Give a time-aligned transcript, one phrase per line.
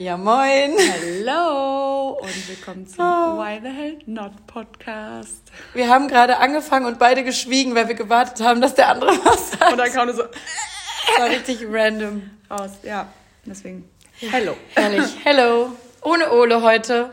[0.00, 0.76] Ja, moin.
[0.78, 3.36] Hallo und willkommen zum oh.
[3.36, 5.42] Why the Hell Not Podcast.
[5.74, 9.50] Wir haben gerade angefangen und beide geschwiegen, weil wir gewartet haben, dass der andere was
[9.50, 9.72] sagt.
[9.72, 10.22] Und dann kam nur so.
[10.22, 12.30] Das war richtig random.
[12.48, 13.08] Raus, ja.
[13.44, 13.90] Deswegen.
[14.20, 14.56] Hello.
[14.76, 15.16] Ehrlich.
[15.24, 15.72] Hello.
[16.02, 17.10] Ohne Ole heute.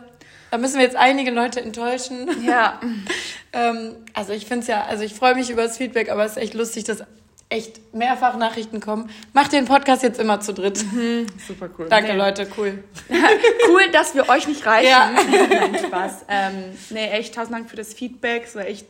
[0.51, 2.45] Da müssen wir jetzt einige Leute enttäuschen.
[2.45, 2.79] Ja.
[3.53, 6.33] ähm, also ich finde es ja, also ich freue mich über das Feedback, aber es
[6.33, 7.03] ist echt lustig, dass
[7.49, 9.09] echt mehrfach Nachrichten kommen.
[9.33, 10.83] Macht den Podcast jetzt immer zu dritt.
[10.91, 11.87] Mhm, super cool.
[11.89, 12.17] Danke, nee.
[12.17, 12.83] Leute, cool.
[13.69, 14.89] cool, dass wir euch nicht reichen.
[14.89, 15.11] Ja.
[15.49, 16.25] Nein, Spaß.
[16.27, 16.53] Ähm,
[16.89, 18.45] nee, echt tausend Dank für das Feedback.
[18.45, 18.87] Es war echt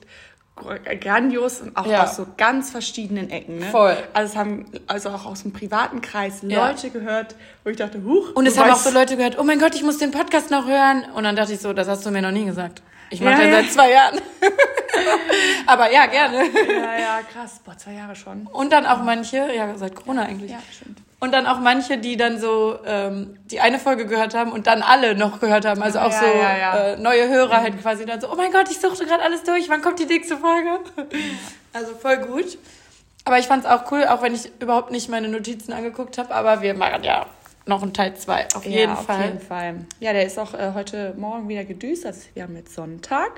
[1.02, 2.04] grandios und auch ja.
[2.04, 3.60] aus so ganz verschiedenen Ecken.
[3.60, 3.66] Ne?
[3.66, 3.98] Voll.
[4.14, 6.70] Also es haben also auch aus dem privaten Kreis ja.
[6.70, 7.36] Leute gehört,
[7.66, 8.34] wo ich dachte, huch.
[8.36, 10.66] Und es haben auch so Leute gehört, oh mein Gott, ich muss den Podcast noch
[10.66, 11.04] hören.
[11.14, 12.82] Und dann dachte ich so, das hast du mir noch nie gesagt.
[13.10, 14.22] Ich mache ja, den seit zwei Jahren.
[15.68, 16.38] Aber ja, gerne.
[16.38, 17.62] Ja, ja, krass.
[17.64, 18.48] Boah, zwei Jahre schon.
[18.48, 20.52] Und dann auch manche, ja, seit Corona eigentlich.
[20.52, 21.00] Ja, stimmt.
[21.20, 24.82] Und dann auch manche, die dann so ähm, die eine Folge gehört haben und dann
[24.82, 25.82] alle noch gehört haben.
[25.82, 26.78] Also auch ja, so ja, ja.
[26.78, 29.70] Äh, neue Hörer halt quasi dann so, oh mein Gott, ich suchte gerade alles durch,
[29.70, 30.80] wann kommt die nächste Folge?
[31.74, 32.58] Also voll gut.
[33.26, 36.34] Aber ich fand es auch cool, auch wenn ich überhaupt nicht meine Notizen angeguckt habe.
[36.34, 37.26] Aber wir machen ja
[37.66, 39.16] noch einen Teil 2, auf jeden ja, Fall.
[39.16, 39.76] Auf jeden Fall.
[40.00, 42.06] Ja, der ist auch äh, heute Morgen wieder gedüst.
[42.06, 43.32] Also wir haben jetzt Sonntag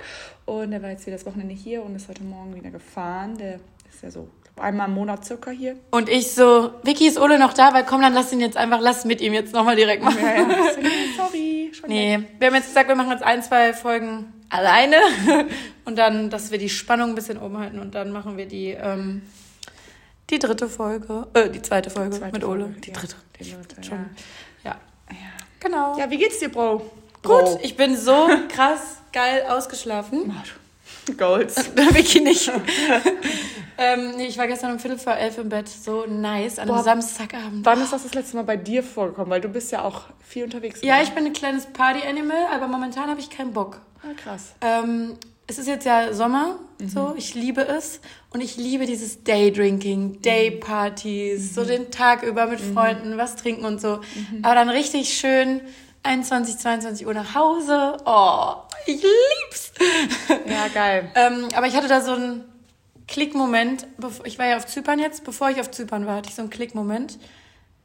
[0.45, 3.37] und der war jetzt wieder das Wochenende hier und ist heute Morgen wieder gefahren.
[3.37, 3.55] Der
[3.89, 4.27] ist ja so
[4.59, 5.77] einmal im Monat circa hier.
[5.91, 7.73] Und ich so, Vicky, ist Ole noch da?
[7.73, 10.19] Weil komm, dann lass ihn jetzt einfach, lass mit ihm jetzt nochmal direkt machen.
[10.21, 10.47] Ja, ja.
[11.15, 11.71] Sorry.
[11.73, 12.27] Schon nee, weg.
[12.39, 14.97] wir haben jetzt gesagt, wir machen jetzt ein, zwei Folgen alleine
[15.85, 18.69] und dann, dass wir die Spannung ein bisschen oben halten und dann machen wir die,
[18.69, 19.21] ähm,
[20.29, 22.65] die dritte Folge, äh, die zweite Folge zweite mit Ole.
[22.65, 23.15] Folge, die ja, dritte.
[23.39, 24.09] Die dritte, Schon.
[24.63, 24.75] Ja.
[25.09, 25.17] ja.
[25.59, 25.97] Genau.
[25.97, 26.79] Ja, wie geht's dir, Bro?
[27.23, 27.59] Gut, Bro.
[27.61, 30.33] ich bin so krass geil ausgeschlafen.
[31.17, 31.55] Golds.
[31.93, 32.51] Vicky nicht.
[33.77, 35.69] ähm, nee, ich war gestern um Viertel vor elf im Bett.
[35.69, 37.65] So nice, an einem Samstagabend.
[37.65, 39.29] Wann ist das das letzte Mal bei dir vorgekommen?
[39.29, 40.81] Weil du bist ja auch viel unterwegs.
[40.81, 43.79] Ja, ich bin ein kleines Party-Animal, aber momentan habe ich keinen Bock.
[44.03, 44.53] Ah, krass.
[44.61, 46.89] Ähm, es ist jetzt ja Sommer, mhm.
[46.89, 48.01] so, ich liebe es.
[48.37, 51.53] Und ich liebe dieses Daydrinking, Daypartys, mhm.
[51.55, 52.75] so den Tag über mit mhm.
[52.75, 53.97] Freunden, was trinken und so.
[53.97, 54.45] Mhm.
[54.45, 55.61] Aber dann richtig schön
[56.03, 57.97] 21, 22 Uhr nach Hause.
[58.05, 59.71] Oh, ich lieb's.
[60.47, 61.11] Ja, geil.
[61.15, 62.43] ähm, aber ich hatte da so einen
[63.07, 63.87] Klickmoment.
[64.25, 65.23] Ich war ja auf Zypern jetzt.
[65.23, 67.17] Bevor ich auf Zypern war, hatte ich so einen Klickmoment.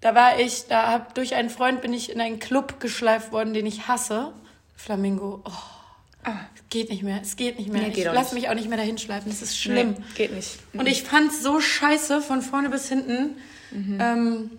[0.03, 3.55] Da war ich, da hab, durch einen Freund bin ich in einen Club geschleift worden,
[3.55, 4.35] den ich hasse.
[4.77, 5.41] Flamingo.
[5.47, 5.82] Oh.
[6.25, 6.41] Ah.
[6.55, 7.83] Es geht nicht mehr, es geht nicht mehr.
[7.83, 9.97] Nee, ich lasse mich auch nicht mehr dahin schleifen, es ist schlimm.
[9.99, 10.59] Nee, geht nicht.
[10.73, 13.37] Und ich fand es so scheiße, von vorne bis hinten.
[13.73, 13.99] Mhm.
[14.01, 14.51] Ähm,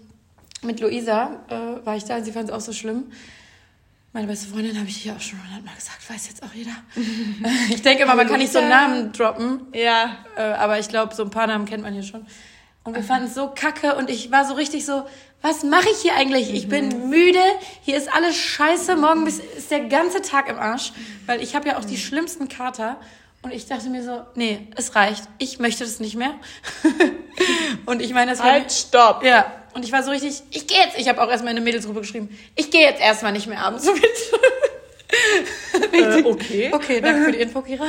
[0.61, 3.05] mit Luisa äh, war ich da und sie fand es auch so schlimm.
[4.13, 6.75] Meine beste Freundin habe ich ja auch schon hundertmal gesagt, weiß jetzt auch jeder.
[7.69, 9.61] ich denke immer, man kann nicht so einen Namen droppen.
[9.73, 10.17] Ja.
[10.37, 12.25] Äh, aber ich glaube, so ein paar Namen kennt man hier schon.
[12.83, 15.03] Und wir fanden es so kacke und ich war so richtig so,
[15.41, 16.53] was mache ich hier eigentlich?
[16.53, 17.09] Ich bin mhm.
[17.09, 17.39] müde,
[17.81, 20.93] hier ist alles scheiße, morgen ist der ganze Tag im Arsch,
[21.25, 22.97] weil ich habe ja auch die schlimmsten Kater.
[23.41, 25.23] Und ich dachte mir so, nee, es reicht.
[25.37, 26.33] Ich möchte das nicht mehr.
[27.85, 28.51] und ich meine, das war.
[28.51, 29.21] Halt, stopp!
[29.23, 29.51] Ja.
[29.73, 32.01] Und ich war so richtig, ich gehe jetzt, ich habe auch erstmal in eine Mädelsgruppe
[32.01, 34.01] geschrieben, ich gehe jetzt erstmal nicht mehr abends mit.
[35.91, 36.71] äh, okay.
[36.73, 37.85] Okay, danke für die Info, Kira.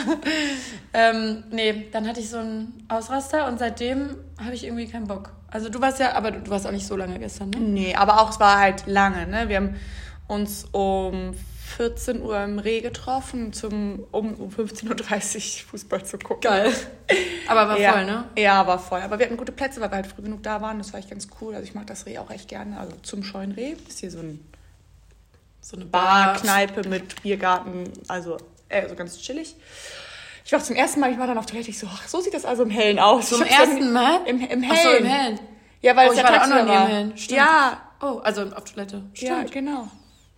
[0.93, 5.33] ähm, nee, dann hatte ich so einen Ausraster und seitdem habe ich irgendwie keinen Bock.
[5.51, 7.61] Also du warst ja, aber du, du warst auch nicht so lange gestern, ne?
[7.61, 9.49] Nee, aber auch es war halt lange, ne?
[9.49, 9.77] Wir haben
[10.27, 11.35] uns um
[11.77, 16.43] 14 Uhr im Reh getroffen, zum, um, um 15.30 Uhr Fußball zu gucken.
[16.43, 16.73] Geil.
[17.49, 17.93] Aber war ja.
[17.93, 18.25] voll, ne?
[18.39, 19.01] Ja, war voll.
[19.01, 20.79] Aber wir hatten gute Plätze, weil wir halt früh genug da waren.
[20.79, 21.55] Das war echt ganz cool.
[21.55, 22.79] Also ich mag das Reh auch echt gerne.
[22.79, 24.41] Also zum scheuen Reh ist hier so ein
[25.65, 28.37] so eine Bar, Kneipe mit Biergarten, also
[28.69, 29.57] äh, so ganz chillig.
[30.45, 32.35] Ich war zum ersten Mal, ich war dann auf Toilette, ich so, ach, so sieht
[32.35, 33.31] das also im Hellen aus.
[33.31, 34.21] Zum ersten Mal?
[34.27, 34.71] Im, im Hellen.
[34.71, 35.41] Ach so, im Hellen.
[35.81, 37.17] Ja, weil oh, es ich ja war auch noch nie im Hellen.
[37.17, 37.39] Stimmt.
[37.39, 37.83] Ja.
[38.03, 39.05] Oh, also auf Toilette.
[39.15, 39.31] Stimmt.
[39.31, 39.89] Ja, genau.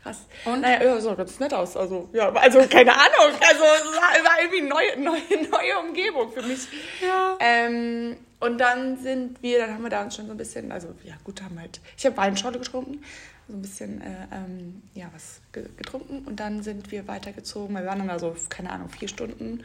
[0.05, 0.19] Krass.
[0.45, 0.61] Und?
[0.61, 1.77] Naja, ja, sah ganz nett aus.
[1.77, 3.37] Also, ja, also keine Ahnung.
[3.41, 6.69] Also, es war, war irgendwie neue, neue, neue Umgebung für mich.
[7.05, 7.37] Ja.
[7.41, 10.89] Ähm, und dann sind wir, dann haben wir da uns schon so ein bisschen, also,
[11.03, 13.03] ja, gut, haben halt, ich habe Weinschorle getrunken,
[13.49, 17.75] so ein bisschen, äh, ähm, ja, was getrunken und dann sind wir weitergezogen.
[17.77, 19.63] Wir waren dann da so, keine Ahnung, vier Stunden.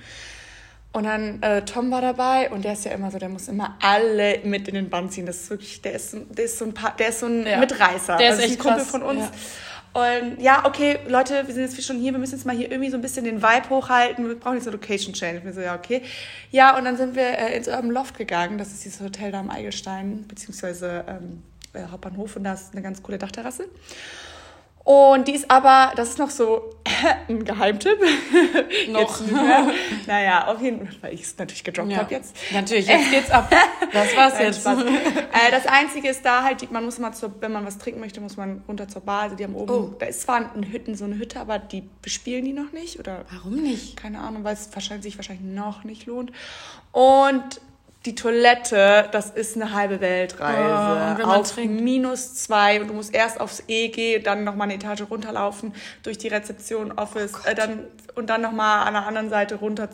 [0.94, 3.78] Und dann äh, Tom war dabei und der ist ja immer so, der muss immer
[3.82, 5.26] alle mit in den Bann ziehen.
[5.26, 7.60] Das ist wirklich, der ist, der ist so ein paar, der ist so ein Ja.
[7.60, 8.18] Mitreißer.
[8.18, 9.20] Der ist Also echt ein Kumpel krass, von uns.
[9.22, 9.32] ja.
[9.94, 12.90] Und ja, okay, Leute, wir sind jetzt schon hier, wir müssen jetzt mal hier irgendwie
[12.90, 14.26] so ein bisschen den Vibe hochhalten.
[14.28, 15.40] Wir brauchen jetzt eine Location Change.
[15.40, 16.02] Ich mir so, ja, okay.
[16.50, 18.58] Ja, und dann sind wir äh, ins Urban Loft gegangen.
[18.58, 21.44] Das ist dieses Hotel da am Eigelstein, beziehungsweise ähm,
[21.74, 23.68] äh, Hauptbahnhof und da ist eine ganz coole Dachterrasse.
[24.84, 26.74] Und die ist aber, das ist noch so
[27.30, 28.00] ein Geheimtipp.
[28.90, 29.20] Noch.
[29.22, 29.72] Jetzt, ja,
[30.08, 32.00] naja, auf jeden Fall, weil ich es natürlich gedroppt Ja.
[32.00, 32.36] habe jetzt.
[32.52, 33.54] Natürlich, jetzt geht's ab.
[33.94, 34.66] Das war's Nein, jetzt.
[34.66, 38.22] Äh, das Einzige ist da halt, man muss mal zur, wenn man was trinken möchte,
[38.22, 39.24] muss man runter zur Bar.
[39.24, 39.96] Also die haben oben, Oh.
[40.00, 43.26] da ist zwar ein Hütten, so eine Hütte, aber die bespielen die noch nicht oder
[43.32, 43.98] Warum nicht?
[43.98, 46.32] keine Ahnung, weil es wahrscheinlich, sich wahrscheinlich noch nicht lohnt.
[46.94, 47.62] Und
[48.06, 51.12] die Toilette, das ist eine halbe Oh, Weltreise.
[51.12, 51.82] und wenn man auf trinkt?
[51.82, 56.28] minus zwei und du musst erst aufs EG, dann nochmal eine Etage runterlaufen, durch die
[56.30, 59.88] Rezeption, Office, Oh äh, dann, und dann nochmal an der anderen Seite runter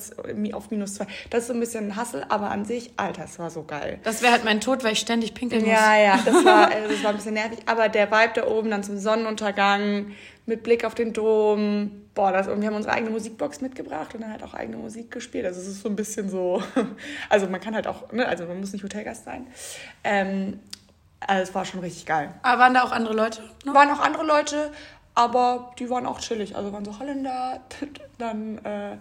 [0.54, 1.07] auf minus zwei.
[1.30, 4.00] Das ist so ein bisschen ein Hassel, aber an sich, Alter, es war so geil.
[4.04, 5.71] Das wäre halt mein Tod, weil ich ständig pinkeln muss.
[5.71, 7.59] Ja, ja, das war, äh, das war ein bisschen nervig.
[7.65, 10.12] Aber der Vibe da oben dann zum Sonnenuntergang
[10.45, 11.92] mit Blick auf den Dom.
[12.18, 15.12] Boah, das, und wir haben unsere eigene Musikbox mitgebracht und dann halt auch eigene Musik
[15.12, 15.46] gespielt.
[15.46, 16.64] Also es ist so ein bisschen so,
[17.30, 19.46] also man kann halt auch, ne, also man muss nicht Hotelgast sein.
[20.04, 20.60] Ähm,
[21.19, 22.34] also es war schon richtig geil.
[22.42, 23.44] Aber waren da auch andere Leute?
[23.66, 23.74] Ne?
[23.75, 24.72] Waren auch andere Leute,
[25.14, 26.56] aber die waren auch chillig.
[26.56, 27.62] Also waren so Holländer,
[28.18, 28.98] dann, äh,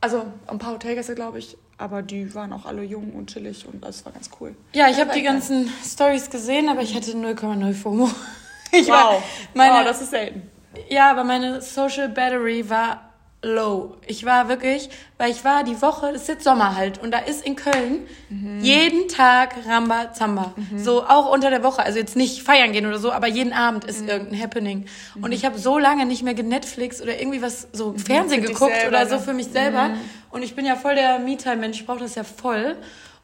[0.00, 1.56] also ein paar Hotelgäste, glaube ich.
[1.78, 4.56] Aber die waren auch alle jung und chillig und das war ganz cool.
[4.72, 5.34] Ja, ich habe war die geil.
[5.34, 8.10] ganzen Stories gesehen, aber ich hatte 0,0 FOMO.
[8.72, 9.20] Ich Wow,
[9.54, 10.48] meine, oh, das ist selten.
[10.88, 13.10] Ja, aber meine Social Battery war
[13.42, 13.96] low.
[14.06, 17.18] Ich war wirklich, weil ich war die Woche, es ist jetzt Sommer halt, und da
[17.18, 18.06] ist in Köln
[18.60, 20.54] jeden Tag Ramba Zamba.
[20.76, 23.84] So auch unter der Woche, also jetzt nicht feiern gehen oder so, aber jeden Abend
[23.84, 24.86] ist irgendein Happening.
[25.22, 28.56] Und ich habe so lange nicht mehr genetflix oder irgendwie was, so Fernsehen für dich
[28.56, 29.20] geguckt selber, oder so ne?
[29.22, 29.90] für mich selber.
[30.30, 32.76] Und ich bin ja voll der Me-Time-Mensch, ich brauche das ja voll.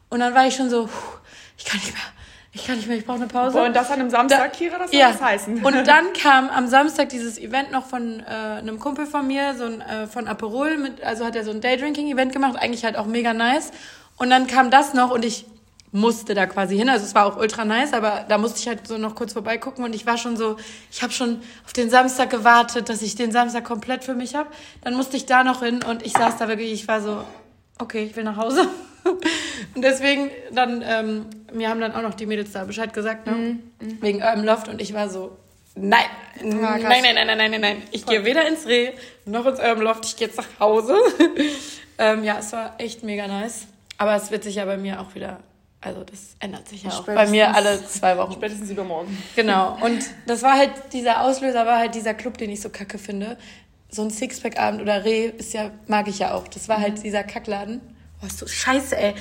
[0.09, 0.89] Und dann war ich schon so,
[1.57, 2.01] ich kann nicht mehr,
[2.57, 3.61] ich kann nicht mehr, ich brauche eine Pause.
[3.61, 5.09] Und das an einem Samstag, Kira, das soll Ja.
[5.09, 5.63] was heißen.
[5.63, 9.65] Und dann kam am Samstag dieses Event noch von äh, einem Kumpel von mir, so
[9.65, 13.05] ein, äh, von Aperol, mit, also hat er so ein Daydrinking-Event gemacht, eigentlich halt auch
[13.05, 13.71] mega nice.
[14.17, 15.45] Und dann kam das noch und ich
[15.91, 16.89] musste da quasi hin.
[16.89, 19.85] Also es war auch ultra nice, aber da musste ich halt so noch kurz vorbeigucken
[19.85, 20.57] und ich war schon so,
[20.91, 24.49] ich habe schon auf den Samstag gewartet, dass ich den Samstag komplett für mich habe.
[24.83, 27.23] Dann musste ich da noch hin und ich saß da wirklich, ich war so,
[27.79, 28.67] okay, ich will nach Hause.
[29.75, 33.59] Und deswegen dann, ähm, mir haben dann auch noch die Mädels da Bescheid gesagt, ne?
[33.79, 35.37] Wegen Urban Loft und ich war so,
[35.75, 36.05] nein,
[36.41, 37.83] nein, nein, nein, nein, nein, nein, nein.
[37.91, 38.91] Ich gehe weder ins Reh
[39.25, 40.97] noch ins Urban Loft, ich gehe jetzt nach Hause.
[41.97, 43.67] ähm, ja, es war echt mega nice.
[43.97, 45.39] Aber es wird sich ja bei mir auch wieder,
[45.81, 48.33] also das ändert sich ja auch bei mir alle zwei Wochen.
[48.33, 49.17] Spätestens übermorgen.
[49.35, 49.77] Genau.
[49.81, 53.37] Und das war halt, dieser Auslöser war halt dieser Club, den ich so kacke finde.
[53.97, 56.47] So ein Sixpack-Abend oder Reh ist ja, mag ich ja auch.
[56.47, 57.81] Das war halt dieser Kackladen.
[58.21, 59.15] Boah, ist so scheiße, ey.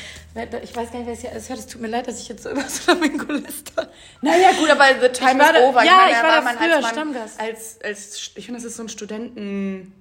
[0.62, 1.58] Ich weiß gar nicht, wer es hier alles hört.
[1.60, 3.90] Es tut mir leid, dass ich jetzt so über Flamingo läster.
[4.20, 5.82] Naja, gut, aber the time Ich war is over.
[5.82, 7.40] ja, meine, ich war man früher als, Stammgast.
[7.40, 9.92] als, als Ich finde, das ist so ein Studenten...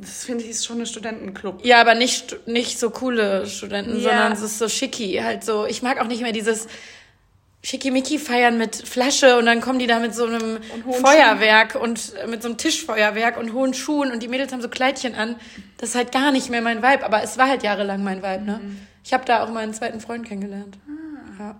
[0.00, 1.64] Das finde ich ist schon ein Studentenclub.
[1.64, 4.10] Ja, aber nicht, nicht so coole Studenten, Ja.
[4.10, 5.20] sondern es ist so schicki.
[5.22, 6.66] Halt so, ich mag auch nicht mehr dieses
[7.62, 12.14] Schickimicki feiern mit Flasche und dann kommen die da mit so einem Und Feuerwerk und
[12.14, 15.36] äh, mit so einem Tischfeuerwerk und hohen Schuhen und die Mädels haben so Kleidchen an.
[15.76, 18.44] Das ist halt gar nicht mehr mein Vibe, aber es war halt jahrelang mein Vibe,
[18.44, 18.60] ne?
[19.04, 20.76] Ich habe da auch meinen zweiten Freund kennengelernt.
[21.38, 21.56] Ja.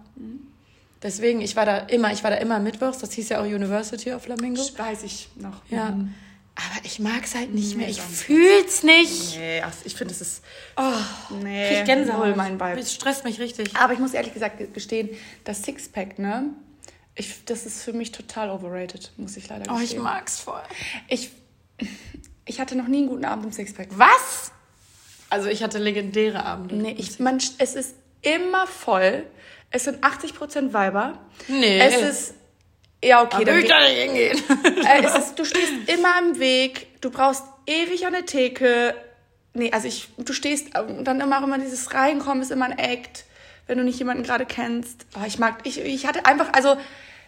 [1.02, 4.12] Deswegen, ich war da immer, ich war da immer mittwochs, das hieß ja auch University
[4.12, 4.60] of Flamingo.
[4.76, 5.62] Weiß ich noch.
[5.70, 5.96] Ja.
[6.60, 7.86] Aber ich mag's halt nicht mehr.
[7.86, 8.18] Nee, Ich gar nicht.
[8.20, 9.36] fühl's nicht.
[9.38, 10.42] Nee, ach, ich finde, es ist...
[10.76, 10.92] Oh,
[11.42, 12.36] Nee, krieg Gänsehaut.
[12.36, 12.76] mein Vibe.
[12.80, 13.76] Das stresst mich richtig.
[13.76, 15.08] Aber ich muss ehrlich gesagt gestehen,
[15.44, 16.46] das Sixpack, ne?
[17.14, 20.02] Ich, das ist für mich total overrated, muss ich leider Oh, ich gestehen.
[20.02, 20.60] mag's voll.
[21.08, 21.30] ich,
[22.44, 23.88] ich hatte noch nie einen guten Abend im Sixpack.
[23.92, 24.50] Was?
[25.30, 26.74] Also ich hatte legendäre Abende.
[26.74, 29.24] Nee, ich, man, es ist immer voll.
[29.70, 31.18] Es sind 80% Weiber.
[31.46, 31.78] Nee.
[31.78, 32.34] Es ist.
[33.04, 33.44] Ja, okay.
[33.44, 34.42] da dann will ich da nicht hingehen.
[34.86, 37.00] äh, es ist, du stehst immer im Weg.
[37.00, 38.94] Du brauchst ewig an der Theke.
[39.54, 43.24] Nee, also ich, du stehst und dann immer immer dieses Reinkommen ist immer ein Act,
[43.66, 45.06] wenn du nicht jemanden gerade kennst.
[45.16, 46.76] Oh, ich mag, ich, ich hatte einfach, also.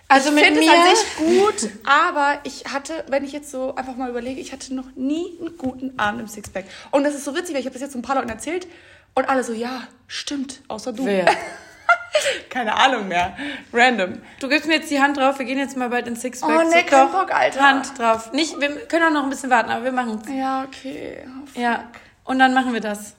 [0.08, 3.76] Also ich mit finde es an sich gut, aber ich hatte, wenn ich jetzt so
[3.76, 6.64] einfach mal überlege, ich hatte noch nie einen guten Abend im Sixpack.
[6.90, 8.66] Und das ist so witzig, weil ich habe das jetzt so ein paar Leuten erzählt
[9.14, 11.06] und alle so, ja, stimmt, außer du.
[11.06, 11.26] Wer?
[12.50, 13.36] Keine Ahnung mehr.
[13.72, 14.20] Random.
[14.40, 16.50] Du gibst mir jetzt die Hand drauf, wir gehen jetzt mal bald ins Sixpack.
[16.50, 17.60] Oh, nee, kein Bock, Alter.
[17.60, 18.32] Hand drauf.
[18.32, 20.28] Nicht, wir können auch noch ein bisschen warten, aber wir machen's.
[20.28, 21.26] Ja, okay.
[21.26, 21.60] Oh.
[21.60, 21.90] Ja.
[22.24, 23.14] Und dann machen wir das.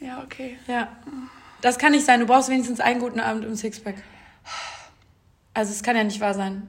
[0.00, 0.58] Ja, okay.
[0.66, 0.88] Ja.
[1.60, 2.20] Das kann nicht sein.
[2.20, 3.94] Du brauchst wenigstens einen guten Abend im Sixpack.
[5.54, 6.68] Also es kann ja nicht wahr sein.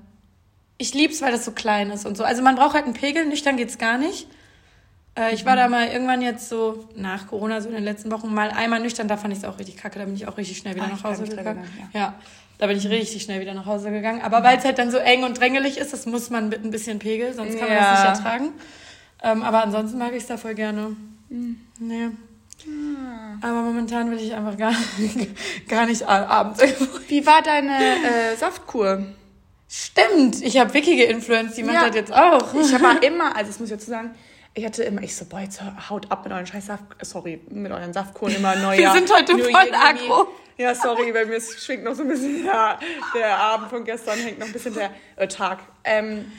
[0.77, 2.23] Ich lieb's, weil das so klein ist und so.
[2.23, 4.27] Also man braucht halt einen Pegel, nüchtern geht's gar nicht.
[5.15, 8.33] Äh, ich war da mal irgendwann jetzt so nach Corona, so in den letzten Wochen,
[8.33, 9.07] mal einmal nüchtern.
[9.07, 9.99] Da fand ich es auch richtig kacke.
[9.99, 11.59] Da bin ich auch richtig schnell wieder Ah, nach Hause dran gegangen.
[11.59, 12.13] erinnern, Ja.
[12.57, 14.21] da bin ich richtig schnell wieder nach Hause gegangen.
[14.21, 16.71] Aber weil es halt dann so eng und drängelig ist, das muss man mit ein
[16.71, 17.91] bisschen Pegel, sonst kann man Ja.
[17.91, 18.49] das nicht ertragen.
[19.21, 20.95] Ähm, aber ansonsten mag ich es da voll gerne.
[21.29, 22.09] Nee.
[23.41, 24.73] Aber momentan will ich einfach gar,
[25.67, 26.99] gar nicht abends irgendwo.
[27.07, 29.03] Wie war deine äh, Saftkur?
[29.67, 31.87] Stimmt, ich habe Vicky geinfluenced, die macht Ja.
[31.87, 32.53] das jetzt auch.
[32.53, 34.11] Ich habe immer, also das muss ich dazu sagen,
[34.53, 37.71] ich hatte immer, ich so, boah, jetzt haut ab mit euren scheiß Saft, sorry, mit
[37.71, 38.77] euren Saftkuren immer neu.
[38.77, 40.27] Wir sind heute voll aggro.
[40.57, 42.77] Ja, sorry, bei mir schwingt noch so ein bisschen der,
[43.15, 45.59] der Abend von gestern, hängt noch ein bisschen der äh, Tag.
[45.83, 46.31] Ähm,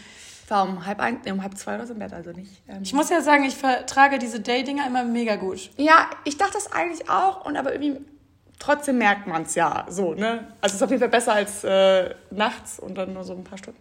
[0.47, 2.63] war um halb ein, nee, um halb zwei oder so im Bett, also nicht.
[2.69, 5.71] Ähm, Ich muss ja sagen, ich vertrage diese Day-Dinger immer mega gut.
[5.77, 8.01] ja, ich dachte das eigentlich auch, und aber irgendwie
[8.61, 10.47] trotzdem merkt man es ja so, ne?
[10.61, 13.43] Also es ist auf jeden Fall besser als äh, nachts und dann nur so ein
[13.43, 13.81] paar Stunden.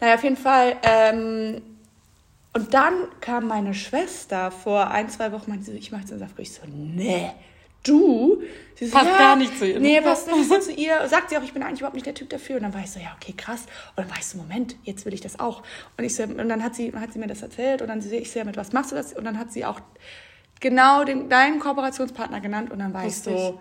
[0.00, 0.76] Naja, auf jeden Fall.
[0.82, 1.60] Ähm,
[2.58, 6.42] und dann kam meine Schwester vor ein, zwei Wochen, meinte ich mache jetzt einen Saftkuchen.
[6.42, 7.30] Ich so, nee,
[7.84, 8.42] du?
[8.74, 9.80] Sie so, Passt gar nicht zu ihr, ne?
[9.80, 11.06] Nee, passt nicht so zu ihr.
[11.06, 12.56] Sagt sie auch, ich bin eigentlich überhaupt nicht der Typ dafür.
[12.56, 13.66] Und dann war ich so, ja, okay, krass.
[13.90, 15.62] Und dann war ich so, Moment, jetzt will ich das auch.
[15.96, 18.16] Und, ich so, und dann hat sie, hat sie mir das erzählt und dann sie,
[18.16, 19.12] ich so, ja, mit was machst du das?
[19.12, 19.78] Und dann hat sie auch
[20.58, 23.34] genau den, deinen Kooperationspartner genannt und dann war Lustig.
[23.34, 23.60] ich so,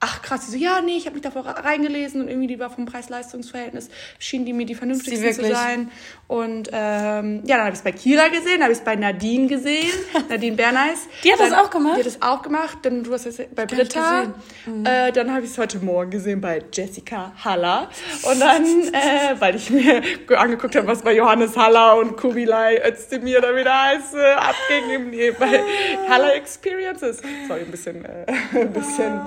[0.00, 2.70] ach krass, sie so, ja, nee, ich habe mich davor reingelesen und irgendwie die war
[2.70, 3.88] vom Preis-Leistungs-Verhältnis,
[4.18, 5.90] schien die mir die vernünftigste zu sein.
[6.26, 8.96] Und ähm, ja, dann habe ich es bei Kira gesehen, dann habe ich es bei
[8.96, 9.90] Nadine gesehen,
[10.28, 11.00] Nadine Berneis.
[11.24, 11.96] Die hat das Dann- auch gemacht?
[11.96, 14.26] Die hat das auch gemacht, dann du hast es bei nicht Britta.
[14.64, 14.86] gesehen.
[14.86, 17.90] Äh, dann habe ich es heute Morgen gesehen bei Jessica Haller.
[18.22, 20.02] Und dann, äh, weil ich mir
[20.38, 25.10] angeguckt habe, was bei Johannes Haller und Kubilai Özdemir da wieder heißt, äh, abging im,
[25.10, 25.60] nee, bei
[26.08, 27.18] Haller Experiences.
[27.48, 28.24] Sorry, ein bisschen, äh,
[28.58, 29.20] ein bisschen.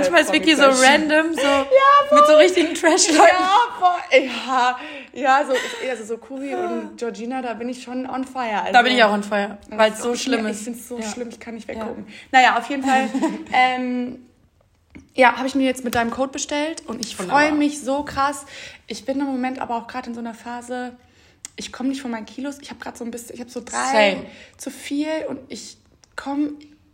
[0.00, 3.20] Manchmal ist Vicky so random, so mit so richtigen Trash-Leuten.
[4.12, 4.78] Ja,
[5.12, 5.52] ja, ja, so,
[5.88, 8.60] also so Kubi und Georgina, da bin ich schon on fire.
[8.62, 10.62] Also, Da bin ich auch on fire, weil es so ich- schlimm Ich ist.
[10.64, 11.08] finde es so Ja.
[11.08, 12.06] schlimm, ich kann nicht weggucken.
[12.32, 13.08] Naja, auf jeden Fall.
[13.52, 14.26] ähm,
[15.14, 18.46] ja, habe ich mir jetzt mit deinem Code bestellt und ich freue mich so krass.
[18.86, 20.96] Ich bin im Moment aber auch gerade in so einer Phase,
[21.56, 22.58] ich komme nicht von meinen Kilos.
[22.60, 24.26] Ich habe gerade so ein bisschen, ich habe so drei Same.
[24.56, 25.76] zu viel und ich
[26.16, 26.52] komme.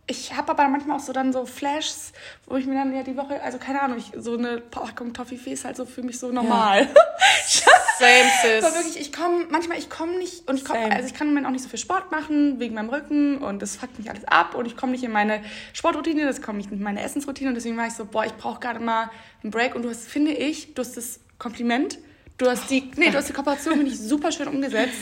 [0.09, 2.13] Ich habe aber manchmal auch so dann so Flashs,
[2.45, 5.51] wo ich mir dann ja die Woche, also keine Ahnung, ich, so eine Packung Toffifee
[5.51, 6.87] ist halt so für mich so normal.
[7.99, 8.63] Same, sis.
[8.63, 10.95] Aber wirklich, ich komme, manchmal, ich komme nicht, und ich komme, Same.
[10.95, 13.61] also ich kann im Moment auch nicht so viel Sport machen, wegen meinem Rücken, und
[13.61, 16.71] das fuckt mich alles ab, und ich komme nicht in meine Sportroutine, das komme nicht
[16.71, 19.09] in meine Essensroutine, und deswegen war ich so, boah, ich brauche gerade mal
[19.43, 21.97] einen Break, und du hast, finde ich, du hast das Kompliment,
[22.37, 24.95] du hast die, nee, du hast die Kooperation, finde ich, super schön umgesetzt,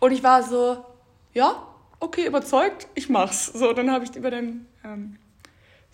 [0.00, 0.84] und ich war so,
[1.32, 1.66] ja,
[2.00, 3.46] okay, überzeugt, ich mach's.
[3.46, 5.16] So, dann habe ich über den, ähm,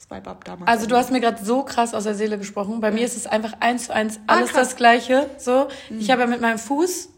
[0.01, 0.67] Swipe-Up damals.
[0.69, 2.81] Also du hast mir gerade so krass aus der Seele gesprochen.
[2.81, 5.29] Bei mir ist es einfach eins zu eins alles Ah, das Gleiche.
[5.37, 7.11] So, ich habe ja mit meinem Fuß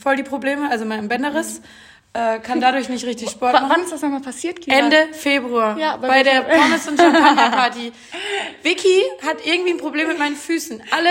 [0.00, 1.60] voll die Probleme, also meinem Bänderriss,
[2.12, 3.70] äh, kann dadurch nicht richtig Sport W machen.
[3.74, 4.76] wann ist das nochmal passiert, Kira?
[4.76, 6.42] Ende Februar Ja, bei bei der.
[6.42, 7.92] Pommes und Champagner Party.
[8.62, 10.82] Vicky hat irgendwie ein Problem mit meinen Füßen.
[10.92, 11.08] Alle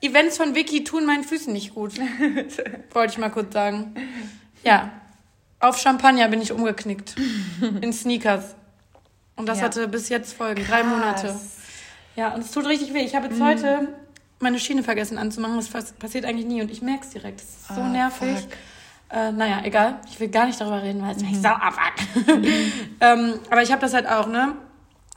[0.00, 1.92] Events von Vicky tun meinen Füßen nicht gut.
[2.92, 3.94] Wollte ich mal kurz sagen.
[4.64, 4.90] Ja,
[5.60, 7.16] auf Champagner bin ich umgeknickt
[7.80, 8.54] in Sneakers.
[9.36, 9.64] Und das Ja.
[9.64, 10.84] hatte bis jetzt Folgen, drei Krass.
[10.84, 10.90] Mhm.
[10.90, 11.40] Monate.
[12.16, 13.00] Ja, und es tut richtig weh.
[13.04, 13.88] Ich habe jetzt heute
[14.40, 15.56] meine Schiene vergessen anzumachen.
[15.56, 17.40] Das pass- passiert eigentlich nie und ich merke es direkt.
[17.40, 18.38] Das ist so Ah, nervig.
[18.40, 18.50] fuck.
[19.10, 20.00] Äh, naja, egal.
[20.10, 22.02] Ich will gar nicht darüber reden, weil es mich sau abfuckt.
[23.00, 24.54] ähm, aber ich habe das halt auch, ne?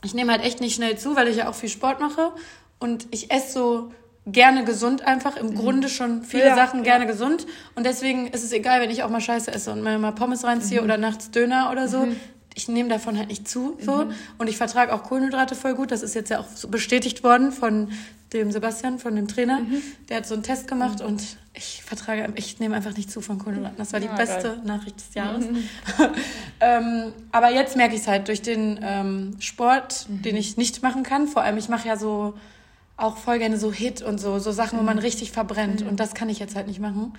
[0.04, 2.32] Ich nehme halt echt nicht schnell zu, weil ich ja auch viel Sport mache.
[2.78, 3.92] Und ich esse so
[4.26, 5.36] gerne gesund einfach.
[5.36, 6.48] Im Grunde schon viele Mhm.
[6.50, 6.84] Ja, Sachen ja.
[6.84, 7.46] gerne gesund.
[7.74, 10.44] Und deswegen ist es egal, wenn ich auch mal Scheiße esse und mir mal Pommes
[10.44, 10.84] reinziehe Mhm.
[10.84, 12.06] oder nachts Döner oder so.
[12.54, 13.76] Ich nehme davon halt nicht zu.
[13.80, 14.04] So.
[14.04, 14.12] Mhm.
[14.38, 15.90] Und ich vertrage auch Kohlenhydrate voll gut.
[15.90, 17.88] Das ist jetzt ja auch so bestätigt worden von
[18.34, 19.60] dem Sebastian, von dem Trainer.
[19.60, 19.82] Mhm.
[20.08, 21.22] Der hat so einen Test gemacht und
[21.54, 23.76] ich vertrage, ich nehme einfach nicht zu von Kohlenhydraten.
[23.78, 24.60] Das war die beste geil.
[24.64, 25.44] Nachricht des Jahres.
[26.60, 31.02] ähm, aber jetzt merke ich es halt durch den ähm, Sport, den ich nicht machen
[31.02, 31.26] kann.
[31.28, 32.34] Vor allem, ich mache ja so
[33.02, 35.82] auch voll gerne so Hit und so, so Sachen, wo man richtig verbrennt.
[35.82, 37.12] Und das kann ich jetzt halt nicht machen.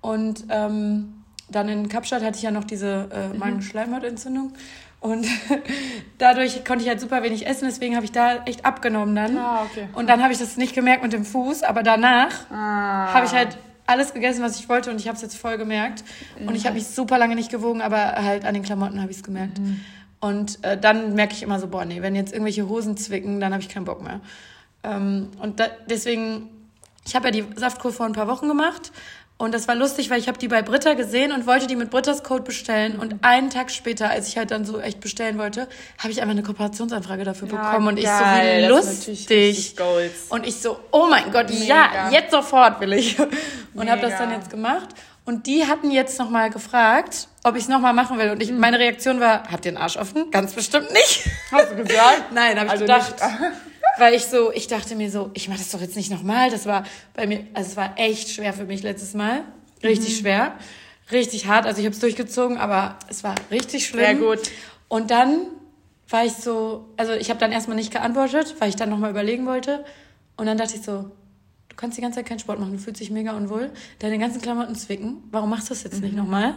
[0.00, 1.14] Und ähm,
[1.50, 4.52] dann in Kapstadt hatte ich ja noch diese äh, Magenschleimhautentzündung.
[5.00, 5.26] Und
[6.18, 9.36] dadurch konnte ich halt super wenig essen, deswegen habe ich da echt abgenommen dann.
[9.36, 9.88] Ah, okay.
[9.92, 13.12] Und dann habe ich das nicht gemerkt mit dem Fuß, aber danach Ah.
[13.14, 16.04] habe ich halt alles gegessen, was ich wollte und ich habe es jetzt voll gemerkt.
[16.44, 19.18] Und ich habe mich super lange nicht gewogen, aber halt an den Klamotten habe ich
[19.18, 19.60] es gemerkt.
[20.20, 23.52] Und äh, dann merke ich immer so, boah, nee, wenn jetzt irgendwelche Hosen zwicken, dann
[23.52, 24.20] habe ich keinen Bock mehr.
[24.88, 26.48] Ähm, und da, deswegen,
[27.06, 28.90] ich habe ja die Saftkur vor ein paar Wochen gemacht
[29.36, 31.90] und das war lustig, weil ich habe die bei Britta gesehen und wollte die mit
[31.90, 35.68] Brittas Code bestellen und einen Tag später, als ich halt dann so echt bestellen wollte,
[35.98, 39.74] habe ich einfach eine Kooperationsanfrage dafür Ja, bekommen und ich so, geil, wie lustig.
[40.30, 42.10] Und ich so, oh mein Gott, ja, Mega.
[42.10, 43.16] jetzt sofort will ich.
[43.74, 44.88] Und habe das dann jetzt gemacht.
[45.24, 48.30] Und die hatten jetzt nochmal gefragt, ob ich es nochmal machen will.
[48.30, 50.30] Und ich, meine Reaktion war, habt ihr den Arsch offen?
[50.30, 51.28] Ganz bestimmt nicht.
[51.52, 52.24] Hast du gesagt?
[52.32, 53.14] Nein, habe ich Also gedacht.
[53.20, 53.52] nicht.
[53.98, 56.50] Weil ich so, ich dachte mir so, ich mache das doch jetzt nicht nochmal.
[56.50, 59.42] Das war bei mir, also es war echt schwer für mich letztes Mal.
[59.82, 60.20] Richtig Mhm.
[60.20, 60.52] schwer.
[61.10, 61.66] Richtig hart.
[61.66, 64.04] Also ich habe es durchgezogen, aber es war richtig schlimm.
[64.04, 64.50] Sehr gut.
[64.88, 65.46] Und dann
[66.08, 69.46] war ich so, also ich habe dann erstmal nicht geantwortet, weil ich dann nochmal überlegen
[69.46, 69.84] wollte.
[70.36, 71.10] Und dann dachte ich so,
[71.68, 74.40] du kannst die ganze Zeit keinen Sport machen, du fühlst dich mega unwohl, deine ganzen
[74.40, 76.54] Klamotten zwicken, warum machst du das jetzt nicht nochmal?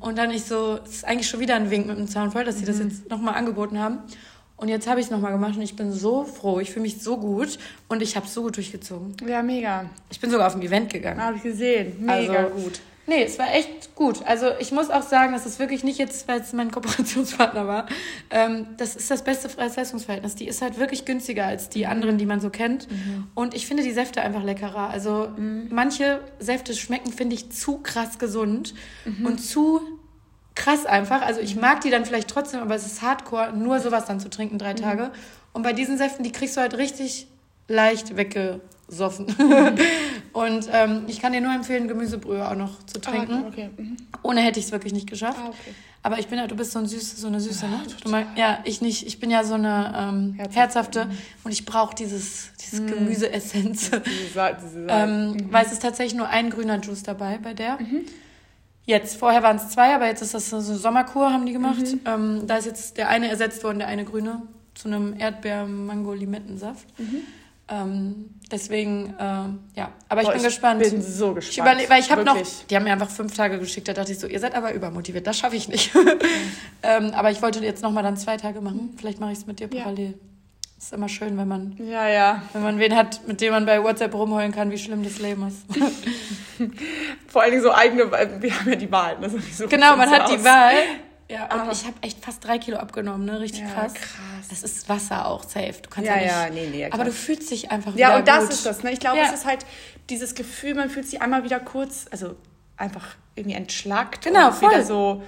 [0.00, 2.58] Und dann ich so, es ist eigentlich schon wieder ein Wink mit dem Zaunfall, dass
[2.58, 3.98] sie das jetzt nochmal angeboten haben.
[4.58, 7.00] Und jetzt habe ich es nochmal gemacht und ich bin so froh, ich fühle mich
[7.00, 9.16] so gut und ich habe es so gut durchgezogen.
[9.26, 9.86] Ja, mega.
[10.10, 11.20] Ich bin sogar auf ein Event gegangen.
[11.20, 11.96] Habe ich gesehen.
[12.04, 12.80] Mega Also, gut.
[13.06, 14.20] Nee, es war echt gut.
[14.26, 17.86] Also ich muss auch sagen, das ist wirklich nicht jetzt, weil es mein Kooperationspartner war.
[18.28, 20.34] Ähm, das ist das beste Preis-Leistungsverhältnis.
[20.34, 22.86] Die ist halt wirklich günstiger als die anderen, die man so kennt.
[23.34, 24.90] Und ich finde die Säfte einfach leckerer.
[24.90, 25.28] Also
[25.70, 28.74] manche Säfte schmecken, finde ich, zu krass gesund
[29.24, 29.80] und zu
[30.58, 31.22] krass einfach.
[31.22, 34.28] Also ich mag die dann vielleicht trotzdem, aber es ist hardcore, nur sowas dann zu
[34.28, 35.10] trinken, drei Tage.
[35.52, 37.28] Und bei diesen Säften, die kriegst du halt richtig
[37.68, 39.26] leicht weggesoffen.
[40.32, 43.44] und ähm, ich kann dir nur empfehlen, Gemüsebrühe auch noch zu trinken.
[43.44, 43.70] Ah, okay.
[43.76, 43.96] Mhm.
[44.22, 45.38] Ohne hätte ich es wirklich nicht geschafft.
[45.40, 45.74] Ah, okay.
[46.02, 47.82] Aber ich bin ja, du bist so, ein süß, so eine Süße, ne?
[48.02, 49.06] Du mag, ja, ich nicht.
[49.06, 51.00] Ich bin ja so eine ähm, Herzhafte.
[51.00, 51.10] herzhafte
[51.44, 53.90] und ich brauche dieses, dieses Gemüseessenz.
[53.90, 57.78] Diese diese Ähm, Weil es ist tatsächlich nur ein grüner Juice dabei bei der.
[58.88, 61.84] Jetzt, vorher waren es zwei, aber jetzt ist das so eine Sommerkur, haben die gemacht.
[62.06, 64.40] Ähm, da ist jetzt der eine ersetzt worden, der eine grüne,
[64.72, 66.88] zu einem Erdbeer-Mango-Limettensaft.
[67.68, 69.92] Ähm, deswegen, ähm, ja.
[70.08, 70.80] Aber ich Boah, bin ich gespannt.
[70.80, 71.82] bin so gespannt.
[71.82, 72.38] Ich weil ich habe noch,
[72.70, 75.26] die haben mir einfach fünf Tage geschickt, da dachte ich so, ihr seid aber übermotiviert,
[75.26, 75.94] das schaffe ich nicht.
[76.82, 78.94] ähm, aber ich wollte jetzt nochmal dann zwei Tage machen.
[78.96, 79.84] Vielleicht mache ich es mit dir Ja.
[80.78, 82.42] Ist immer schön, wenn man Ja, ja.
[82.52, 85.46] wenn man wen hat, mit dem man bei WhatsApp rumheulen kann, wie schlimm das Leben
[85.48, 85.64] ist.
[87.28, 89.18] Vor allen Dingen so eigene, wir haben ja die Wahl.
[89.18, 89.28] Ne?
[89.52, 90.44] So, genau, man hat die aus.
[90.44, 90.74] Wahl.
[91.30, 93.38] Ja, und Aber- ich habe echt fast drei Kilo abgenommen, ne?
[93.38, 93.92] Richtig Ja, krass.
[93.92, 94.48] krass.
[94.48, 95.74] Das ist Wasser auch safe.
[95.82, 96.30] Du kannst ja, Ja, nicht.
[96.30, 98.52] ja, nee, nee, ja, aber du fühlst dich einfach Ja, wieder und das gut.
[98.52, 98.82] ist das.
[98.82, 98.92] Ne?
[98.92, 99.24] Ich glaube, Ja.
[99.26, 99.66] es ist halt
[100.08, 102.34] dieses Gefühl, man fühlt sich einmal wieder kurz, also
[102.78, 103.04] einfach
[103.34, 104.24] irgendwie entschlackt.
[104.24, 104.70] Genau, und voll.
[104.70, 105.22] wieder so,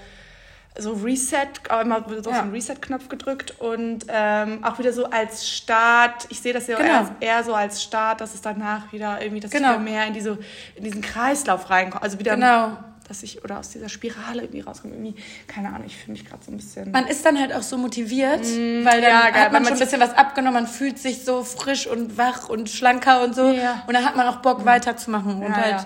[0.78, 2.42] so Reset, einmal so auf Ja.
[2.50, 6.26] Reset-Knopf gedrückt und ähm, auch wieder so als Start.
[6.30, 6.88] Ich sehe das ja Genau.
[6.88, 9.72] eher, eher so als Start, dass es danach wieder irgendwie, dass Genau.
[9.72, 10.38] ich wieder mehr in, diese,
[10.76, 12.02] in diesen Kreislauf reinkomme.
[12.02, 12.76] Also wieder, Genau.
[13.08, 14.94] dass ich, oder aus dieser Spirale irgendwie rauskomme.
[14.94, 16.92] Irgendwie, keine Ahnung, ich fühle mich gerade so ein bisschen.
[16.92, 19.72] Man ist dann halt auch so motiviert, weil dann ja, hat man weil schon man
[19.72, 23.50] ein bisschen was abgenommen, man fühlt sich so frisch und wach und schlanker und so.
[23.50, 23.82] Ja.
[23.88, 25.84] Und dann hat man auch Bock weiterzumachen und halt.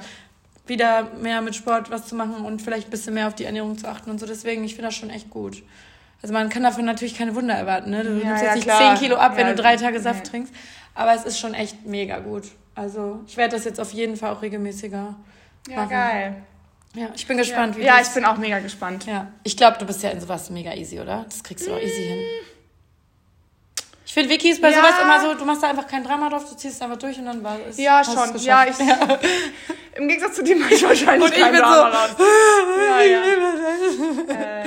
[0.66, 3.76] Wieder mehr mit Sport was zu machen und vielleicht ein bisschen mehr auf die Ernährung
[3.78, 4.26] zu achten und so.
[4.26, 5.62] Deswegen, ich finde das schon echt gut.
[6.23, 7.91] Also man kann davon natürlich keine Wunder erwarten.
[7.91, 8.02] Ne?
[8.02, 8.97] Du Ja, nimmst ja, jetzt nicht klar.
[8.97, 10.30] 10 Kilo ab, wenn Ja, du drei Tage Saft nee.
[10.30, 10.54] trinkst.
[10.95, 12.45] Aber es ist schon echt mega gut.
[12.75, 15.15] Also ich werde das jetzt auf jeden Fall auch regelmäßiger
[15.69, 15.91] ja, machen.
[15.91, 16.36] geil.
[16.95, 19.04] Ja, ich bin gespannt, wie Ja, ich bin auch mega gespannt.
[19.06, 21.25] ja, ich glaube, du bist ja in sowas mega easy, oder?
[21.28, 22.19] Das kriegst du auch easy hin.
[24.06, 24.76] Ich finde, Vicky ist bei Ja.
[24.78, 27.19] sowas immer so, du machst da einfach kein Drama drauf, du ziehst es einfach durch
[27.19, 27.78] und dann war es.
[27.78, 28.17] Ja, es schon.
[28.32, 28.45] geschafft.
[28.45, 28.76] Ja, ich.
[29.97, 32.28] Im Gegensatz zu dir mache ich wahrscheinlich Und ich kein bin Drama so- raus.
[32.88, 33.23] Ja, ja.
[34.28, 34.64] äh,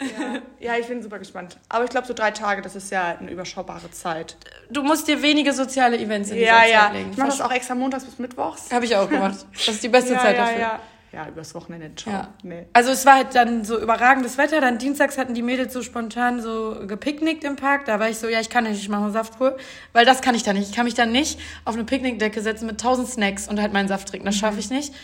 [0.00, 0.40] ja.
[0.58, 1.56] ja, ich bin super gespannt.
[1.68, 4.36] Aber ich glaube, so drei Tage, das ist ja eine überschaubare Zeit.
[4.70, 6.90] Du musst dir wenige soziale Events in dieser Ja, Zeit ja.
[6.90, 7.10] legen.
[7.12, 8.72] Ich mache das auch extra montags bis mittwochs.
[8.72, 9.46] Habe ich auch gemacht.
[9.52, 10.60] Das ist die beste ja, Zeit ja, dafür.
[10.60, 10.68] ja.
[10.68, 10.80] Ja,
[11.28, 11.90] übers Wochenende.
[11.94, 12.12] Ciao.
[12.12, 12.34] Ja.
[12.42, 12.66] Nee.
[12.72, 14.60] Also es war halt dann so überragendes Wetter.
[14.60, 17.84] Dann dienstags hatten die Mädels so spontan so gepicknickt im Park.
[17.84, 19.56] Da war ich so, ja, ich kann nicht, ich mache eine Saftkur.
[19.92, 20.70] Weil das kann ich dann nicht.
[20.70, 23.88] Ich kann mich dann nicht auf eine Picknickdecke setzen mit tausend Snacks und halt meinen
[23.88, 24.26] Saft trinken.
[24.26, 24.94] Das schaffe ich nicht.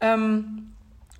[0.00, 0.70] Ähm,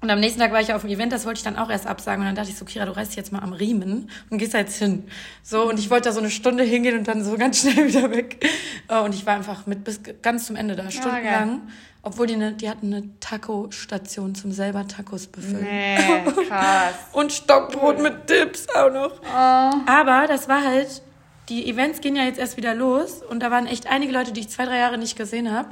[0.05, 1.87] und am nächsten Tag war ich auf dem Event, das wollte ich dann auch erst
[1.87, 2.21] absagen.
[2.21, 4.59] Und dann dachte ich so, Kira, du reißt jetzt mal am Riemen und gehst da
[4.59, 5.05] jetzt hin.
[5.43, 8.11] So, und ich wollte da so eine Stunde hingehen und dann so ganz schnell wieder
[8.11, 8.47] weg.
[8.89, 11.63] Äh, Und ich war einfach mit bis ganz zum Ende da, stundenlang.
[12.07, 15.65] Obwohl die, eine, die hatten eine Taco-Station zum selber Tacos befüllen.
[15.65, 15.97] Nee,
[16.49, 16.95] krass.
[17.13, 19.23] Und Stockbrot mit Dips auch noch.
[19.25, 21.01] Aber das war halt,
[21.49, 24.41] die Events gehen ja jetzt erst wieder los und da waren echt einige Leute, die
[24.41, 25.71] ich zwei, drei Jahre nicht gesehen habe.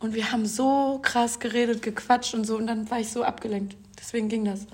[0.00, 3.76] Und wir haben so krass geredet, gequatscht und so und dann war ich so abgelenkt.
[3.98, 4.66] Deswegen ging das.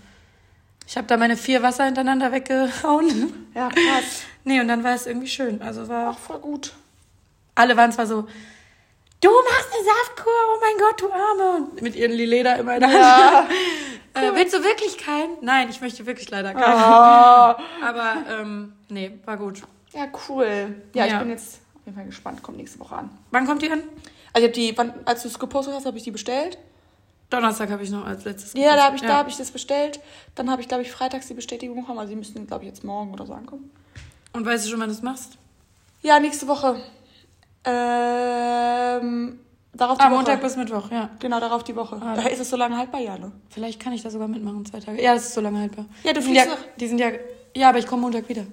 [0.87, 3.33] Ich habe da meine vier Wasser hintereinander weggehauen.
[3.55, 4.23] Ja, krass.
[4.45, 5.61] nee, und dann war es irgendwie schön.
[5.63, 6.73] Also war Auch voll gut.
[7.55, 8.27] alle waren zwar so,
[9.21, 11.67] du machst eine Saftkur, oh mein Gott, du Arme.
[11.71, 13.51] Und mit ihren Lileda immer in der Hand.
[14.15, 15.37] äh, willst du wirklich keinen?
[15.41, 16.65] Nein, ich möchte wirklich leider keinen.
[16.65, 17.59] Ah.
[17.83, 19.63] Aber ähm, nee, war gut.
[19.93, 20.75] Ja, cool.
[20.95, 21.19] Ja, ich Ja.
[21.19, 22.43] bin jetzt auf jeden Fall gespannt.
[22.43, 23.11] Kommt nächste Woche an.
[23.31, 23.83] Wann kommt die an?
[24.33, 26.59] Also ich habe die, wann, als du es gepostet hast, habe ich die bestellt.
[27.31, 28.55] Donnerstag habe ich noch als letztes.
[28.55, 29.09] Ja, da habe ich, ja.
[29.09, 30.01] da habe ich das bestellt.
[30.35, 31.99] Dann habe ich, glaube ich, freitags die Bestätigung bekommen.
[31.99, 33.71] Also die müssten, glaube ich, jetzt morgen oder so ankommen.
[34.33, 35.39] Und weißt du schon, wann du es machst?
[36.03, 36.81] Ja, nächste Woche.
[37.65, 39.39] Ähm,
[39.75, 40.15] darauf die Ah, Woche.
[40.17, 41.11] Montag bis Mittwoch, ja.
[41.19, 42.01] Genau, darauf die Woche.
[42.03, 42.15] Ah.
[42.21, 43.33] Äh, Ist es so lange haltbar, ja, ne?
[43.51, 45.03] Vielleicht kann ich da sogar mitmachen, zwei Tage.
[45.03, 45.85] Ja, das ist so lange haltbar.
[46.05, 47.11] Ja, du ja, fliegst doch- Die sind ja,
[47.55, 48.45] ja, aber ich komme Montag wieder.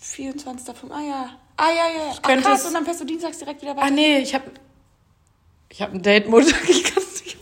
[0.00, 0.74] 24.
[0.90, 1.28] Ah ja.
[1.56, 2.06] Ah ja, ja.
[2.06, 2.12] ja.
[2.16, 3.86] Ach, könnte krass, es- und dann fährst du dienstags direkt wieder weiter.
[3.86, 4.44] Ah, nee, ich habe
[5.68, 6.60] ich hab ein Date Montag.
[6.68, 7.36] Ich kann es nicht.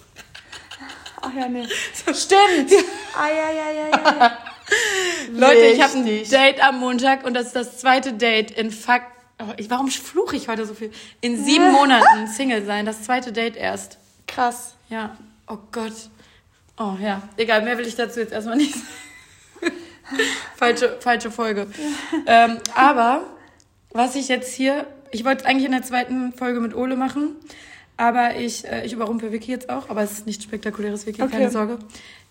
[1.23, 1.67] Ach ja, nee.
[2.15, 2.73] Stimmt.
[3.17, 4.17] Ah ja, ja, ja, ja.
[4.21, 4.39] ja.
[5.33, 6.05] Leute, ich habe ein.
[6.29, 9.03] Date am Montag und das ist das zweite Date in fuck
[9.41, 10.91] Oh, ich, warum fluche ich heute so viel?
[11.21, 13.99] In sieben Monaten Single sein, das zweite Date erst.
[14.27, 14.75] Krass.
[14.89, 15.17] Ja.
[15.49, 15.93] Oh Gott.
[16.79, 17.23] Oh ja.
[17.37, 18.87] Egal, mehr will ich dazu jetzt erstmal nicht sagen.
[20.57, 21.67] falsche, falsche Folge.
[22.27, 23.25] Ähm, aber
[23.93, 27.37] was ich jetzt hier, ich wollte es eigentlich in der zweiten Folge mit Ole machen,
[27.97, 31.33] aber ich, äh, ich überrumpel Vicky jetzt auch, aber es ist nichts spektakuläres, Vicky, Okay.
[31.33, 31.79] keine Sorge.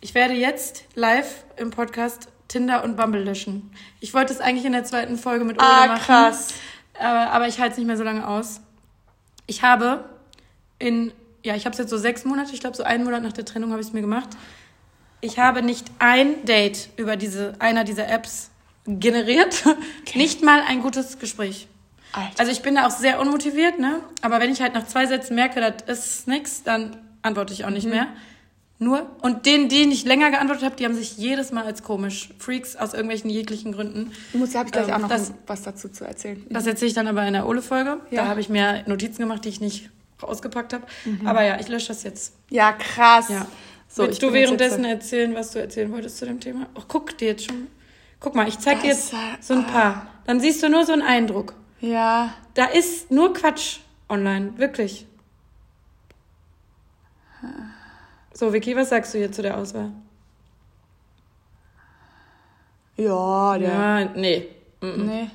[0.01, 3.71] Ich werde jetzt live im Podcast Tinder und Bumble löschen.
[3.99, 6.01] Ich wollte es eigentlich in der zweiten Folge mit Ole Ah, machen.
[6.05, 6.47] krass.
[6.99, 8.61] Aber, aber ich halte es nicht mehr so lange aus.
[9.47, 10.05] Ich habe
[10.77, 11.11] in,
[11.43, 13.45] ja, ich habe es jetzt so sechs Monate, ich glaube so einen Monat nach der
[13.45, 14.29] Trennung habe ich es mir gemacht.
[15.21, 18.51] Ich habe nicht ein Date über diese, einer dieser Apps
[18.85, 19.63] generiert.
[20.15, 21.67] Nicht mal ein gutes Gespräch.
[22.13, 22.39] Alter.
[22.39, 24.01] Also ich bin da auch sehr unmotiviert, ne?
[24.21, 27.69] Aber wenn ich halt nach zwei Sätzen merke, das ist nix, dann antworte ich auch
[27.69, 28.07] nicht mehr.
[28.81, 29.09] Nur.
[29.21, 32.29] Und denen, denen ich länger geantwortet habe, die haben sich jedes Mal als komisch.
[32.39, 34.13] Freaks aus irgendwelchen jeglichen Gründen.
[34.33, 36.45] Muss, habe ich gleich Ähm, auch noch das- was dazu zu erzählen.
[36.49, 37.99] Das erzähle ich dann aber in der Ole-Folge.
[38.09, 38.23] Ja.
[38.23, 39.89] Da habe ich mir Notizen gemacht, die ich nicht
[40.23, 40.85] rausgepackt habe.
[41.25, 42.33] Aber ja, ich lösche das jetzt.
[42.49, 43.27] Ja, krass.
[43.29, 43.45] Ja.
[43.89, 46.67] So, Willst ich du währenddessen erzählen, was du erzählen wolltest zu dem Thema?
[46.75, 47.67] Ach, guck dir jetzt schon.
[48.21, 50.07] Guck mal, ich zeig dir jetzt so ein paar.
[50.25, 51.53] Dann siehst du nur so einen Eindruck.
[51.81, 52.33] Ja.
[52.53, 55.05] Da ist nur Quatsch online, wirklich.
[58.39, 59.91] So, Vicky, was sagst du hier zu der Auswahl?
[62.95, 63.69] Ja, der.
[63.69, 64.47] Ja, nee.
[64.79, 65.27] Mm, Nee.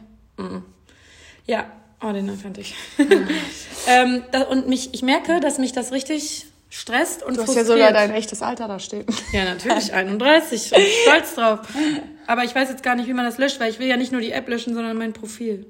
[1.46, 1.70] Ja,
[2.02, 2.74] oh, den fand ich.
[3.86, 7.56] ähm, da, und mich, ich merke, dass mich das richtig stresst und Du hast ja
[7.56, 7.66] frustriert.
[7.66, 9.04] sogar dein echtes Alter da stehen.
[9.32, 10.64] Ja, natürlich, 31.
[10.64, 11.58] Ich bin stolz drauf.
[12.26, 14.12] Aber ich weiß jetzt gar nicht, wie man das löscht, weil ich will ja nicht
[14.12, 15.66] nur die App löschen, sondern mein Profil.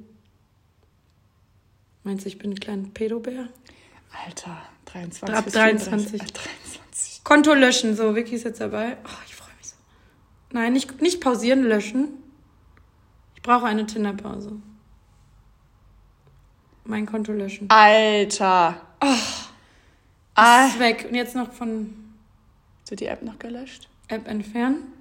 [2.04, 3.48] Meinst du, ich bin ein kleiner Pädobär?
[4.24, 5.36] Alter, 23.
[5.36, 6.10] Ab bis 23.
[6.22, 6.63] 34.
[7.24, 7.24] 23.
[7.24, 8.96] Konto löschen, so, Vicky ist jetzt dabei.
[9.04, 9.74] Oh, ich freue mich so.
[10.52, 12.08] Nein, nicht, nicht pausieren, löschen.
[13.34, 14.52] Ich brauche eine Tinderpause.
[16.84, 17.68] Mein Konto löschen.
[17.70, 18.80] Alter.
[19.00, 19.46] Das
[20.36, 20.66] Ah.
[20.66, 21.06] ist weg.
[21.08, 21.94] Und jetzt noch von
[22.80, 23.88] Hast du die App noch gelöscht?
[24.08, 24.92] App entfernen.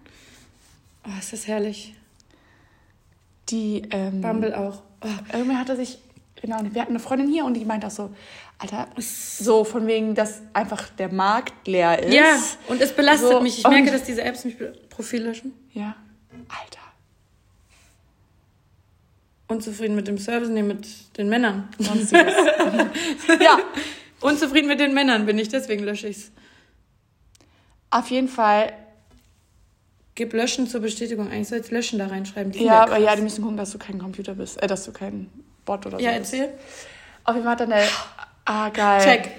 [1.05, 1.93] Oh, ist das herrlich.
[3.49, 4.21] Die, ähm.
[4.21, 4.81] Bumble auch.
[5.01, 5.97] Oh, Irgendwer hatte sich,
[6.41, 8.13] genau, wir hatten eine Freundin hier und die meinte auch so,
[8.59, 12.13] Alter, so von wegen, dass einfach der Markt leer ist.
[12.13, 13.59] Ja, und es belastet So, mich.
[13.59, 14.55] Ich merke, dass diese Apps mich
[14.89, 15.53] Profil löschen.
[15.73, 15.95] Ja.
[16.49, 16.79] Alter.
[19.47, 21.69] Unzufrieden mit dem Service, nee, mit den Männern.
[21.77, 22.33] Sonstiges.
[23.41, 23.59] ja,
[24.21, 26.31] Unzufrieden mit den Männern bin ich, deswegen lösche ich's.
[27.89, 28.73] auf jeden Fall.
[30.15, 31.27] Gib Löschen zur Bestätigung.
[31.29, 32.53] Eigentlich soll jetzt Löschen da reinschreiben.
[32.53, 35.29] Ja, aber ja, die müssen gucken, dass du kein Computer bist, äh, dass du kein
[35.65, 36.49] Bot oder so Ja, erzähl.
[37.23, 37.87] Auf jeden Fall hat er eine.
[38.45, 39.01] Ah, geil.
[39.03, 39.31] Check.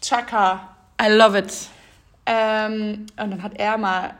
[0.00, 0.68] Chaka.
[1.00, 1.52] I love it.
[2.26, 4.14] Ähm, und dann hat er mal,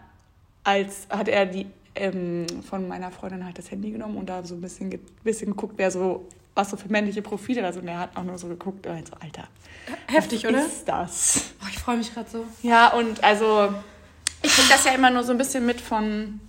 [0.64, 4.54] als hat er die ähm, von meiner Freundin halt das Handy genommen und da so
[4.54, 7.82] ein bisschen, ge bisschen geguckt, wer so, was so für männliche Profile da sind.
[7.82, 9.46] Und er hat auch nur so geguckt und halt so, Alter.
[10.06, 10.66] Heftig, was oder?
[10.66, 11.52] ist das?
[11.62, 12.44] Oh, ich freue mich gerade so.
[12.62, 13.72] Ja, und also,
[14.42, 16.40] ich krieg das ja immer nur so ein bisschen mit von,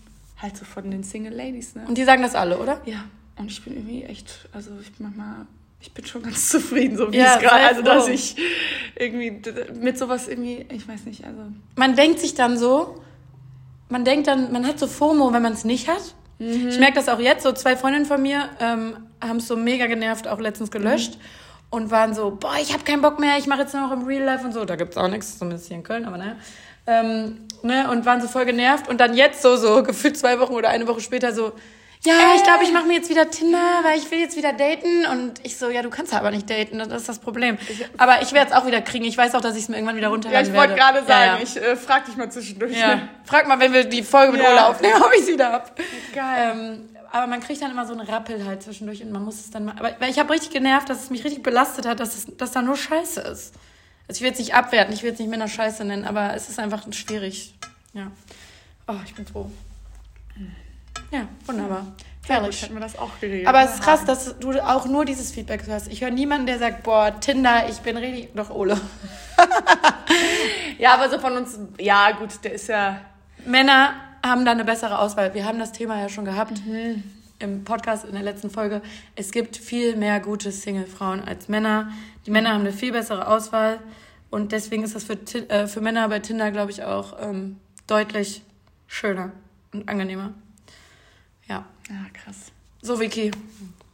[0.41, 1.85] halt so von den Single Ladies, ne?
[1.87, 2.81] Und die sagen das alle, oder?
[2.85, 3.03] Ja,
[3.37, 5.45] und ich bin irgendwie echt, also ich bin manchmal,
[5.79, 8.35] ich bin schon ganz zufrieden, so wie Ja, es gerade, also dass ich
[8.95, 9.41] irgendwie
[9.79, 11.39] mit sowas irgendwie, ich weiß nicht, also.
[11.75, 13.01] Man denkt sich dann so,
[13.89, 16.15] man denkt dann, man hat so FOMO, wenn man es nicht hat.
[16.39, 17.43] Ich merke das auch jetzt.
[17.43, 21.17] So zwei Freundinnen von mir ähm, haben es so mega genervt, auch letztens gelöscht.
[21.69, 24.03] Und waren so, boah, ich habe keinen Bock mehr, ich mache jetzt nur noch im
[24.03, 24.63] Real Life und so.
[24.63, 26.35] Da gibt's auch nichts, zumindest hier in Köln, aber naja.
[26.85, 28.87] Ähm, ne, und waren so voll genervt.
[28.87, 31.53] Und dann jetzt so, so gefühlt zwei Wochen oder eine Woche später so,
[32.05, 35.05] ja, ich glaube, ich mache mir jetzt wieder Tinder, weil ich will jetzt wieder daten.
[35.11, 37.57] Und ich so, ja, du kannst aber nicht daten, das ist das Problem.
[37.97, 39.05] Aber ich werde es auch wieder kriegen.
[39.05, 40.69] Ich weiß auch, dass ich es mir irgendwann wieder runterladen Ja, ich werde.
[40.71, 41.41] wollte gerade sagen, Ja, ja.
[41.43, 42.77] ich äh, frag dich mal zwischendurch.
[42.77, 43.09] Ja, Ne?
[43.25, 44.51] frag mal, wenn wir die Folge mit Ja.
[44.51, 45.75] Ola aufnehmen, ob ich sie da hab.
[46.13, 46.51] Geil.
[46.55, 49.51] Ähm, aber man kriegt dann immer so einen Rappel halt zwischendurch und man muss es
[49.51, 49.75] dann mal.
[49.77, 52.61] Aber ich habe richtig genervt, dass es mich richtig belastet hat, dass, es, dass da
[52.61, 53.53] nur Scheiße ist.
[54.07, 56.49] Also ich will jetzt nicht abwerten, ich will jetzt nicht Männer Scheiße nennen, aber es
[56.49, 57.53] ist einfach schwierig.
[57.93, 58.07] Ja.
[58.87, 59.49] Oh, ich bin froh.
[61.13, 61.85] Ja, wunderbar.
[62.25, 62.63] Herrlich.
[62.63, 63.45] Hätten wir das auch geregelt.
[63.47, 65.91] Aber es ist krass, dass du auch nur dieses Feedback hörst.
[65.91, 68.33] Ich höre niemanden, der sagt, boah, Tinder, ich bin richtig.
[68.33, 68.79] Doch, Ole.
[70.79, 72.99] Ja, aber so von uns, ja gut, der ist ja,
[73.45, 73.93] Männer
[74.25, 75.33] haben da eine bessere Auswahl.
[75.33, 77.03] Wir haben das Thema ja schon gehabt Mhm.
[77.39, 78.81] im Podcast in der letzten Folge.
[79.15, 81.91] Es gibt viel mehr gute Single-Frauen als Männer.
[82.25, 83.79] Die Männer haben eine viel bessere Auswahl
[84.29, 85.13] und deswegen ist das für,
[85.49, 88.41] äh, für Männer bei Tinder, glaube ich, auch ähm, deutlich
[88.87, 89.31] schöner
[89.73, 90.33] und angenehmer.
[91.47, 91.65] Ja.
[91.89, 92.51] ja krass.
[92.81, 93.31] So, Vicky,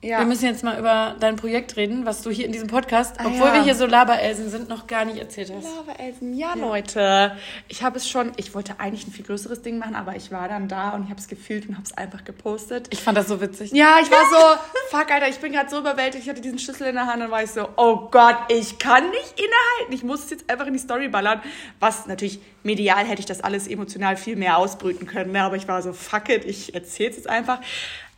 [0.02, 3.26] Wir müssen jetzt mal über dein Projekt reden, was du hier in diesem Podcast, Ah,
[3.28, 3.54] obwohl ja.
[3.56, 5.66] wir hier so Laberelsen sind, noch gar nicht erzählt hast.
[5.66, 7.36] Lava-Elsen, ja, Leute.
[7.68, 10.48] Ich habe es schon, ich wollte eigentlich ein viel größeres Ding machen, aber ich war
[10.48, 12.88] dann da und ich habe es gefühlt und habe es einfach gepostet.
[12.92, 13.72] Ich fand das so witzig.
[13.74, 16.24] Ja, ich war so, fuck, Alter, ich bin gerade so überwältigt.
[16.24, 19.04] Ich hatte diesen Schlüssel in der Hand und war ich so, oh Gott, ich kann
[19.10, 19.94] nicht innehalten.
[19.94, 21.42] Ich muss es jetzt einfach in die Story ballern.
[21.82, 25.34] Was natürlich, medial hätte ich das alles emotional viel mehr ausbrüten können.
[25.34, 25.44] Ne?
[25.44, 27.60] Aber ich war so, fuck it, ich erzähl's jetzt einfach,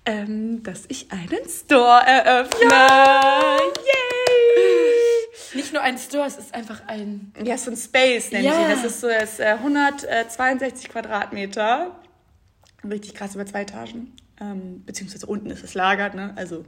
[0.05, 2.65] ähm, dass ich einen Store eröffne.
[3.85, 5.55] Yay!
[5.55, 7.33] Nicht nur ein Store, es ist einfach ein.
[7.43, 8.61] Ja, so ein Space nenne Ja.
[8.63, 8.69] ihn.
[8.69, 11.95] Das ist so das, äh, 162 Quadratmeter.
[12.89, 14.15] Richtig krass über zwei Etagen.
[14.39, 16.33] Ähm, beziehungsweise unten ist es lagert, ne?
[16.35, 16.65] Also.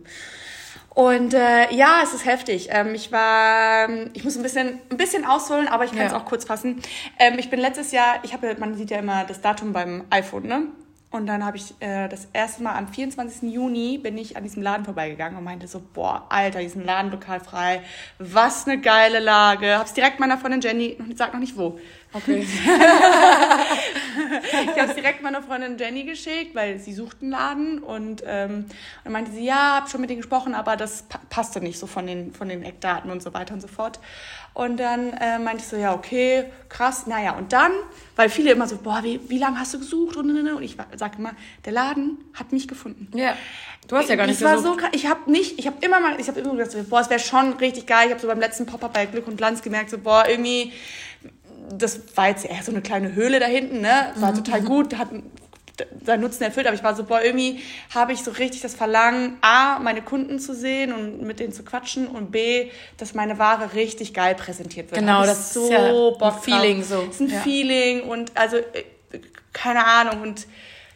[0.93, 2.67] Und äh, ja, es ist heftig.
[2.69, 6.17] Ähm, ich war, ich muss ein bisschen, ein bisschen ausholen, aber ich kann es Ja.
[6.19, 6.82] auch kurz fassen.
[7.17, 10.04] Ähm, ich bin letztes Jahr, ich habe, ja- man sieht ja immer das Datum beim
[10.12, 10.67] iPhone, ne?
[11.13, 13.54] Und dann habe ich äh, das erste Mal am 24.
[13.54, 17.39] Juni bin ich an diesem Laden vorbeigegangen und meinte so, boah, Alter, diesen Laden lokal
[17.39, 17.84] frei,
[18.17, 19.78] was eine geile Lage.
[19.78, 21.80] Hab's direkt meiner Freundin Jenny, sag noch nicht wo.
[22.13, 22.47] Okay.
[24.54, 28.65] Ich habe es direkt meiner Freundin Jenny geschickt, weil sie sucht einen Laden und ähm,
[29.04, 31.88] dann meinte sie, ja, hab schon mit denen gesprochen, aber das pa passte nicht so
[31.88, 33.99] von den, von den Eckdaten und so weiter und so fort.
[34.54, 37.72] Und dann äh, meinte ich so, ja, okay, krass, naja, und dann,
[38.16, 40.16] weil viele immer so, boah, wie, wie lange hast du gesucht?
[40.16, 41.32] Und, und, ich wa- sag immer,
[41.66, 43.08] der Laden hat mich gefunden.
[43.18, 43.36] Ja.
[43.88, 44.76] Du hast ja gar nicht Das war gesucht.
[44.76, 44.92] so krass.
[44.94, 47.20] Ich habe nicht, ich habe immer mal, ich habe immer gedacht, so, boah, es wäre
[47.20, 48.06] schon richtig geil.
[48.06, 50.72] Ich habe so beim letzten Pop-up bei Glück und Glanz gemerkt, so, boah, irgendwie,
[51.72, 54.13] das war jetzt eher so eine kleine Höhle da hinten, ne?
[54.18, 55.08] War total gut, hat
[56.06, 57.62] seinen Nutzen erfüllt, aber ich war so, boah, irgendwie
[57.94, 61.64] habe ich so richtig das Verlangen, A, meine Kunden zu sehen und mit denen zu
[61.64, 65.00] quatschen und B, dass meine Ware richtig geil präsentiert wird.
[65.00, 67.04] Genau, das ist ja ein Feeling so.
[67.08, 67.40] Das ist ein Ja.
[67.42, 68.84] Feeling und also, äh,
[69.52, 70.48] keine Ahnung und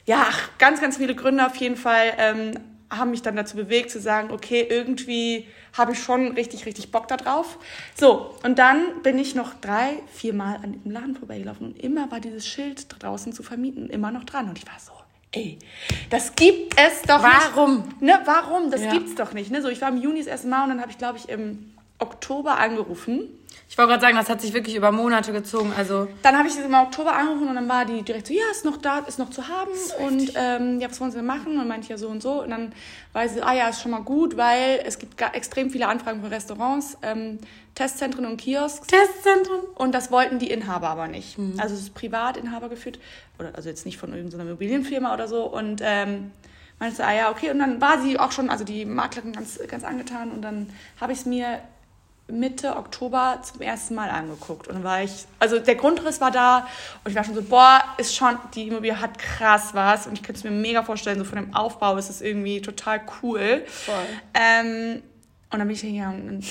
[0.05, 2.51] ja, ganz, ganz viele Gründe auf jeden Fall ähm,
[2.89, 7.07] haben mich dann dazu bewegt zu sagen, okay, irgendwie habe ich schon richtig, richtig Bock
[7.07, 7.57] da drauf.
[7.95, 12.09] So, und dann bin ich noch drei, vier Mal an diesem Laden vorbeigelaufen und immer
[12.11, 14.91] war dieses Schild draußen zu vermieten immer noch dran und ich war so,
[15.31, 15.59] ey,
[16.09, 17.83] das gibt es doch Warum?
[17.85, 18.01] nicht.
[18.01, 18.71] Ne, warum?
[18.71, 18.91] Das Ja.
[18.91, 19.51] gibt's doch nicht.
[19.51, 19.61] Ne?
[19.61, 21.73] So, ich war im Juni das erste Mal und dann habe ich, glaube ich, im
[21.99, 23.29] Oktober angerufen.
[23.69, 25.73] Ich wollte gerade sagen, das hat sich wirklich über Monate gezogen.
[25.75, 28.43] Also, Dann habe ich sie im Oktober angerufen und dann war die direkt so, ja,
[28.49, 29.71] ist noch da, ist noch zu haben.
[30.05, 31.59] und ähm, ja, was wollen sie denn machen?
[31.59, 32.43] Und meinte ich ja so und so.
[32.43, 32.71] Und dann
[33.13, 36.29] war sie, ah ja, ist schon mal gut, weil es gibt extrem viele Anfragen von
[36.29, 37.39] Restaurants, ähm,
[37.75, 38.87] Testzentren und Kiosks.
[38.87, 39.59] Testzentren.
[39.75, 41.37] Und das wollten die Inhaber aber nicht.
[41.57, 42.99] Also es ist Privatinhaber geführt.
[43.37, 45.43] Oder also jetzt nicht von irgendeiner Immobilienfirma oder so.
[45.43, 46.31] Und ähm,
[46.79, 47.51] meinte so, ah ja, okay.
[47.51, 50.31] Und dann war sie auch schon, also die Maklerin ganz, ganz angetan.
[50.31, 51.59] Und dann habe ich es mir
[52.29, 54.67] Mitte Oktober zum ersten Mal angeguckt.
[54.67, 56.67] Und dann war ich, also der Grundriss war da
[57.03, 60.07] und ich war schon so, boah, ist schon, die Immobilie hat krass was.
[60.07, 63.01] Und ich könnte es mir mega vorstellen, so von dem Aufbau ist es irgendwie total
[63.21, 63.63] cool.
[63.67, 63.95] Voll.
[64.33, 65.01] Ähm,
[65.49, 66.45] und dann bin ich hingegangen und,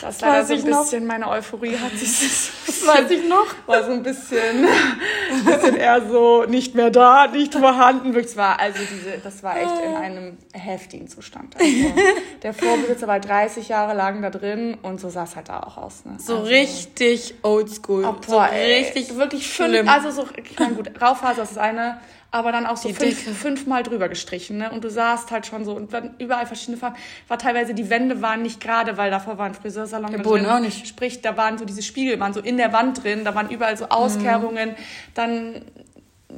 [0.00, 0.82] das weiß leider so ein noch.
[0.82, 3.46] bisschen, meine Euphorie hat sich Das weiß ich noch.
[3.66, 8.14] war so ein bisschen, ein bisschen eher so nicht mehr da, nicht vorhanden.
[8.14, 11.56] Wirklich, es war also diese, das war echt in einem heftigen Zustand.
[11.56, 11.94] Also,
[12.42, 15.76] der Vorbesitzer war 30 Jahre lang da drin und so sah es halt da auch
[15.76, 16.04] aus.
[16.04, 16.16] Ne?
[16.18, 18.04] So also, richtig oldschool.
[18.04, 19.86] Oh, so ey, richtig wirklich schlimm.
[19.86, 22.00] fünf, also so, ich meine, gut, Raufaser ist das eine,
[22.34, 24.72] aber dann auch so fünf, fünfmal drüber gestrichen, ne?
[24.72, 26.96] Und du sahst halt schon so, und dann überall verschiedene Farben,
[27.28, 30.58] war teilweise, die Wände waren nicht gerade, weil davor war ein Friseursalon Der Boden auch
[30.58, 30.88] nicht.
[30.88, 33.74] Sprich, da waren so diese Spiegel, waren so in der Wand drin, da waren überall
[33.74, 33.78] Mhm.
[33.78, 34.74] so Auskerbungen,
[35.14, 35.62] dann,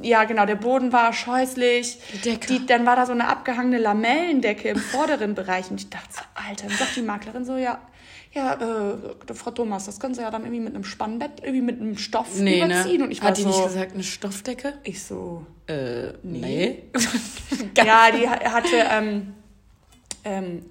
[0.03, 2.45] ja genau, der Boden war scheußlich, Die Decke.
[2.47, 6.21] Die, dann war da so eine abgehangene Lamellendecke im vorderen Bereich und ich dachte so,
[6.47, 7.79] Alter, dann sagt die Maklerin so, ja,
[8.37, 11.81] ja, äh, Frau Thomas, das können Sie ja dann irgendwie mit einem Spannbett, irgendwie mit
[11.81, 12.97] einem Stoff Nee, überziehen.
[12.99, 13.03] ne?
[13.05, 14.73] Und ich war Hat die so, nicht gesagt, eine Stoffdecke?
[14.83, 16.83] ich so, Äh, nee.
[17.77, 19.33] ja, die ha- hatte ähm,
[20.23, 20.65] ähm,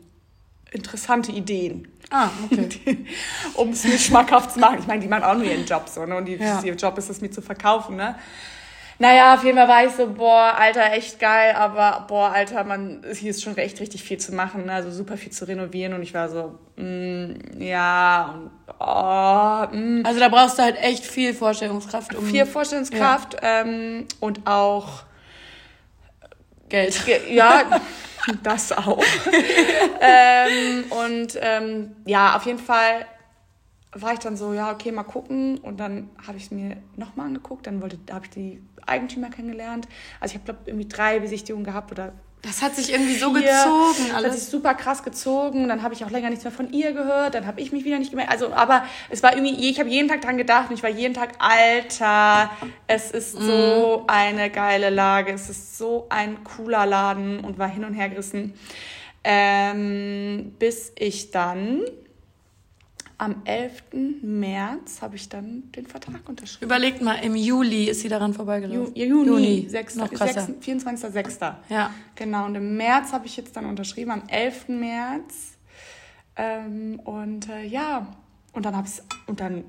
[0.71, 1.89] interessante Ideen.
[2.11, 3.05] ah, okay.
[3.55, 4.79] um es mir schmackhaft zu machen.
[4.79, 6.17] Ich meine, die machen auch nur ihren Job so, ne?
[6.17, 6.63] Und die, Ja.
[6.63, 8.15] ihr Job ist es, mir zu verkaufen, ne?
[8.99, 13.05] Naja, auf jeden Fall war ich so, boah, Alter, echt geil, aber boah, Alter, man,
[13.15, 14.73] hier ist schon echt richtig viel zu machen, ne?
[14.73, 20.19] also super viel zu renovieren und ich war so, mm, ja, und oh, mm, Also
[20.19, 25.03] da brauchst du halt echt viel Vorstellungskraft um viel Vorstellungskraft ähm, und auch
[26.69, 27.05] Geld.
[27.05, 27.63] Ge- Ja,
[28.43, 29.03] das auch.
[30.01, 33.07] ähm, und ähm, ja, auf jeden Fall
[33.93, 35.59] war ich dann so, ja, okay, mal gucken.
[35.59, 37.67] Und dann habe ich es mir nochmal angeguckt.
[37.67, 39.87] Dann wollte, da habe ich die Eigentümer kennengelernt.
[40.21, 43.49] Also ich habe, glaube irgendwie drei Besichtigungen gehabt oder Das hat sich irgendwie so gezogen
[43.49, 43.65] Das
[43.97, 44.51] hat sich alles.
[44.51, 45.69] super krass gezogen.
[45.69, 47.35] Dann habe ich auch länger nichts mehr von ihr gehört.
[47.35, 48.31] Dann habe ich mich wieder nicht gemerkt.
[48.31, 51.15] Also, aber es war irgendwie, ich habe jeden Tag dran gedacht und ich war jeden
[51.15, 52.51] Tag, Alter,
[52.87, 53.45] es ist Mhm.
[53.47, 55.33] so eine geile Lage.
[55.33, 58.55] Es ist so ein cooler Laden und war hin und her gerissen.
[59.29, 61.83] Ähm, bis ich dann
[63.19, 63.83] am 11.
[64.23, 66.67] März habe ich dann den Vertrag unterschrieben.
[66.67, 68.95] Überlegt mal, im Juli ist sie daran Ju vorbeigelaufen.
[68.95, 69.97] Juni, 6.
[69.97, 70.49] Noch krasser.
[70.61, 71.55] 24.06.
[71.71, 71.91] Ja.
[72.15, 74.69] Genau, und im März habe ich jetzt dann unterschrieben, am 11.
[74.69, 75.57] März.
[76.37, 78.07] Ähm, und äh, ja,
[78.53, 79.65] und dann habe ich und dann,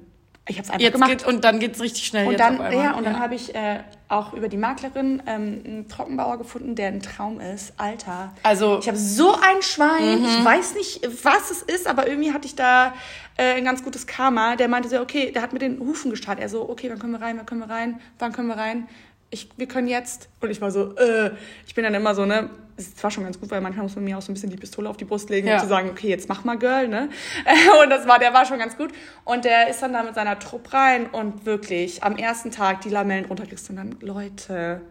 [0.48, 1.10] ich habe es einfach Jetzt gemacht.
[1.10, 2.26] geht, und dann geht's richtig schnell.
[2.26, 5.88] und jetzt dann, ja, und dann habe ich äh, auch über die Maklerin ähm, einen
[5.89, 7.74] Trockenbauer gefunden, der ein Traum ist.
[7.78, 8.34] Alter.
[8.43, 10.20] Also- ich habe so ein Schwein.
[10.22, 10.26] Mhm.
[10.26, 12.93] Ich weiß nicht, was es ist, aber irgendwie hatte ich da
[13.38, 14.56] äh, ein ganz gutes Karma.
[14.56, 16.41] Der meinte so, okay, der hat mit den Hufen gestartet.
[16.43, 18.88] Er so, okay, wann können wir rein, wann können wir rein, wann können wir rein?
[19.30, 20.30] Ich, wir können jetzt.
[20.40, 21.32] Und ich war so, äh,
[21.66, 24.06] ich bin dann immer so, ne, es war schon ganz gut, weil manchmal muss man
[24.06, 25.56] mir auch so ein bisschen die Pistole auf die Brust legen, Ja.
[25.56, 27.10] um zu sagen, okay, jetzt mach mal Girl, ne?
[27.84, 28.92] Und das war, der war schon ganz gut.
[29.26, 32.90] Und der ist dann da mit seiner Trupp rein und wirklich am ersten Tag die
[32.90, 34.82] Lamellen runterkriegst und dann, Leute,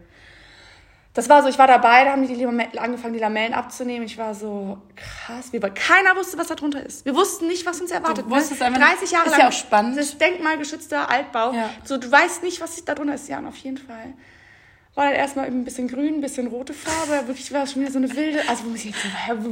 [1.17, 4.05] das war so, ich war dabei, da haben die, die Lamellen- angefangen, die Lamellen abzunehmen.
[4.05, 7.05] Ich war so, krass, wie, weil keiner wusste, was da drunter ist.
[7.05, 8.25] Wir wussten nicht, was uns erwartet.
[8.25, 8.67] Du wusstest ne?
[8.67, 9.39] einfach- 30 Jahre ist lang.
[9.41, 9.97] ja auch spannend.
[9.97, 11.53] Das ist denkmalgeschützter Altbau.
[11.53, 11.71] Ja.
[11.83, 13.27] So, du weißt nicht, was da drunter ist.
[13.29, 14.13] Ja, und auf jeden Fall
[14.93, 17.27] war dann erstmal eben ein bisschen grün, ein bisschen rote Farbe.
[17.27, 19.09] Wirklich war es schon wieder so eine wilde, also wo man sich jetzt so,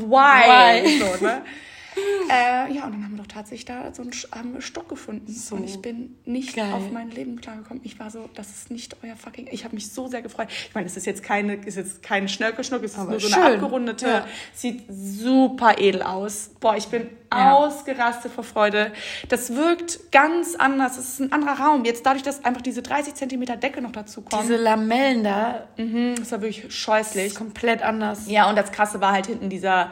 [0.07, 0.83] why?
[0.83, 0.99] Why?
[0.99, 1.41] So, ne?
[2.29, 5.31] äh, ja, und dann haben wir doch tatsächlich da so einen Stock gefunden.
[5.31, 6.71] So und ich bin nicht geil.
[6.73, 7.81] auf mein Leben klargekommen.
[7.85, 9.47] Ich war so, das ist nicht euer fucking.
[9.51, 10.47] Ich habe mich so sehr gefreut.
[10.49, 13.27] Ich meine, es ist jetzt keine, ist jetzt kein Schnörkelschnuck, es ist Aber nur so
[13.29, 13.41] schön.
[13.41, 14.07] eine abgerundete.
[14.07, 14.25] Ja.
[14.53, 16.51] Sieht super edel aus.
[16.59, 17.53] Boah, ich bin Ja.
[17.53, 18.91] ausgerastet vor Freude.
[19.29, 20.97] Das wirkt ganz anders.
[20.97, 21.83] Es ist ein anderer Raum.
[21.85, 24.41] Jetzt dadurch, dass einfach diese 30 Zentimeter Decke noch dazu kommen.
[24.43, 27.35] Diese Lamellen da, Mhm, das war wirklich ist scheußlich.
[27.35, 28.27] komplett anders.
[28.27, 29.91] Ja, und das Krasse war halt hinten dieser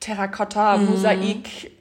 [0.00, 1.72] Terrakotta-Mosaik.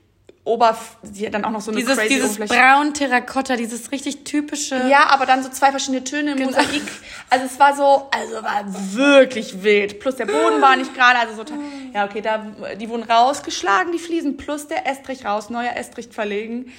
[0.43, 2.53] Oberf die hat dann auch noch so eine Dieses, crazy dieses Oberfläche.
[2.61, 4.75] braun Terrakotta, dieses richtig typische.
[4.89, 6.51] Ja, aber dann so zwei verschiedene Töne im Genau.
[6.51, 6.83] Mosaik.
[7.31, 9.99] Also es war so, also war wirklich wild.
[9.99, 11.45] Plus der Boden war nicht gerade, also so,
[11.95, 12.45] ja okay, da
[12.79, 16.71] die wurden rausgeschlagen, die Fliesen, plus der Estrich raus, neuer Estrich verlegen.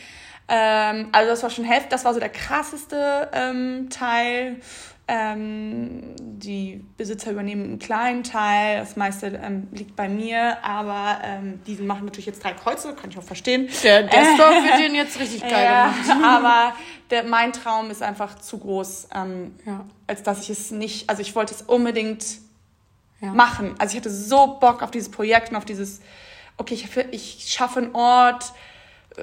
[0.48, 4.60] Ähm, also das war schon heftig, das war so der krasseste ähm, Teil.
[5.08, 11.60] Ähm, die Besitzer übernehmen einen kleinen Teil, das meiste ähm, liegt bei mir, aber ähm,
[11.66, 13.68] die machen natürlich jetzt drei Kreuze, kann ich auch verstehen.
[13.84, 16.24] Der, der Store wird den jetzt richtig geil Ja, gemacht.
[16.24, 16.72] aber
[17.10, 19.84] der, mein Traum ist einfach zu groß, ähm, Ja.
[20.08, 22.24] als dass ich es nicht, also ich wollte es unbedingt
[23.20, 23.32] Ja.
[23.32, 23.76] machen.
[23.78, 26.00] Also ich hatte so Bock auf dieses Projekt und auf dieses,
[26.56, 28.52] okay, ich, ich schaffe einen Ort äh,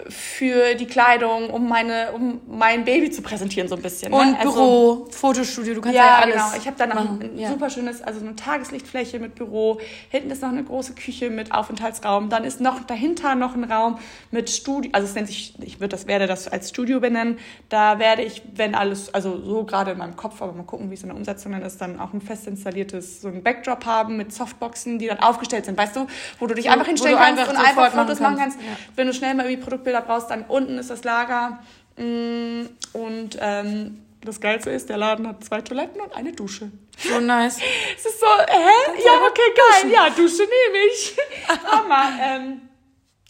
[0.10, 4.12] für die Kleidung, um meine, um mein Baby zu präsentieren so ein bisschen.
[4.12, 4.18] ne?
[4.18, 6.36] Und Also- Büro, Fotostudio, du kannst ja, ja, alles.
[6.36, 6.48] genau.
[6.58, 7.50] Ich habe dann noch ein Ja.
[7.50, 9.80] super schönes, also eine Tageslichtfläche mit Büro.
[10.10, 12.30] Hinten ist noch eine große Küche mit Aufenthaltsraum.
[12.30, 14.00] Dann ist noch dahinter noch ein Raum
[14.32, 14.90] mit Studio.
[14.94, 17.38] Also es nennt sich, ich würde das werde das als Studio benennen.
[17.70, 20.96] Da werde ich, wenn alles, also so gerade in meinem Kopf, aber mal gucken, wie
[20.96, 24.18] es in der Umsetzung dann ist, dann auch ein fest installiertes so ein Backdrop haben
[24.18, 26.08] mit Softboxen, die dann aufgestellt sind, weißt du,
[26.40, 28.60] wo du dich einfach hinstellen kannst einfach und einfach Fotos machen kannst.
[28.60, 28.66] Ja.
[28.96, 31.60] Wenn du schnell mal irgendwie Produktbilder brauchst, dann unten ist das Lager.
[31.98, 36.72] Mm, Und ähm, das Geilste ist, der Laden hat zwei Toiletten und eine Dusche.
[36.98, 37.58] So nice.
[37.98, 39.02] Es ist so, hä?
[39.06, 39.92] Ja, okay, geil.
[39.92, 41.18] Ja, Dusche nehme ich.
[41.72, 42.10] Hammer.
[42.22, 42.62] Ähm,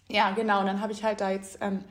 [0.10, 0.60] ja, genau.
[0.60, 1.84] Und dann habe ich halt da jetzt ähm,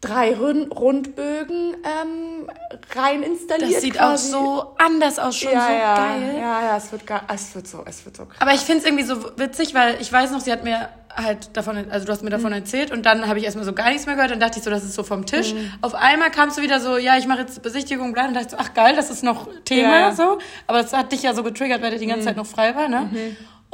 [0.00, 2.48] drei Rund Rundbögen ähm,
[2.94, 3.74] rein installiert.
[3.74, 4.34] Das sieht quasi.
[4.34, 6.34] auch so anders aus, schon ja, so ja, geil.
[6.38, 8.36] Ja, ja, es wird, ge- es wird so, es wird so krass.
[8.40, 11.56] Aber ich finde es irgendwie so witzig, weil ich weiß noch, sie hat mir halt
[11.56, 14.04] davon, also du hast mir davon erzählt und dann habe ich erstmal so gar nichts
[14.04, 15.54] mehr gehört und dachte ich so, das ist so vom Tisch.
[15.80, 18.52] Auf einmal kamst du wieder so, ja, ich mache jetzt Besichtigung, bla, und dachte ich
[18.52, 20.38] so, ach geil, das ist noch Thema, Ja, so.
[20.66, 22.88] Aber das hat dich ja so getriggert, weil der die ganze Zeit noch frei war,
[22.88, 23.08] ne?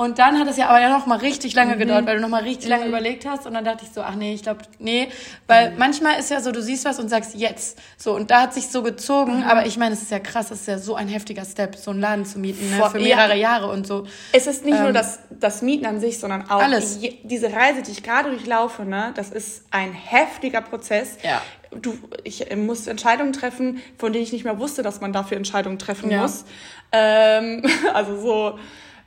[0.02, 2.28] Und dann hat es ja aber ja noch mal richtig lange gedauert, weil du noch
[2.28, 5.08] mal richtig lange überlegt hast und dann dachte ich so, ach nee, ich glaube, nee,
[5.46, 8.52] weil manchmal ist ja so, du siehst was und sagst jetzt, so und da hat
[8.54, 11.06] sich so gezogen, aber ich meine, es ist ja krass, es ist ja so ein
[11.06, 13.14] heftiger Step, so einen Laden zu mieten, ne, Vor- für ja.
[13.16, 14.06] mehrere Jahre und so.
[14.32, 16.98] Es ist nicht nur das, das Mieten an sich, sondern auch Alles.
[17.00, 21.16] Je, diese Reise, die ich gerade durchlaufe, ne, das ist ein heftiger Prozess.
[21.22, 21.40] Ja.
[21.70, 25.78] Du, ich muss Entscheidungen treffen, von denen ich nicht mehr wusste, dass man dafür Entscheidungen
[25.78, 26.22] treffen Ja.
[26.22, 26.44] muss.
[26.92, 27.62] Ähm,
[27.94, 28.58] also so,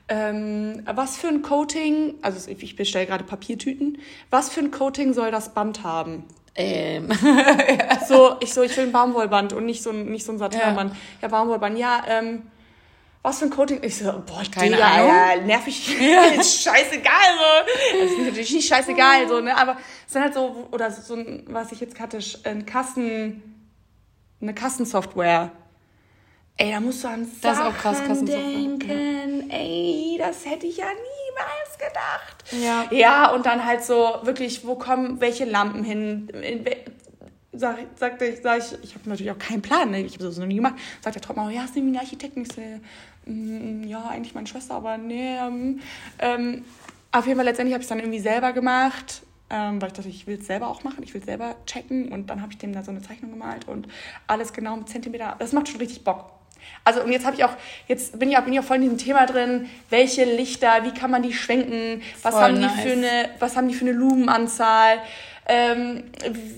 [0.08, 3.98] ähm, was für ein Coating, also ich bestelle gerade Papiertüten,
[4.30, 6.24] was für ein Coating soll das Band haben?
[6.54, 7.08] Ähm.
[8.08, 10.94] So, ich so, ich will ein Baumwollband und nicht so ein, nicht so ein Satinband.
[11.20, 11.26] Ja.
[11.26, 12.42] Baumwollband, ja, ähm,
[13.26, 13.82] was für ein Coating?
[13.82, 15.08] Ich so, boah, Keine Digga, Ahnung.
[15.08, 15.96] Ja, nervig.
[16.38, 18.00] ist scheißegal, so.
[18.00, 21.16] Das ist natürlich nicht scheißegal, so, ne, aber es sind halt so, oder so
[21.48, 23.66] was ich jetzt hatte, ein Kassen,
[24.40, 25.50] eine Kassensoftware.
[26.58, 29.50] Ey, da musst du an Das ist Sachen auch krass, Kassensuche, denken.
[29.50, 32.44] Ey, das hätte ich ja niemals gedacht.
[32.62, 32.86] Ja.
[32.90, 36.28] Ja, und dann halt so wirklich, wo kommen welche Lampen hin?
[36.30, 36.64] In
[37.58, 40.02] Sag, sagte ich, sag ich, ich habe natürlich auch keinen Plan, ne?
[40.02, 40.74] ich habe das noch nie gemacht.
[41.00, 42.36] Sagt der Trottel, ja, ist irgendwie ein Architekt.
[42.36, 42.60] Und ich so,
[43.30, 45.36] mm, ja, eigentlich meine Schwester, aber nee.
[45.38, 45.80] Ähm,
[46.18, 46.64] ähm,
[47.12, 50.08] auf jeden Fall, letztendlich habe ich es dann irgendwie selber gemacht, ähm, weil ich dachte,
[50.08, 52.12] ich will es selber auch machen, ich will es selber checken.
[52.12, 53.88] Und dann habe ich dem da so eine Zeichnung gemalt und
[54.26, 55.36] alles genau mit Zentimeter.
[55.38, 56.32] Das macht schon richtig Bock.
[56.84, 57.52] Also und jetzt habe ich auch,
[57.88, 60.92] jetzt bin ich auch, bin ich auch voll in diesem Thema drin, welche Lichter, wie
[60.92, 62.80] kann man die schwenken, was Voll haben die nice.
[62.80, 64.98] für eine, was haben die für eine Lumenanzahl,
[65.48, 66.04] ähm,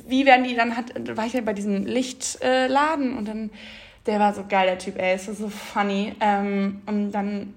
[0.06, 3.50] wie werden die dann, hat, war ich ja bei diesem Lichtladen äh, und dann,
[4.06, 6.14] der war so geil, der Typ, ey, ist so funny.
[6.20, 7.54] Ähm, und dann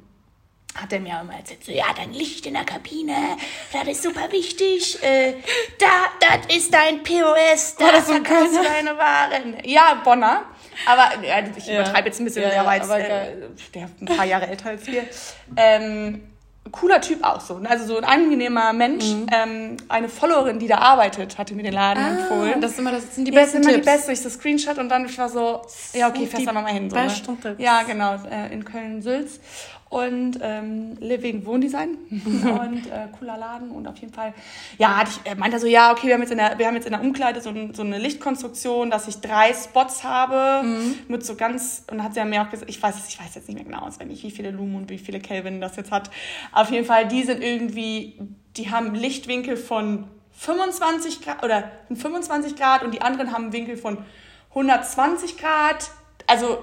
[0.76, 3.16] hat er mir auch immer erzählt, so, ja, dein Licht in der Kabine,
[3.74, 5.02] das ist super wichtig.
[5.04, 5.36] Äh,
[5.80, 5.88] da,
[6.20, 8.70] das ist dein POS, da War das verkaufst du Kölner?
[8.70, 9.58] deine Waren.
[9.66, 10.46] Ja, Bonner.
[10.86, 11.82] Aber ja, ich Ja.
[11.82, 13.34] übertreibe jetzt ein bisschen, Ja, der war jetzt äh,
[13.74, 15.04] der ein paar Jahre älter als wir.
[15.56, 16.24] Ähm,
[16.72, 17.58] cooler Typ auch so.
[17.60, 17.70] ne?
[17.70, 19.06] Also so ein angenehmer Mensch.
[19.34, 22.54] Ähm, eine Followerin, die da arbeitet, hatte mir den Laden empfohlen.
[22.56, 23.86] Ah, das, ist immer, das sind die Ja, das besten sind immer Tipps.
[23.86, 24.12] die beste.
[24.14, 25.62] Ich so Screenshot und dann ich war so,
[25.94, 26.90] ja, okay, fährst da mal hin.
[26.90, 27.04] So, ne?
[27.04, 27.56] besten.
[27.58, 29.40] Ja, genau, äh, in Köln-Sülz.
[29.92, 31.98] Und ähm, Living Wohndesign.
[32.10, 33.72] und äh, cooler Laden.
[33.72, 34.34] Und auf jeden Fall,
[34.78, 36.76] ja, hatte ich, er meinte so, ja, okay, wir haben jetzt in der, wir haben
[36.76, 40.66] jetzt in der Umkleide so, ein, so eine Lichtkonstruktion, dass ich drei Spots habe.
[40.66, 40.96] Mhm.
[41.10, 43.50] Mit so ganz, und hat sie ja mir auch gesagt, ich weiß, ich weiß jetzt
[43.50, 46.10] nicht mehr genau auswendig, wie viele Lumen und wie viele Kelvin das jetzt hat.
[46.54, 48.18] Auf jeden Fall, die sind irgendwie,
[48.56, 53.76] die haben Lichtwinkel von 25 Grad oder 25 Grad und die anderen haben einen Winkel
[53.76, 53.98] von
[54.52, 55.92] 120 Grad.
[56.28, 56.60] Also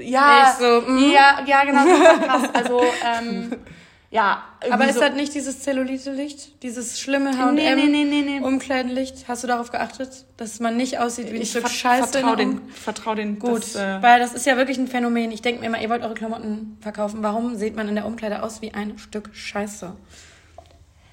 [0.00, 1.10] ja, so, mhm.
[1.12, 2.48] ja, ja, genau, super krass.
[2.52, 3.52] Also ähm,
[4.10, 6.62] ja, Aber ist so, das nicht dieses Zellulite-Licht?
[6.62, 8.40] Dieses schlimme H&M Nee, nee, nee, nee, nee.
[8.40, 9.28] Umkleidenlicht?
[9.28, 10.24] Hast du darauf geachtet?
[10.36, 12.08] Dass man nicht aussieht wie ein ich Stück ver Scheiße?
[12.18, 13.38] vertrau den, vertrau den.
[13.38, 15.30] Gut, Das, äh, weil das ist ja wirklich ein Phänomen.
[15.32, 17.22] Ich denke mir immer, ihr wollt eure Klamotten verkaufen.
[17.22, 19.94] Warum sieht man in der Umkleide aus wie ein Stück Scheiße?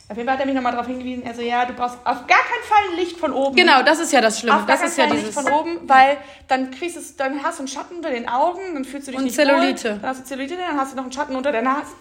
[0.10, 2.28] Auf jeden Fall hat er mich nochmal darauf hingewiesen, also ja, du brauchst auf gar
[2.28, 3.56] keinen Fall Licht von oben.
[3.56, 4.56] Genau, das ist ja das Schlimme.
[4.58, 5.36] Auf gar Das keinen ist ja Fall dieses...
[5.36, 8.28] Licht von oben, weil dann kriegst du es, dann hast du einen Schatten unter den
[8.30, 9.92] Augen, dann fühlst du dich Und nicht Zellulite.
[9.96, 11.92] Wohl, dann hast du Zellulite, dann hast du noch einen Schatten unter der Nase.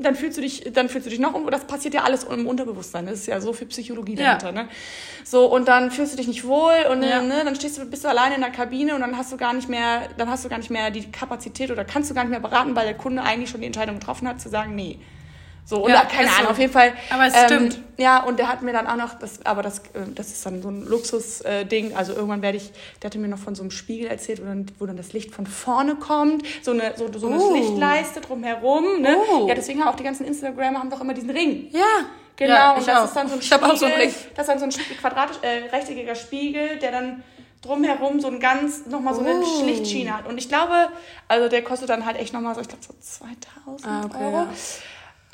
[0.00, 2.46] Dann fühlst du dich, dann fühlst du dich noch um, das passiert ja alles im
[2.46, 3.06] Unterbewusstsein.
[3.06, 4.36] Das ist ja so viel Psychologie Ja.
[4.36, 4.68] dahinter, ne?
[5.24, 7.20] So, und dann fühlst du dich nicht wohl und Ja.
[7.20, 9.52] ne, dann stehst du, bist du alleine in der Kabine und dann hast du gar
[9.52, 12.30] nicht mehr, dann hast du gar nicht mehr die Kapazität oder kannst du gar nicht
[12.30, 15.00] mehr beraten, weil der Kunde eigentlich schon die Entscheidung getroffen hat, zu sagen, nee.
[15.68, 16.38] So, oder Ja, keine ist so.
[16.38, 16.94] Ahnung, auf jeden Fall.
[17.10, 17.78] Aber es ähm, stimmt.
[17.98, 20.62] Ja, und der hat mir dann auch noch, das, aber das, äh, das ist dann
[20.62, 21.94] so ein Luxus-Ding.
[21.94, 22.70] Also irgendwann werde ich,
[23.02, 25.34] der hatte mir noch von so einem Spiegel erzählt, wo dann, wo dann das Licht
[25.34, 27.52] von vorne kommt, so eine, so, so eine Oh.
[27.54, 29.02] Lichtleiste drumherum.
[29.02, 29.14] Ne?
[29.30, 29.46] Oh.
[29.46, 31.68] Ja, deswegen haben auch die ganzen Instagrammer haben doch immer diesen Ring.
[31.70, 31.84] Ja.
[32.36, 33.04] Genau, ja, und das auch.
[33.04, 34.14] ist dann so ein Ich habe auch so Spiegel.
[34.36, 37.22] Das ist dann so ein quadratisch, äh, rechteckiger Spiegel, der dann
[37.60, 39.64] drumherum so ein ganz, nochmal so eine Oh.
[39.66, 40.26] Lichtschiene hat.
[40.26, 40.88] Und ich glaube,
[41.26, 44.46] also der kostet dann halt echt nochmal so, ich glaube so 2000 Ah, okay, Euro.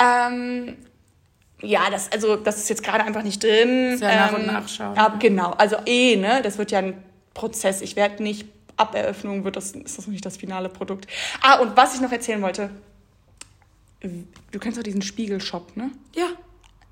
[0.04, 0.76] Ähm,
[1.62, 3.92] ja, das, also, das ist jetzt gerade einfach nicht drin.
[3.92, 5.08] Ist ja nach und ähm, nach schauen, ja.
[5.18, 5.50] genau.
[5.52, 6.40] Also eh, ne?
[6.42, 7.02] Das wird ja ein
[7.32, 7.80] Prozess.
[7.80, 8.46] Ich werde nicht,
[8.76, 11.06] ab Eröffnung wird das, ist das noch nicht das finale Produkt.
[11.42, 12.70] Ah, und was ich noch erzählen wollte.
[14.50, 15.90] Du kennst doch diesen Spiegelshop, ne?
[16.14, 16.26] Ja,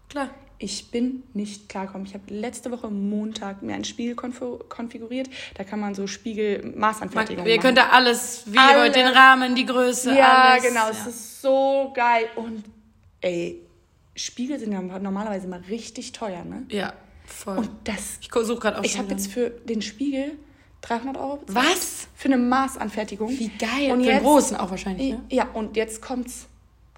[0.09, 0.31] klar.
[0.59, 2.07] Ich bin nicht klargekommen.
[2.07, 5.29] Ich habe letzte Woche Montag mir einen Spiegel konf- konfiguriert.
[5.55, 7.63] Da kann man so Man, Spiegel-Maßanfertigung ihr machen.
[7.63, 8.93] könnt da alles, wie ihr Alles.
[8.95, 10.63] den Rahmen, die Größe, ja, alles.
[10.63, 10.85] genau.
[10.85, 10.91] Ja.
[10.91, 12.27] Es ist so geil.
[12.37, 12.63] Und
[13.23, 13.61] ey,
[14.15, 16.65] Spiegel sind ja normalerweise mal richtig teuer, ne?
[16.69, 16.93] ja,
[17.25, 17.59] voll.
[17.59, 20.37] Und das, ich suche gerade auch ich habe jetzt für den Spiegel
[20.83, 21.67] 300 Euro bezahlt.
[21.67, 22.09] Was?
[22.15, 23.31] Für eine Maßanfertigung.
[23.31, 23.93] Wie geil.
[23.93, 25.25] Und Für den jetzt, großen auch wahrscheinlich, ne?
[25.31, 26.47] ja, und jetzt kommt's.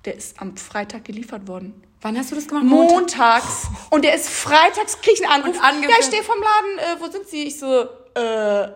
[0.05, 1.83] Der ist am Freitag geliefert worden.
[2.03, 2.65] Wann hast du das gemacht?
[2.65, 3.69] montags.
[3.89, 5.57] Und der ist freitags, krieg ich einen Anruf.
[5.57, 7.45] Und ja, ich stehe vom Laden, äh, wo sind Sie?
[7.45, 8.69] Ich so, äh,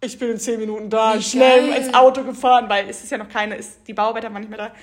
[0.00, 1.82] ich bin in zehn Minuten da, Wie schnell geil.
[1.82, 4.58] ins Auto gefahren, weil es ist ja noch keine, ist, die Bauarbeiter waren nicht mehr
[4.58, 4.74] da.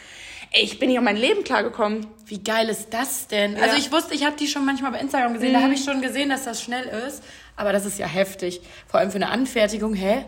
[0.52, 2.08] Ey, ich bin nicht auf mein Leben klargekommen.
[2.26, 3.56] Wie geil ist das denn?
[3.60, 5.54] Also ich wusste, ich habe die schon manchmal bei Instagram gesehen, Mhm.
[5.54, 7.24] da habe ich schon gesehen, dass das schnell ist.
[7.56, 8.62] Aber das ist ja heftig.
[8.88, 10.26] Vor allem für eine Anfertigung, hä?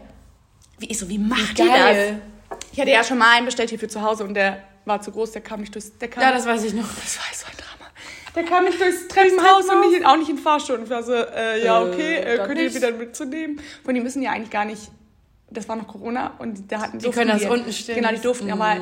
[0.77, 2.19] Wie ich so, wie macht Wie die geil.
[2.49, 2.59] das?
[2.73, 5.11] Ich hatte ja schon mal einen bestellt hier für zu Hause und der war zu
[5.11, 6.87] groß, der kam nicht durchs, der kam Ja, das weiß ich noch.
[6.87, 7.89] Das war so ein Drama.
[8.35, 10.77] Der kam nicht durchs Treppenhaus und nicht, auch nicht in den Fahrstuhl.
[10.77, 13.59] Und ich war so, äh, ja, okay, Äh, äh, dann könnt ihr wieder mitzunehmen.
[13.85, 14.81] Und die müssen ja eigentlich gar nicht,
[15.49, 18.47] das war noch Corona und da hatten Die können das unten stehen Genau, die durften
[18.47, 18.79] ja mal,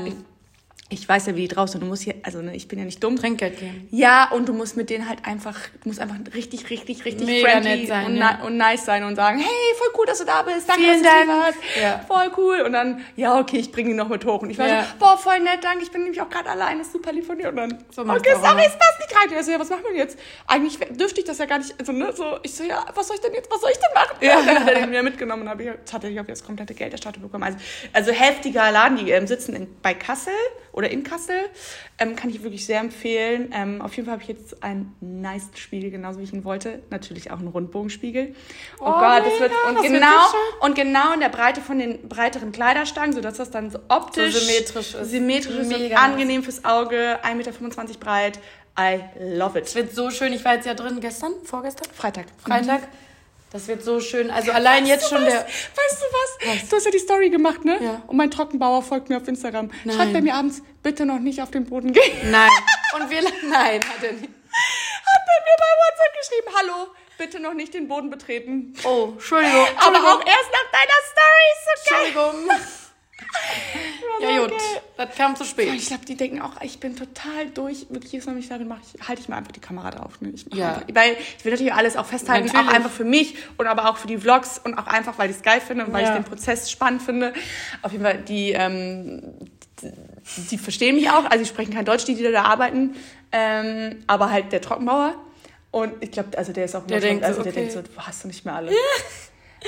[0.91, 3.03] ich weiß ja, wie die draußen, du musst hier, also ne, ich bin ja nicht
[3.03, 3.15] dumm.
[3.15, 3.87] Trinkgeld geben.
[3.91, 7.47] Ja, und du musst mit denen halt einfach, du musst einfach richtig, richtig, richtig Mega
[7.47, 8.39] friendly nett sein, und, ja.
[8.43, 11.11] und nice sein und sagen, hey, voll cool, dass du da bist, danke, Vielen dass
[11.13, 11.55] du Dank.
[11.75, 11.99] hier Ja.
[12.07, 12.61] voll cool.
[12.61, 14.41] Und dann, ja, okay, ich bringe ihn noch mit hoch.
[14.41, 14.81] Und ich war Ja.
[14.81, 17.37] so, boah, voll nett, danke, ich bin nämlich auch gerade alleine, ist super lieb von
[17.37, 17.49] dir.
[17.49, 19.29] Und dann, So okay, sorry, es passt nicht rein.
[19.29, 20.17] Und er so, ja, was machen wir jetzt?
[20.47, 23.15] Eigentlich dürfte ich das ja gar nicht, also, ne, so, ich so, ja, was soll
[23.17, 24.17] ich denn jetzt, was soll ich denn machen?
[24.21, 24.41] Ja.
[24.45, 27.21] Dann hat er den wieder mitgenommen und habe ich tatsächlich auch das komplette Geld erstattet
[27.21, 27.43] bekommen.
[27.43, 27.59] Also,
[27.93, 30.33] also heftiger Laden, die ähm, sitzen in, bei Kassel
[30.79, 31.35] oder in Kassel.
[31.99, 33.51] Ähm, kann ich wirklich sehr empfehlen.
[33.53, 36.81] Ähm, auf jeden Fall habe ich jetzt einen nice Spiegel, genauso wie ich ihn wollte.
[36.89, 38.33] Natürlich auch einen Rundbogenspiegel.
[38.79, 40.61] Oh, Oh, Gott, das wird, und das wird genau, so schön.
[40.69, 44.39] und genau in der Breite von den breiteren Kleiderstangen, sodass das dann so optisch So
[44.39, 45.11] symmetrisch ist.
[45.11, 48.39] symmetrisch ist und Mega angenehm fürs Auge, 1,25 Meter breit.
[48.79, 49.75] I love Es it.
[49.75, 50.31] wird so schön.
[50.31, 52.25] Ich war jetzt ja drin gestern, vorgestern, Freitag.
[52.41, 52.83] Freitag.
[53.51, 54.29] Das wird so schön.
[54.29, 55.33] Also allein jetzt schon was?
[55.33, 55.45] der.
[55.45, 56.69] Weißt du was?
[56.69, 57.77] Du hast ja die Story gemacht, ne?
[57.81, 58.01] Ja.
[58.05, 59.71] Und mein Trockenbauer folgt mir auf Instagram.
[59.83, 59.95] Nein.
[59.95, 62.03] Schreibt er mir abends, bitte noch nicht auf den Boden gehen.
[62.31, 62.49] Nein.
[62.95, 63.21] Und wir.
[63.21, 64.29] Nein, hat er nicht.
[64.29, 66.87] Hat er mir bei WhatsApp geschrieben, hallo,
[67.17, 68.73] bitte noch nicht den Boden betreten.
[68.83, 69.67] Oh, Entschuldigung.
[69.77, 72.05] Aber auch erst nach deiner Story, so geil.
[72.07, 72.88] Entschuldigung.
[74.21, 74.49] Ja, so gut.
[74.51, 74.59] geil.
[74.97, 75.87] Das kam zu Ich spät.
[75.87, 77.85] glaube, die denken auch, ich bin total durch.
[77.89, 80.19] Wirklich, jedes Mal, wenn ich darin mache, ich, halte ich mir einfach die Kamera drauf.
[80.19, 80.29] Ne?
[80.35, 80.73] Ich Ja.
[80.73, 82.67] einfach, weil ich will natürlich alles auch festhalten, Natürlich.
[82.67, 85.37] auch einfach für mich und aber auch für die Vlogs und auch einfach, weil ich
[85.37, 86.09] es geil finde und weil Ja.
[86.09, 87.33] ich den Prozess spannend finde.
[87.81, 89.21] Auf jeden Fall, die, ähm,
[89.81, 89.91] die,
[90.51, 91.23] die verstehen mich auch.
[91.25, 92.95] Also, die sprechen kein Deutsch, die, die da arbeiten.
[93.31, 95.15] Ähm, aber halt der Trockenbauer.
[95.71, 97.69] Und ich glaube, also der ist auch Der immer schon- denkt so, also der okay.
[97.71, 98.71] denkt so, hast du nicht mehr alle.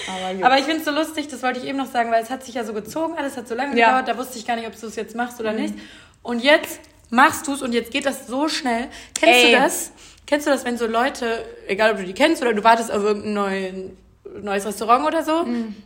[0.07, 0.45] Aber.
[0.45, 2.43] Aber ich finde es so lustig, das wollte ich eben noch sagen, weil es hat
[2.43, 3.87] sich ja so gezogen, alles hat so lange Ja.
[3.99, 5.73] gedauert, da wusste ich gar nicht, ob du es jetzt machst oder nicht.
[6.23, 6.79] Und jetzt
[7.09, 8.87] machst du es und jetzt geht das so schnell.
[9.19, 9.51] Kennst Ey.
[9.51, 9.91] du das?
[10.27, 13.03] Kennst du das, wenn so Leute, egal ob du die kennst oder du wartest auf
[13.03, 13.97] irgendein neuen,
[14.43, 15.45] neues Restaurant oder so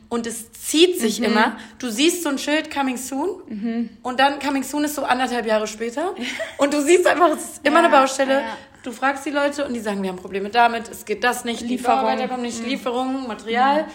[0.10, 1.58] und es zieht sich immer.
[1.80, 5.66] Du siehst so ein Schild Coming Soon und dann Coming Soon ist so anderthalb Jahre
[5.66, 6.14] später
[6.60, 8.34] und du siehst einfach, es ist immer Ja, eine Baustelle.
[8.42, 8.58] ja.
[8.86, 11.62] Du fragst die Leute und die sagen, wir haben Probleme damit, es geht das nicht,
[11.62, 12.02] die Lieferung.
[12.02, 13.86] Bauarbeiter kommen nicht, Lieferung, Material.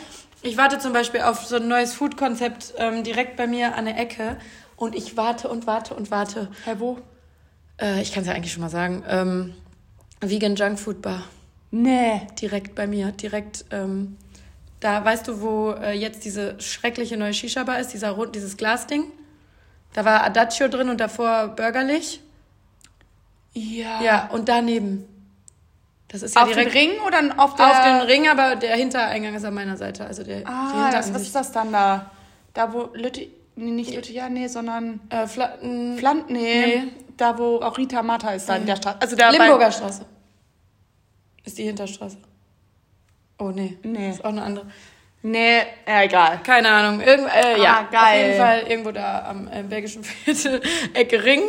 [0.43, 3.97] Ich warte zum Beispiel auf so ein neues Food-Konzept ähm, direkt bei mir an der
[3.97, 4.37] Ecke
[4.75, 6.49] und ich warte und warte und warte.
[6.65, 6.99] Hä, wo?
[7.81, 9.05] Äh, ich kann es ja eigentlich schon mal sagen.
[9.09, 9.55] Ähm,
[10.21, 11.23] Vegan Junk Food Bar.
[11.71, 12.23] Nee.
[12.41, 13.13] Direkt bei mir.
[13.13, 14.17] Direkt, ähm,
[14.81, 19.05] da weißt du, wo äh, jetzt diese schreckliche neue Shisha-Bar ist, dieser rund, dieses Glasding.
[19.93, 22.23] Da war Adagio drin und davor bürgerlich.
[23.53, 24.01] Ja.
[24.03, 25.07] Ja, und daneben.
[26.09, 27.67] Das ist ja Auf direkt den Ring oder auf der...
[27.71, 30.05] auf den Ring, aber der Hintereingang ist an meiner Seite.
[30.07, 32.11] Also der, Ah, das, was ist das dann da?
[32.53, 36.83] Da wo Lütte, nee, nicht Lütte, ja, nee, sondern Äh, Fla n- Plant, nee, Nee.
[37.17, 39.01] da wo auch Rita Mata ist, da in der Stadt.
[39.01, 40.05] Also da Limburger Straße.
[41.45, 42.19] Ist die Hinterstraße.
[43.39, 43.79] Oh, nee.
[43.85, 44.11] Nee.
[44.11, 44.65] Ist auch eine andere.
[44.67, 44.73] Bei,
[45.23, 46.41] nee, ja, egal.
[46.43, 47.01] Keine Ahnung.
[47.01, 48.01] Irgend, äh, ja, geil.
[48.03, 50.61] auf jeden Fall irgendwo da am äh, Bergischen Viertel,
[50.93, 51.43] Ecke Ring.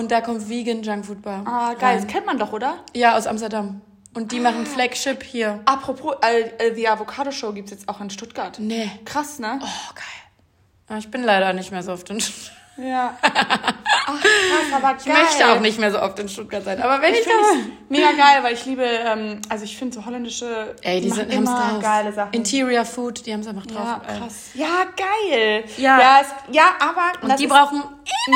[0.00, 1.42] Und da kommt Vegan Junk Food Bar.
[1.46, 2.06] Ah, geil, das rein.
[2.06, 2.78] kennt man doch, oder?
[2.94, 3.82] Ja, aus Amsterdam.
[4.14, 5.60] Und die machen Flagship hier.
[5.66, 8.58] Apropos, äh, äh, die Avocado Show gibt's jetzt auch in Stuttgart.
[8.58, 8.90] Nee.
[9.04, 9.58] Krass, ne?
[9.62, 10.04] Oh, geil.
[10.88, 12.56] Ah, Ich bin leider nicht mehr so oft in Stuttgart.
[12.78, 13.14] Ja.
[13.22, 14.96] Ach, krass, aber geil.
[15.00, 16.80] Ich möchte auch nicht mehr so oft in Stuttgart sein.
[16.80, 19.94] Aber wenn ich, Ich da es mega geil, weil ich liebe, ähm, also ich finde
[19.96, 22.32] so holländische, Ey, die sind, immer geile Sachen.
[22.32, 23.84] Interior Food, die haben es einfach drauf.
[23.84, 24.34] ja, krass.
[24.54, 25.64] Ja, geil.
[25.76, 26.00] Ja.
[26.00, 27.22] Ja, es, ja aber...
[27.22, 27.82] Und das die brauchen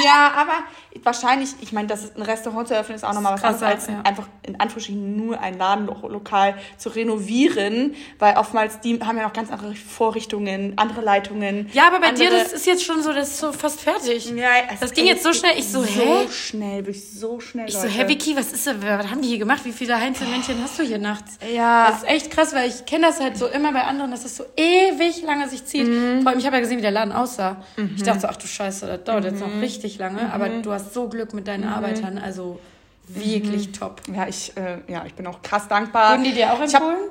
[0.05, 0.59] Ja, aber
[1.03, 3.89] wahrscheinlich, ich meine, das ist ein Restaurant zu eröffnen, ist auch nochmal was Krasser, anderes,
[3.89, 4.01] als ja.
[4.03, 9.51] einfach in Anführungsstrichen nur ein Ladenlokal zu renovieren, weil oftmals die haben ja noch ganz
[9.51, 11.69] andere Vorrichtungen, andere Leitungen.
[11.73, 14.31] Ja, aber bei dir, andere- das ist jetzt schon so, das ist so fast fertig.
[14.35, 14.49] Ja,
[14.81, 15.53] das ging jetzt so schnell.
[15.59, 16.29] Ich so, so hä?
[16.31, 17.69] schnell, wirklich so schnell.
[17.69, 17.99] Ich so, Leute.
[17.99, 19.65] hä, Vicky, was ist was haben die hier gemacht?
[19.65, 21.39] Wie viele Heinzelmännchen hast du hier nachts?
[21.53, 21.89] Ja.
[21.89, 24.37] Das ist echt krass, weil ich kenne das halt so immer bei anderen, dass das
[24.37, 25.87] so ewig lange sich zieht.
[25.89, 26.23] Mhm.
[26.23, 27.57] Vor allem, ich habe ja gesehen, wie der Laden aussah.
[27.97, 29.57] Ich dachte so, ach du Scheiße, das dauert jetzt Mhm.
[29.57, 30.33] noch richtig lange.
[30.33, 32.59] Aber du hast so Glück mit deinen Arbeitern, also
[33.07, 34.01] wirklich top.
[34.13, 36.13] Ja, ich, äh, ja, ich bin auch krass dankbar.
[36.13, 37.11] Wurden die dir auch empfohlen?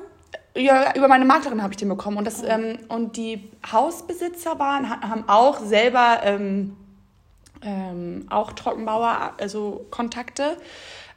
[0.55, 2.17] Ja, über meine Maklerin habe ich den bekommen.
[2.17, 6.75] Und, das, ähm, und die Hausbesitzer waren, ha- haben auch selber ähm,
[7.63, 10.57] ähm, auch Trockenbauer, also Kontakte.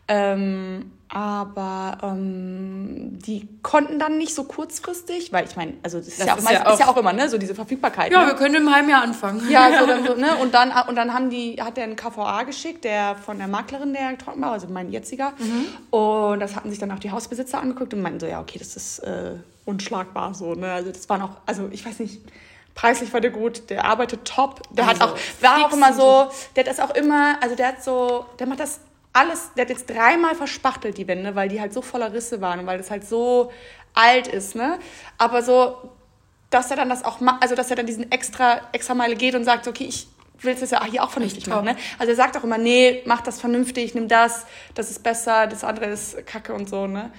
[0.09, 6.21] Ähm, aber ähm, die konnten dann nicht so kurzfristig, weil ich meine, also das ist,
[6.21, 8.13] Das ja auch, ist meist, ja ist ja auch- auch immer, ne, so diese Verfügbarkeit.
[8.13, 8.27] Ja, ne?
[8.29, 9.43] wir können im halben Jahr anfangen.
[9.49, 10.37] Ja, so, dann, so, ne?
[10.37, 13.93] Und dann, und dann haben die, hat der einen KVA geschickt, der von der Maklerin
[13.93, 15.33] der Trockenbau, also mein jetziger.
[15.91, 18.77] Und das hatten sich dann auch die Hausbesitzer angeguckt und meinten so, ja, okay, das
[18.77, 19.33] ist äh,
[19.65, 20.73] unschlagbar so, ne?
[20.73, 22.21] Also das waren auch, also ich weiß nicht,
[22.75, 24.61] preislich war der gut, der arbeitet top.
[24.71, 27.69] Der hat Also, auch, war auch immer so, der hat das auch immer, also der
[27.69, 28.81] hat so, der macht das
[29.17, 32.61] alles, der hat jetzt dreimal verspachtelt die Wände, weil die halt so voller Risse waren
[32.61, 33.51] und weil das halt so
[33.95, 34.79] alt ist, ne?
[35.17, 35.91] Aber so,
[36.51, 39.45] dass er dann das auch also dass er dann diesen extra, extra Meile geht und
[39.45, 40.07] sagt, okay, ich
[40.41, 41.65] willst es ja hier auch vernünftig machen.
[41.65, 41.77] Ne?
[41.99, 44.45] Also er sagt auch immer, nee, mach das vernünftig, nimm das,
[44.75, 46.87] das ist besser, das andere ist Kacke und so.
[46.87, 47.11] Ne?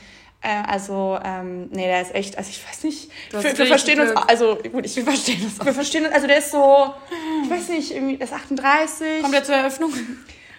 [0.41, 4.11] Äh, also, ähm, nee, der ist echt, also ich weiß nicht, wir, wir verstehen uns,
[4.11, 5.65] also gut, ich, wir verstehen uns auch.
[5.65, 6.93] Wir verstehen uns, also der ist so,
[7.43, 9.21] ich weiß nicht, irgendwie, der ist 38.
[9.23, 9.91] Kommt er zur Eröffnung?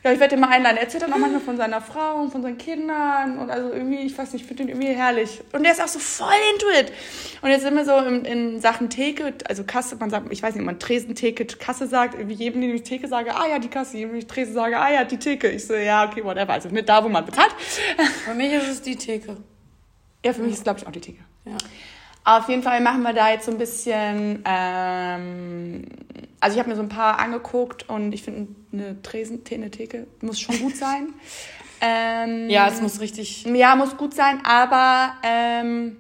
[0.05, 0.77] Ja, ich werde den mal einladen.
[0.77, 3.99] Er erzählt dann auch manchmal von seiner Frau und von seinen Kindern und also irgendwie,
[3.99, 5.41] ich weiß nicht, ich finde den irgendwie herrlich.
[5.53, 6.93] Und der ist auch so voll into it.
[7.43, 10.55] Und jetzt sind wir so in, in Sachen Theke, also Kasse, man sagt, ich weiß
[10.55, 13.59] nicht, ob man Tresen, Theke, Kasse sagt, irgendwie jedem, dem ich Theke sage, ah ja,
[13.59, 15.49] die Kasse, jedem, dem ich Tresen sage, ah ja, die Theke.
[15.49, 16.53] Ich so, ja, okay, whatever.
[16.53, 17.53] Also nicht da, wo man bezahlt.
[18.25, 19.37] Für mich ist es die Theke.
[20.25, 21.25] Ja, für mich ist es, glaube ich, auch die Theke.
[21.45, 21.57] Ja.
[22.29, 25.83] Auf jeden Fall machen wir da jetzt so ein bisschen, ähm,
[26.41, 30.07] also ich habe mir so ein paar angeguckt und ich finde eine Tresen, eine Theke
[30.21, 31.15] muss schon gut sein.
[31.81, 33.45] ähm, ja, es muss richtig.
[33.45, 35.97] Ja, muss gut sein, aber ähm,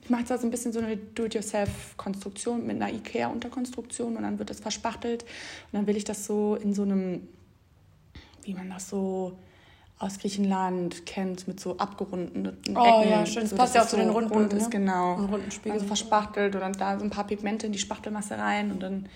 [0.00, 4.50] ich mache da so ein bisschen so eine Do-it-yourself-Konstruktion mit einer IKEA-Unterkonstruktion und dann wird
[4.50, 7.26] das verspachtelt und dann will ich das so in so einem,
[8.44, 9.36] wie man das so
[9.98, 12.76] aus Griechenland kennt, mit so abgerundeten Ecken.
[12.76, 13.42] Oh ja, schön.
[13.42, 14.70] Das so, passt ja auch zu so den runden, rund ist, ne?
[14.70, 15.14] genau.
[15.14, 15.72] runden Spiegel.
[15.72, 19.06] Also verspachtelt und dann da so ein paar Pigmente in die Spachtelmasse rein und dann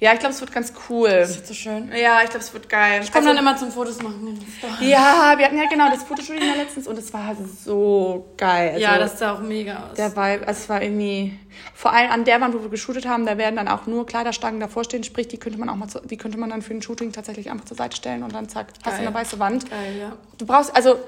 [0.00, 1.08] ja, ich glaube, es wird ganz cool.
[1.08, 1.90] Das wird so schön.
[1.92, 3.00] Ja, ich glaube, es wird geil.
[3.02, 4.38] Ich komme also, dann immer zum Fotos machen.
[4.80, 8.70] Ja, wir hatten ja genau das Fotoshooting da letztens und es war so geil.
[8.70, 9.94] Also, ja, das sah auch mega aus.
[9.96, 11.38] Der Vibe, also es war irgendwie,
[11.74, 14.58] vor allem an der Wand, wo wir geshootet haben, da werden dann auch nur Kleiderstangen
[14.58, 16.82] davor stehen, sprich, die könnte man auch mal, zu, die könnte man dann für ein
[16.82, 18.82] Shooting tatsächlich einfach zur Seite stellen und dann zack, geil.
[18.84, 19.70] hast du eine weiße Wand.
[19.70, 20.12] Geil, ja.
[20.38, 20.98] Du brauchst, also,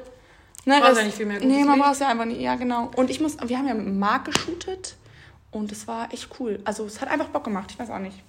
[0.64, 1.40] ne, brauchst das, ja nicht viel mehr.
[1.40, 2.90] Nee, man braucht ja einfach nicht, ja genau.
[2.94, 4.94] Und ich muss, wir haben ja mit Marc geshootet
[5.50, 6.60] und es war echt cool.
[6.64, 8.22] Also es hat einfach Bock gemacht, ich weiß auch nicht.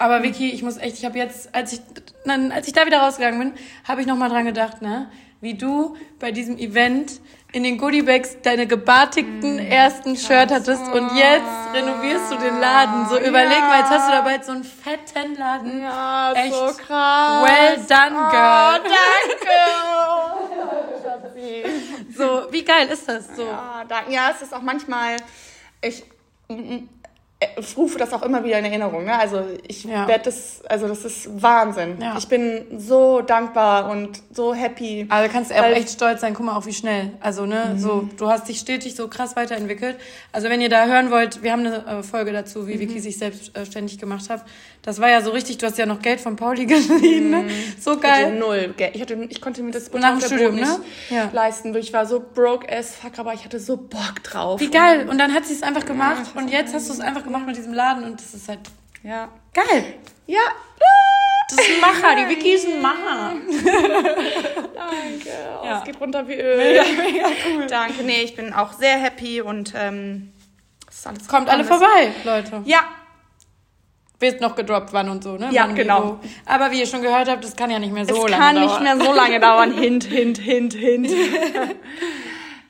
[0.00, 1.80] Aber Vicky, ich muss echt, ich habe jetzt, als ich,
[2.24, 3.52] dann, als ich da wieder rausgegangen bin,
[3.86, 5.10] habe ich noch mal dran gedacht, ne,
[5.42, 7.20] wie du bei diesem Event
[7.52, 10.16] in den Goodiebags deine gebartigten mm, ersten.
[10.16, 13.10] Shirt hattest und jetzt renovierst du den Laden.
[13.10, 13.66] So überleg ja.
[13.68, 15.82] mal, jetzt hast du dabei so einen fetten Laden.
[15.82, 17.46] Ja, Echt so krass.
[17.46, 18.80] Well done, oh, girl.
[18.80, 18.88] Oh,
[21.34, 21.68] danke.
[22.16, 23.44] so, wie geil ist das so?
[23.44, 24.12] Ja, danke.
[24.12, 25.16] ja, es ist auch manchmal,
[25.82, 26.04] ich,
[26.48, 26.84] ich
[27.76, 29.04] rufe das auch immer wieder in Erinnerung.
[29.04, 29.18] Ne?
[29.18, 30.06] Also ich ja.
[30.06, 31.96] werde das, also das ist Wahnsinn.
[32.00, 32.16] Ja.
[32.18, 35.06] Ich bin so dankbar und so happy.
[35.08, 36.34] Also du kannst weil, echt stolz sein.
[36.34, 37.12] Guck mal auch wie schnell.
[37.20, 37.78] Also ne, mhm.
[37.78, 39.96] so du hast dich stetig so krass weiterentwickelt.
[40.32, 42.80] Also wenn ihr da hören wollt, wir haben eine äh, Folge dazu, wie mhm.
[42.80, 44.44] Vicky sich selbstständig äh, gemacht hat.
[44.82, 45.56] Das war ja so richtig.
[45.58, 47.30] Du hast ja noch Geld von Pauli geliehen.
[47.30, 47.42] Ne?
[47.44, 47.50] Mhm.
[47.80, 48.12] So geil.
[48.12, 48.94] Ich hatte null Geld.
[48.94, 50.84] Ich hatte, ich konnte mir das nach dem Studium nicht ne?
[51.08, 51.30] ja.
[51.32, 51.74] leisten.
[51.74, 54.60] Ich war so broke as fuck, aber ich hatte so Bock drauf.
[54.60, 55.08] Wie geil.
[55.08, 56.32] Und dann hat sie es einfach gemacht.
[56.34, 58.60] und jetzt hast du es einfach gemacht gemacht mit diesem Laden und das ist halt
[59.02, 59.28] ja.
[59.54, 59.94] geil.
[60.26, 60.40] Ja.
[61.48, 63.32] Das ist ein Macher, die Vicky ist ein Macher.
[64.74, 65.30] Danke.
[65.60, 65.78] Oh, ja.
[65.78, 66.58] Es geht runter wie Öl.
[66.58, 67.66] Mega, mega cool.
[67.66, 68.02] Danke.
[68.04, 70.32] Nee, ich bin auch sehr happy und ähm,
[70.88, 72.62] ist alles Kommt alle vorbei, Leute.
[72.64, 72.80] Ja.
[74.20, 75.48] Wird noch gedroppt, wann und so, ne?
[75.50, 76.20] Ja, wann genau.
[76.44, 78.68] Aber wie ihr schon gehört habt, das kann ja nicht mehr so es lange dauern.
[78.68, 79.72] Es kann nicht mehr so lange dauern.
[79.78, 81.10] Hint, hint, hint, hint.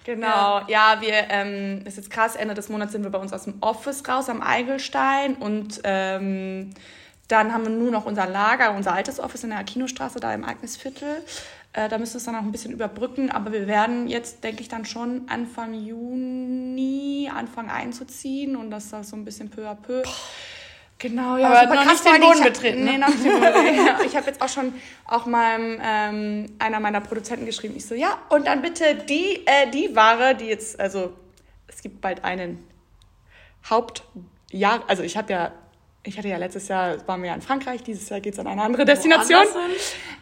[0.04, 3.32] Genau, ja, ja wir, ähm, ist jetzt krass, Ende des Monats sind wir bei uns
[3.32, 6.70] aus dem Office raus am Eigelstein und ähm,
[7.28, 10.44] dann haben wir nur noch unser Lager, unser altes Office in der Kinostraße, da im
[10.44, 11.22] Agnesviertel.
[11.72, 14.62] Äh, da müssen wir es dann noch ein bisschen überbrücken, aber wir werden jetzt, denke
[14.62, 20.02] ich, dann schon Anfang Juni anfangen einzuziehen und das so ein bisschen peu à peu.
[20.02, 20.10] Boah
[21.00, 21.62] Genau, ja.
[21.62, 22.84] Aber noch nicht den Boden betreten.
[22.84, 22.92] Ne?
[22.92, 23.74] Nee, noch nicht den Boden.
[23.86, 24.74] ja, ich habe jetzt auch schon
[25.06, 27.74] auch meinem ähm, einer meiner Produzenten geschrieben.
[27.76, 31.14] Ich so, ja, und dann bitte die, äh, die Ware, die jetzt, also
[31.68, 32.62] es gibt bald einen
[33.68, 35.52] Hauptjahr, also ich habe ja
[36.02, 38.46] ich hatte ja letztes Jahr, waren wir ja in Frankreich, dieses Jahr geht es an
[38.46, 39.44] eine andere Destination.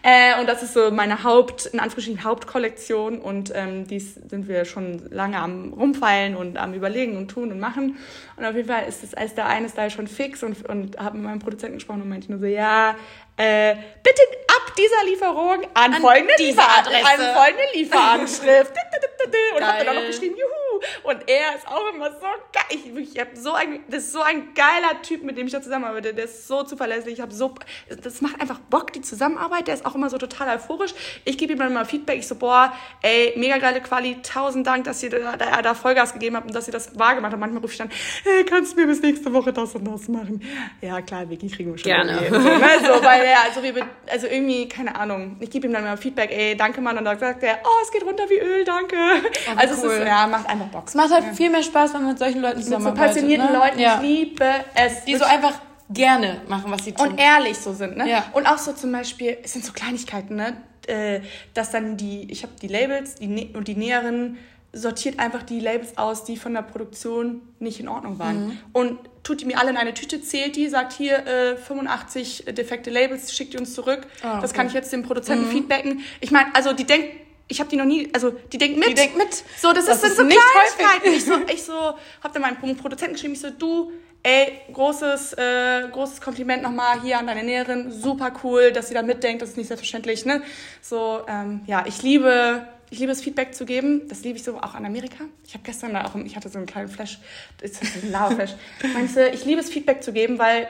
[0.03, 4.65] Äh, und das ist so meine Haupt, in Anführungsstrichen Hauptkollektion und ähm, dies sind wir
[4.65, 7.97] schon lange am rumfeilen und am überlegen und tun und machen.
[8.37, 11.17] Und auf jeden Fall ist das als der eine Style schon fix und, und habe
[11.17, 12.97] mit meinem Produzenten gesprochen und meinte nur so, ja,
[13.37, 18.73] äh, bitte ab dieser Lieferung an, an folgende Lieferadresse, an folgende Lieferanschrift.
[19.57, 20.58] und hab dann auch noch geschrieben, juhu.
[21.03, 22.65] Und er ist auch immer so geil.
[22.71, 25.63] Ich, ich hab so ein, das ist so ein geiler Typ, mit dem ich da
[25.63, 26.15] zusammenarbeite.
[26.15, 27.15] Der ist so zuverlässig.
[27.15, 27.55] Ich habe so,
[28.03, 29.69] das macht einfach Bock, die Zusammenarbeit.
[29.69, 30.95] Der ist auch immer so total euphorisch.
[31.25, 32.19] Ich gebe ihm dann mal Feedback.
[32.19, 32.73] Ich so, boah,
[33.03, 34.21] ey, mega geile Quali.
[34.23, 37.33] Tausend Dank, dass ihr da, da, da Vollgas gegeben habt und dass ihr das wahrgemacht
[37.33, 37.41] habt.
[37.41, 37.91] Manchmal rufe ich dann,
[38.25, 40.43] hey, kannst du mir bis nächste Woche das und das machen?
[40.81, 41.91] Ja, klar, Vicky kriegen wir schon.
[41.91, 42.19] Gerne.
[42.29, 42.61] So, ne?
[42.81, 45.37] so, weil er, also, wir, also irgendwie, keine Ahnung.
[45.41, 46.99] Ich gebe ihm dann mal Feedback, ey, danke Mann.
[46.99, 48.97] Und dann sagt er, oh, es geht runter wie Öl, danke.
[48.97, 49.93] Oh, also cool.
[49.93, 50.85] es ist, ja, macht einfach Bock.
[50.87, 51.33] Es macht halt ja.
[51.33, 52.99] viel mehr Spaß, wenn man mit solchen Leuten zusammenarbeitet.
[52.99, 53.59] Mit so passionierten ne?
[53.59, 53.97] Leuten, ja.
[53.97, 55.05] ich liebe es.
[55.05, 55.55] Die so einfach
[55.91, 57.09] gerne machen, was sie tun.
[57.09, 58.09] Und ehrlich so sind, ne?
[58.09, 58.25] Ja.
[58.33, 60.57] Und auch so zum Beispiel, es sind so Kleinigkeiten, ne?
[60.87, 61.21] Äh,
[61.55, 64.39] dass dann die, ich habe die Labels die, und die Näheren
[64.73, 68.59] sortiert einfach die Labels aus, die von der Produktion nicht in Ordnung waren.
[68.73, 72.91] Und tut die mir alle in eine Tüte, zählt die, sagt hier äh, 85 defekte
[72.91, 74.07] Labels, schickt die uns zurück.
[74.23, 74.59] Ah, Das okay.
[74.59, 76.01] kann ich jetzt dem Produzenten feedbacken.
[76.21, 77.09] Ich meine, also die denkt,
[77.49, 78.89] ich habe die noch nie, also die denkt mit.
[78.91, 79.43] Die denkt mit.
[79.59, 81.15] So, das, Das ist, sind so nicht Kleinigkeiten.
[81.15, 83.91] Ich so, ich so, hab dann meinen Produzenten geschrieben, ich so, du,
[84.23, 87.91] ey, großes, äh, großes Kompliment nochmal hier an deine Näherin.
[87.91, 90.43] Super cool, dass sie da mitdenkt, das ist nicht selbstverständlich, ne?
[90.83, 94.09] So, ähm, ja, ich liebe, ich liebe es, Feedback zu geben.
[94.09, 95.25] Das liebe ich so auch an Amerika.
[95.47, 97.19] Ich habe gestern da auch, ich hatte so einen kleinen Flash,
[97.59, 98.55] das ist ein Lava-Flash.
[98.93, 100.69] Meinst du, ich liebe es, Feedback zu geben, weil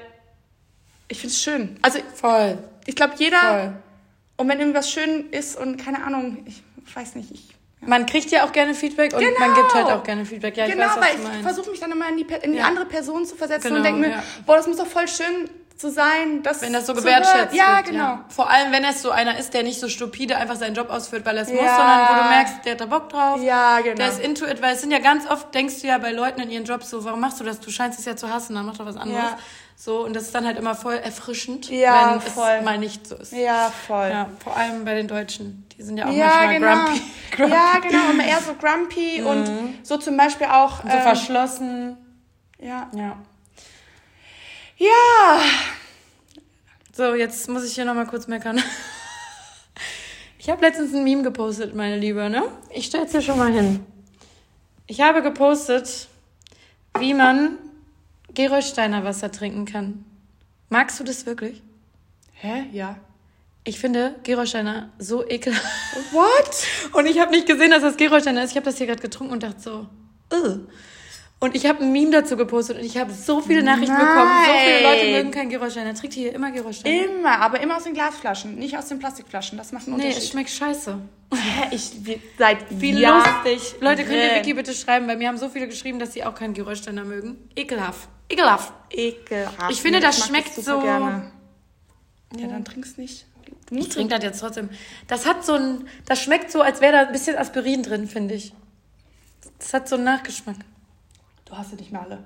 [1.08, 1.76] ich finde es schön.
[1.82, 2.58] Also, Voll.
[2.86, 3.72] ich glaube, jeder, Voll.
[4.36, 7.48] und wenn irgendwas schön ist und keine Ahnung, ich, ich weiß nicht, ich
[7.80, 9.54] Man kriegt ja auch gerne Feedback und man Genau.
[9.54, 10.56] gibt halt auch gerne Feedback.
[10.56, 12.58] Ja, ich genau, weiß, was weil ich versuche mich dann immer in die, in die
[12.58, 12.64] Ja.
[12.66, 14.22] andere Person zu versetzen Genau, und denke mir, ja.
[14.46, 17.54] boah, das muss doch voll schön zu sein, dass Wenn das so gewertschätzt hören.
[17.56, 17.86] Ja, wird.
[17.86, 18.18] genau.
[18.30, 21.24] Vor allem, wenn es so einer ist, der nicht so stupide einfach seinen Job ausführt,
[21.24, 23.40] weil er es muss, sondern wo du merkst, der hat da Bock drauf.
[23.40, 23.94] Ja, genau.
[23.94, 26.40] Der ist into it, weil es sind ja ganz oft, denkst du ja bei Leuten
[26.40, 27.60] in ihren Jobs so, warum machst du das?
[27.60, 29.22] Du scheinst es ja zu hassen, dann mach doch was anderes.
[29.80, 32.50] So, und das ist dann halt immer voll erfrischend, Ja, wenn voll.
[32.58, 33.32] es mal nicht so ist.
[33.32, 34.08] Ja, voll.
[34.08, 35.64] Ja, vor allem bei den Deutschen.
[35.78, 36.84] Die sind ja auch Ja, manchmal genau.
[36.84, 37.02] grumpy.
[37.30, 37.52] grumpy.
[37.54, 38.10] Ja, genau.
[38.10, 40.82] Immer eher so grumpy und so zum Beispiel auch.
[40.82, 41.96] Und so ähm, verschlossen.
[42.58, 42.90] ja.
[42.92, 43.16] Ja.
[44.78, 45.40] ja.
[46.92, 48.60] So, jetzt muss ich hier nochmal kurz meckern.
[50.40, 52.42] Ich habe letztens ein Meme gepostet, meine Liebe, ne?
[52.70, 53.84] Ich stell's dir schon mal hin.
[54.86, 56.08] Ich habe gepostet,
[56.98, 57.58] wie man
[58.34, 60.04] Gerolsteiner Wasser trinken kann.
[60.68, 61.62] Magst du das wirklich?
[62.34, 62.64] Hä?
[62.72, 62.96] Ja.
[63.64, 65.64] Ich finde Gerolsteiner so ekelhaft.
[66.12, 66.66] What?
[66.94, 68.50] Und ich habe nicht gesehen, dass das Gerolsteiner ist.
[68.50, 69.86] Ich habe das hier gerade getrunken und dachte so,
[70.32, 70.60] Ugh.
[71.40, 74.30] Und ich habe ein Meme dazu gepostet und ich habe so viele Nachrichten bekommen.
[74.44, 75.12] So viele Leute Nein.
[75.12, 75.94] mögen keinen Gerolsteiner.
[75.94, 77.04] Trinkt ihr hier immer Gerolsteiner?
[77.04, 79.56] Immer, aber immer aus den Glasflaschen, nicht aus den Plastikflaschen.
[79.56, 80.32] Das macht einen Nee, es Unterschied.
[80.32, 80.98] schmeckt scheiße.
[81.70, 81.92] Ich,
[82.38, 83.76] seit Wie Jahren- lustig.
[83.80, 84.34] Leute, könnt ihr.
[84.36, 87.36] Vicky bitte schreiben, weil mir haben so viele geschrieben, dass sie auch keinen Gerolsteiner mögen.
[87.54, 88.08] Ekelhaft.
[88.28, 88.72] Ekelhaft.
[88.90, 89.70] Ekelhaft.
[89.70, 91.30] Ich finde, das mag schmeckt so- Gerne.
[92.36, 93.26] Ja, dann trink's nicht.
[93.70, 94.70] Ich trinke das jetzt trotzdem.
[95.06, 98.34] Das hat so ein, das schmeckt so, als wäre da ein bisschen Aspirin drin, finde
[98.34, 98.52] ich.
[99.58, 100.56] Das hat so einen Nachgeschmack.
[101.44, 102.24] Du hast ja nicht mehr alle.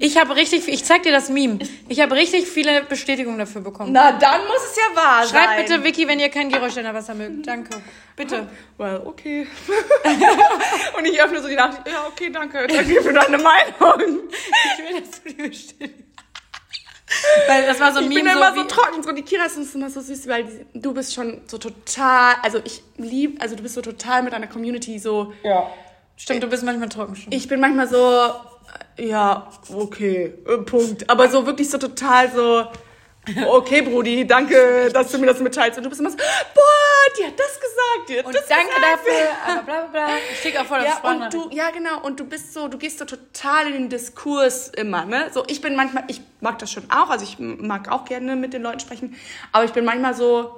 [0.00, 1.58] Ich habe richtig viel, ich zeig dir das Meme.
[1.88, 3.92] Ich habe richtig viele Bestätigungen dafür bekommen.
[3.92, 5.44] Na, dann muss es ja wahr sein.
[5.44, 7.46] Schreibt bitte Vicky, wenn ihr kein Gerolsteiner Wasser mögt.
[7.46, 7.70] Danke.
[8.16, 8.48] Bitte.
[8.78, 9.44] Well, okay.
[10.96, 11.82] Und ich öffne so die Nachricht.
[11.88, 12.64] Ja, okay, danke.
[12.68, 14.20] Danke für deine Meinung.
[14.30, 16.04] Ich will, dass du die bestätigst.
[17.48, 19.02] Weil das war so ein Ich Meme bin immer so so wie, trocken.
[19.02, 22.34] So, die Kira ist uns immer so süß, weil die, du bist schon so total,
[22.42, 25.32] also ich lieb, also du bist so total mit deiner Community so.
[25.42, 25.68] Ja.
[26.16, 27.32] Stimmt, du bist manchmal trocken schon.
[27.32, 28.32] Ich bin manchmal so,
[28.98, 31.08] ja, okay, äh, Punkt.
[31.08, 32.66] Aber so wirklich so total so,
[33.46, 35.78] okay, Brudi, danke, dass du mir das mitteilst.
[35.78, 38.66] Und du bist immer so, boah, die hat das gesagt, die hat Und das danke
[38.66, 38.84] gesagt.
[38.92, 40.16] dafür, aber bla bla bla.
[40.32, 42.00] Ich schicke auch voll Ja, und du, ja, genau.
[42.02, 45.30] Und du bist so, du gehst so total in den Diskurs immer, ne?
[45.32, 48.52] So, ich bin manchmal, ich mag das schon auch, also ich mag auch gerne mit
[48.52, 49.16] den Leuten sprechen,
[49.52, 50.57] aber ich bin manchmal so,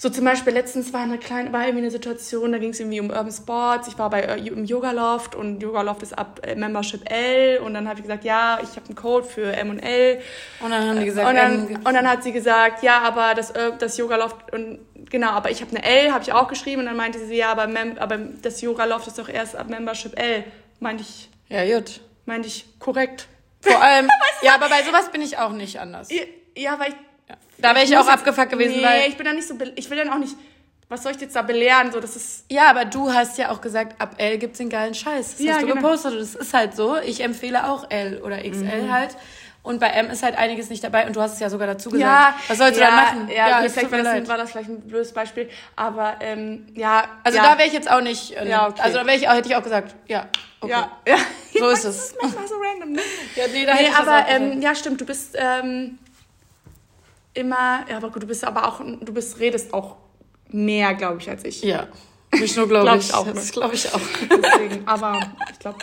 [0.00, 3.00] so zum Beispiel letztens war eine kleine, war irgendwie eine Situation, da ging es irgendwie
[3.00, 3.86] um Urban Sports.
[3.86, 7.58] Ich war bei äh, im Yoga Loft und Yoga Loft ist ab äh, Membership L
[7.58, 10.22] und dann habe ich gesagt, ja, ich habe einen Code für M und L.
[10.60, 13.34] Und dann haben die gesagt, Und dann, ähm, und dann hat sie gesagt, ja, aber
[13.34, 14.78] das, äh, das Yoga Loft und
[15.10, 17.52] genau, aber ich habe eine L, habe ich auch geschrieben und dann meinte sie, ja,
[17.52, 20.44] aber, Mem aber das Yoga Loft ist doch erst ab Membership L.
[20.78, 22.00] Meinte ich, ja, gut.
[22.24, 23.28] meinte ich korrekt.
[23.60, 24.08] Vor allem,
[24.40, 26.10] ja, aber bei sowas bin ich auch nicht anders.
[26.10, 26.22] Ja,
[26.56, 27.09] Ja, weil ich
[27.62, 29.08] Da wäre ich muss auch abgefuckt gewesen, nee, weil.
[29.08, 30.34] ich bin da nicht so, ich will dann auch nicht,
[30.88, 33.60] was soll ich jetzt da belehren, so, das ist, Ja, aber du hast ja auch
[33.60, 35.36] gesagt, ab L gibt's den geilen Scheiß.
[35.36, 35.80] Das Ja, hast du genau.
[35.80, 36.20] gepostet.
[36.20, 36.96] Das ist halt so.
[36.98, 38.92] Ich empfehle auch L oder XL Mhm.
[38.92, 39.16] halt.
[39.62, 41.90] Und bei M ist halt einiges nicht dabei und du hast es ja sogar dazu
[41.90, 42.10] gesagt.
[42.10, 43.30] Ja, Was sollst ja, du dann machen?
[43.34, 46.66] Ja, es vielleicht tut mir war das, war das vielleicht ein blödes Beispiel, aber ähm,
[46.74, 47.04] ja.
[47.24, 48.32] Also ja, da wäre ich jetzt auch nicht.
[48.32, 48.80] Äh, Ja, okay.
[48.80, 50.28] Also da wäre ich auch, hätte ich auch gesagt, ja.
[50.62, 50.72] Okay.
[50.72, 51.16] Ja, ja.
[51.58, 52.04] So ist Das es.
[52.06, 53.02] ist manchmal so random, ne?
[53.36, 55.98] Ja, nee, da Nee, ich das aber ähm, ja, stimmt, du bist ähm,
[57.34, 59.96] immer, ja, aber gut, du bist aber auch, du bist, redest auch
[60.48, 61.62] mehr, glaube ich, als ich.
[61.62, 61.88] Ja.
[62.32, 63.08] Nicht nur, glaube Glaub ich.
[63.08, 64.00] ich auch, Das glaube ich auch.
[64.30, 65.18] Deswegen, aber
[65.50, 65.78] ich glaube,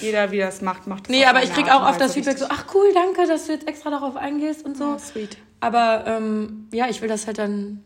[0.00, 2.14] jeder, wie das macht, macht das Nee, aber ich seine krieg Art auch oft das
[2.14, 4.84] Feedback so, ach cool, danke, dass du jetzt extra darauf eingehst und so.
[4.84, 5.36] Ja, sweet.
[5.60, 7.84] Aber ähm, ja, ich will das halt dann.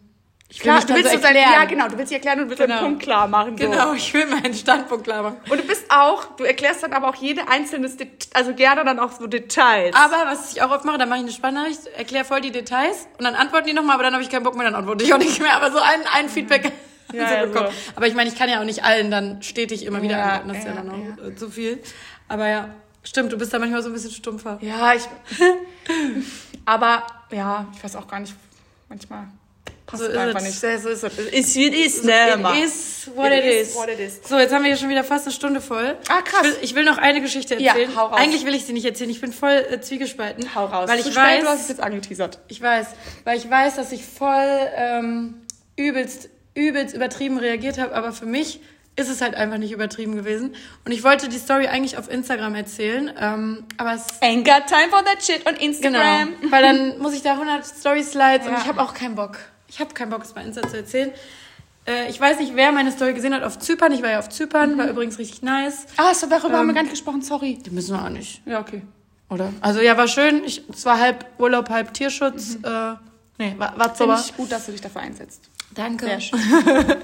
[0.49, 1.53] Ich will Klar, du willst so so erklären.
[1.53, 2.75] ja, genau, du willst dich erklären und willst Genau.
[2.77, 3.59] deinen Punkt klar machen.
[3.59, 3.69] So.
[3.69, 5.37] Genau, ich will meinen Standpunkt klar machen.
[5.51, 7.91] Und du bist auch, du erklärst dann aber auch jede einzelne,
[8.33, 9.95] also gerne dann auch so Details.
[9.97, 13.09] Aber was ich auch oft mache, dann mache ich eine Sprachnachricht, erkläre voll die Details
[13.19, 15.13] und dann antworten die nochmal, aber dann habe ich keinen Bock mehr, dann antworte ich
[15.13, 15.55] auch nicht mehr.
[15.57, 16.71] Aber so ein, ein Feedback
[17.13, 17.67] Ja, so ja, bekommen.
[17.69, 17.93] so.
[17.97, 20.49] Aber ich meine, ich kann ja auch nicht allen dann stetig immer wieder Ja, antworten,
[20.49, 21.83] das ist ja, ja, dann auch äh, zu viel.
[22.29, 22.69] Aber ja,
[23.05, 24.59] stimmt, du bist da manchmal so ein bisschen stumpfer.
[24.61, 25.03] Ja, ich.
[26.65, 28.35] aber ja, ich weiß auch gar nicht,
[28.89, 29.27] manchmal.
[29.87, 30.45] Passt so ist einfach es.
[30.47, 30.61] nicht.
[30.83, 31.19] So ist es.
[31.19, 32.13] Ist wie es ist, ne?
[32.35, 34.21] It is what It it, is what it is.
[34.29, 35.97] So, jetzt haben wir hier schon wieder fast eine Stunde voll.
[36.09, 36.43] Ah, krass.
[36.43, 37.95] Ich will, ich will noch eine Geschichte Ja, erzählen.
[37.97, 38.19] hau raus.
[38.19, 39.11] Eigentlich will ich sie nicht erzählen.
[39.11, 40.55] Ich bin voll äh, zwiegespalten.
[40.57, 40.89] Hau raus.
[40.89, 42.41] Weil ich Zu spät, weiß, du hast es jetzt angeteasert.
[42.49, 42.89] ich weiß,
[43.25, 45.43] weil ich weiß, dass ich voll ähm,
[45.77, 47.95] übelst, übelst übertrieben reagiert habe.
[47.95, 48.61] Aber für mich
[48.97, 50.57] ist es halt einfach nicht übertrieben gewesen.
[50.85, 53.13] Und ich wollte die Story eigentlich auf Instagram erzählen.
[53.21, 56.29] Ähm, aber es Ain't got time for that shit on Genau, Instagram.
[56.51, 58.59] weil dann muss ich da 100 Story-Slides und Ja.
[58.63, 59.39] ich habe auch keinen Bock.
[59.77, 61.13] Ich habe keinen Bock, es bei Insta zu erzählen.
[61.87, 63.93] Äh, ich weiß nicht, wer meine Story gesehen hat auf Zypern.
[63.93, 65.85] Ich war ja auf Zypern, war übrigens richtig nice.
[65.99, 67.59] Ah, so darüber haben wir Ähm, gar nicht gesprochen, sorry.
[67.65, 68.81] Die müssen wir auch nicht, Ja, okay.
[69.29, 69.53] oder?
[69.61, 70.43] Also ja, war schön.
[70.45, 72.55] Ich, es war halb Urlaub, halb Tierschutz.
[72.63, 72.95] Äh,
[73.37, 75.43] nee, war, war Finde ich gut, dass du dich dafür einsetzt.
[75.75, 76.07] Danke.
[76.07, 76.41] Sehr schön.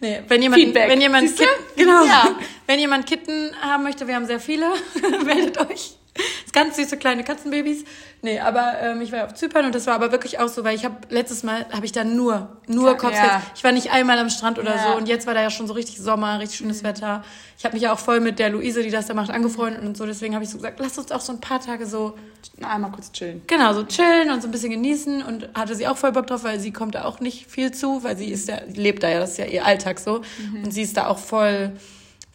[0.00, 0.88] Nee, wenn jemand, Feedback.
[0.90, 1.26] wenn jemand?
[1.36, 2.28] Kitten, genau, Ja.
[2.68, 4.66] wenn jemand Kitten haben möchte, wir haben sehr viele,
[5.24, 5.97] meldet euch.
[6.44, 7.84] Das ganz süße kleine Katzenbabys.
[8.22, 10.74] Nee, aber ähm, ich war auf Zypern und das war aber wirklich auch so, weil
[10.74, 12.94] ich habe letztes Mal habe ich da nur nur Ja.
[12.94, 13.28] Kopfsex.
[13.54, 14.82] Ich war nicht einmal am Strand oder Ja.
[14.92, 17.22] so und jetzt war da ja schon so richtig Sommer, richtig schönes Wetter.
[17.58, 19.96] Ich habe mich ja auch voll mit der Luise, die das da macht, angefreundet und
[19.96, 20.06] so.
[20.06, 22.14] Deswegen habe ich so gesagt, lass uns auch so ein paar Tage so
[22.62, 23.42] Einmal kurz chillen.
[23.46, 26.44] Genau, so chillen und so ein bisschen genießen und hatte sie auch voll Bock drauf,
[26.44, 29.08] weil sie kommt da auch nicht viel zu, weil sie ist ja, sie lebt da
[29.08, 30.22] ja, das ist ja ihr Alltag so.
[30.64, 31.72] Und sie ist da auch voll,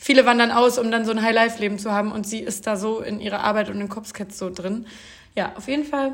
[0.04, 3.00] viele wandern aus, um dann so ein High-Life-Leben zu haben und sie ist da so
[3.00, 4.86] in ihrer Arbeit und in Kopfskets so drin.
[5.34, 6.14] Ja, auf jeden Fall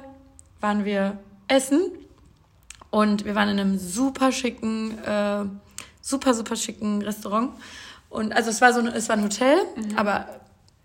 [0.62, 1.18] waren wir
[1.48, 1.82] essen
[2.92, 5.46] und wir waren in einem super schicken, äh,
[6.02, 7.52] super, super schicken Restaurant.
[8.10, 9.58] Und also es war so, ein- es war ein Hotel,
[9.96, 10.28] aber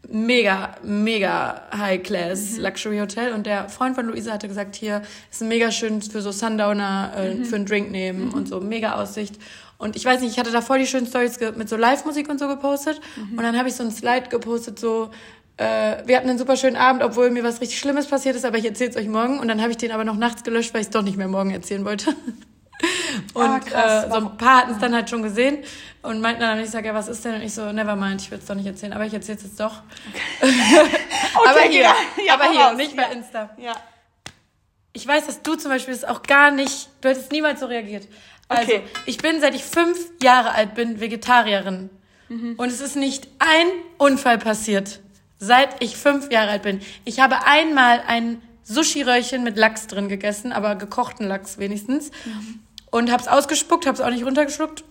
[0.08, 3.32] mega, mega High-Class Luxury Hotel.
[3.32, 5.00] Und der Freund von Luisa hatte gesagt, hier
[5.30, 8.94] ist ein mega schön für so Sundowner, äh, für einen Drink nehmen und so, mega
[8.96, 9.36] Aussicht.
[9.78, 12.38] Und ich weiß nicht, ich hatte da voll die schönen Stories mit so Live-Musik und
[12.38, 13.00] so gepostet.
[13.32, 15.10] Und dann habe ich so ein Slide gepostet, so,
[15.56, 18.56] äh, wir hatten einen super schönen Abend, obwohl mir was richtig Schlimmes passiert ist, aber
[18.58, 19.38] ich erzähle es euch morgen.
[19.40, 21.28] Und dann habe ich den aber noch nachts gelöscht, weil ich es doch nicht mehr
[21.28, 22.14] morgen erzählen wollte.
[23.34, 24.04] Und Ah, krass.
[24.04, 25.58] äh, so ein paar hatten es dann halt schon gesehen
[26.02, 27.36] und meinten dann, ich sage, ja, was ist denn?
[27.36, 29.44] Und ich so, never mind, ich will es doch nicht erzählen, aber ich erzähle es
[29.44, 29.80] jetzt doch.
[31.46, 31.94] aber hier, ja.
[32.26, 32.76] Ja, aber hier, raus.
[32.76, 33.50] nicht bei Insta.
[33.58, 33.72] Ja.
[34.92, 38.06] Ich weiß, dass du zum Beispiel das auch gar nicht, du hättest niemals so reagiert.
[38.48, 38.82] Also, Okay.
[39.06, 41.90] ich bin, seit ich fünf Jahre alt bin, Vegetarierin.
[42.28, 42.54] Mhm.
[42.56, 43.66] Und es ist nicht ein
[43.98, 45.00] Unfall passiert,
[45.38, 46.80] seit ich fünf Jahre alt bin.
[47.04, 52.10] Ich habe einmal ein Sushi-Röllchen mit Lachs drin gegessen, aber gekochten Lachs wenigstens.
[52.24, 52.60] Mhm.
[52.90, 54.84] Und hab's ausgespuckt, hab's auch nicht runtergeschluckt,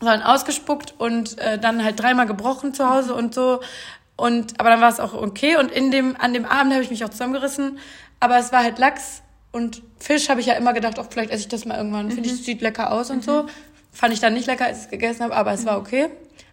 [0.00, 3.60] sondern ausgespuckt und äh, dann halt dreimal gebrochen zu Hause und so.
[4.16, 5.56] Und aber dann war es auch okay.
[5.56, 7.78] Und in dem, an dem Abend habe ich mich auch zusammengerissen.
[8.20, 9.22] Aber es war halt Lachs
[9.52, 12.10] und Fisch habe ich ja immer gedacht, auch vielleicht esse ich das mal irgendwann.
[12.10, 13.46] Finde ich, sieht lecker aus und so.
[13.92, 16.08] Fand ich dann nicht lecker, als ich es gegessen habe, aber es war okay.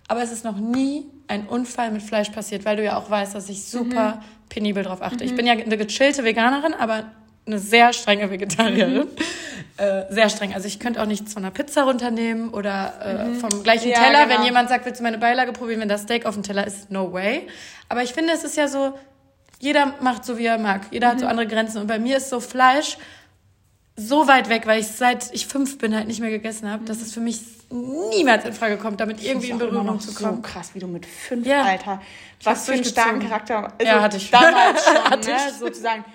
[0.07, 3.33] Aber es ist noch nie ein Unfall mit Fleisch passiert, weil du ja auch weißt,
[3.35, 5.23] dass ich super penibel drauf achte.
[5.23, 7.05] Ich bin ja eine gechillte Veganerin, aber
[7.45, 9.07] eine sehr strenge Vegetarierin.
[9.77, 10.53] Äh, sehr streng.
[10.53, 14.25] Also ich könnte auch nichts von einer Pizza runternehmen oder äh, vom gleichen Ja, Teller.
[14.25, 14.37] genau.
[14.37, 16.91] Wenn jemand sagt, willst du meine Beilage probieren, wenn das Steak auf dem Teller ist,
[16.91, 17.47] no way.
[17.87, 18.93] Aber ich finde, es ist ja so,
[19.59, 20.81] jeder macht so, wie er mag.
[20.91, 21.31] Jeder hat so Mhm.
[21.31, 21.79] andere Grenzen.
[21.81, 22.97] Und bei mir ist so Fleisch
[23.95, 27.01] so weit weg, weil ich seit ich fünf bin halt nicht mehr gegessen habe, dass
[27.01, 30.41] es für mich niemals in Frage kommt, damit irgendwie in Berührung zu so kommen.
[30.41, 31.63] krass, wie du mit fünf, Ja.
[31.63, 32.01] Alter.
[32.43, 33.19] Was für einen starken.
[33.19, 33.73] Charakter.
[33.77, 34.31] Also Ja, hatte ich.
[34.31, 35.35] Damals schon, Hatte ne?
[35.49, 35.53] ich.
[35.55, 36.05] Sozusagen.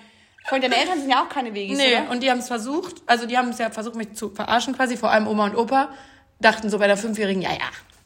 [0.45, 2.09] Vor allem deine Eltern sind ja auch keine Veggies, Nee, oder?
[2.11, 4.95] und die haben es versucht, also die haben es ja versucht, mich zu verarschen quasi,
[4.97, 5.89] vor allem Oma und Opa,
[6.39, 7.57] dachten so bei der Fünfjährigen, ja, ja.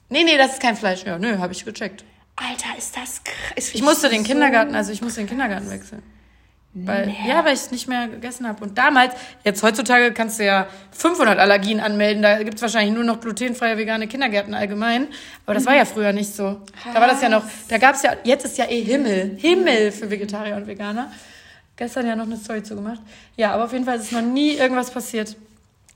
[0.09, 1.03] Nee, nee, das ist kein Fleisch.
[1.03, 2.03] Ja, nö, habe ich gecheckt.
[2.39, 3.73] Alter, ist das krass.
[3.73, 6.01] Ich musste den Kindergarten, also ich musste den Kindergarten wechseln.
[6.73, 8.63] Weil, ja, weil ich es nicht mehr gegessen habe.
[8.63, 12.21] Und damals, jetzt heutzutage kannst du ja 500 Allergien anmelden.
[12.21, 15.07] Da gibt's wahrscheinlich nur noch glutenfreie vegane Kindergärten allgemein.
[15.45, 16.61] Aber das war ja früher nicht so.
[16.93, 19.35] Da war das ja noch, da gab's ja, jetzt ist ja eh Himmel.
[19.39, 21.11] Himmel für Vegetarier und Veganer.
[21.75, 23.01] Gestern ja noch eine Story zu gemacht.
[23.35, 25.35] Ja, aber auf jeden Fall ist noch nie irgendwas passiert.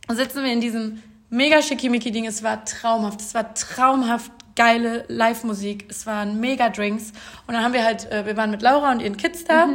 [0.07, 2.25] Und sitzen wir in diesem mega schickimicki-Ding.
[2.25, 3.21] Es war traumhaft.
[3.21, 5.85] Es war traumhaft geile Live-Musik.
[5.89, 7.11] Es waren mega Drinks.
[7.47, 9.67] Und dann haben wir halt, äh, wir waren mit Laura und ihren Kids da.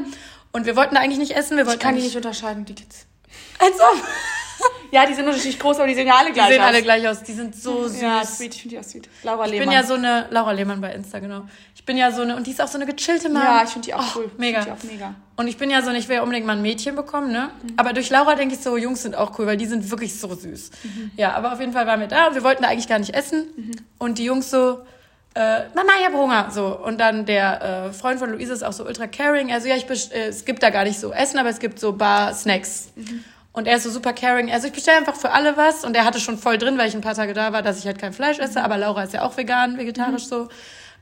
[0.52, 1.56] Und wir wollten da eigentlich nicht essen.
[1.56, 3.06] Wir wollten Ich kann die nicht unterscheiden, die Kids.
[3.58, 4.02] Als ob.
[4.90, 6.66] Ja, die sind unterschiedlich groß, aber die sehen ja alle Die gleich sehen aus.
[6.68, 7.22] alle gleich aus.
[7.22, 8.00] Die sind so süß.
[8.00, 9.06] Ja, sweet, ich finde die auch sweet.
[9.22, 9.68] Laura ich Lehmann.
[9.68, 11.42] bin ja so eine, Laura Lehmann bei Insta, genau.
[11.74, 13.42] Ich bin ja so eine, und die ist auch so eine gechillte Mom.
[13.42, 14.30] Ja, ich finde die auch Oh, cool.
[14.38, 14.60] Mega.
[14.60, 15.14] Ich die auch mega.
[15.36, 17.50] Und ich bin ja so, ich will ja unbedingt mal ein Mädchen bekommen, ne?
[17.62, 17.74] Mhm.
[17.76, 20.34] Aber durch Laura denke ich so, Jungs sind auch cool, weil die sind wirklich so
[20.34, 20.70] süß.
[20.82, 21.10] Mhm.
[21.18, 23.14] Ja, aber auf jeden Fall waren wir da und wir wollten da eigentlich gar nicht
[23.14, 23.46] essen.
[23.98, 24.80] Und die Jungs so,
[25.34, 26.50] äh, Mama, ich hab Hunger.
[26.50, 26.66] So.
[26.78, 29.52] Und dann der äh, Freund von Luise ist auch so ultra caring.
[29.52, 31.92] Also ja, ich äh, es gibt da gar nicht so Essen, aber es gibt so
[31.92, 32.88] Bar-Snacks.
[32.96, 33.24] Mhm.
[33.58, 34.52] Und er ist so super caring.
[34.52, 35.84] Also ich bestelle einfach für alle was.
[35.84, 37.86] Und er hatte schon voll drin, weil ich ein paar Tage da war, dass ich
[37.86, 38.62] halt kein Fleisch esse.
[38.62, 40.48] Aber Laura ist ja auch vegan, vegetarisch so.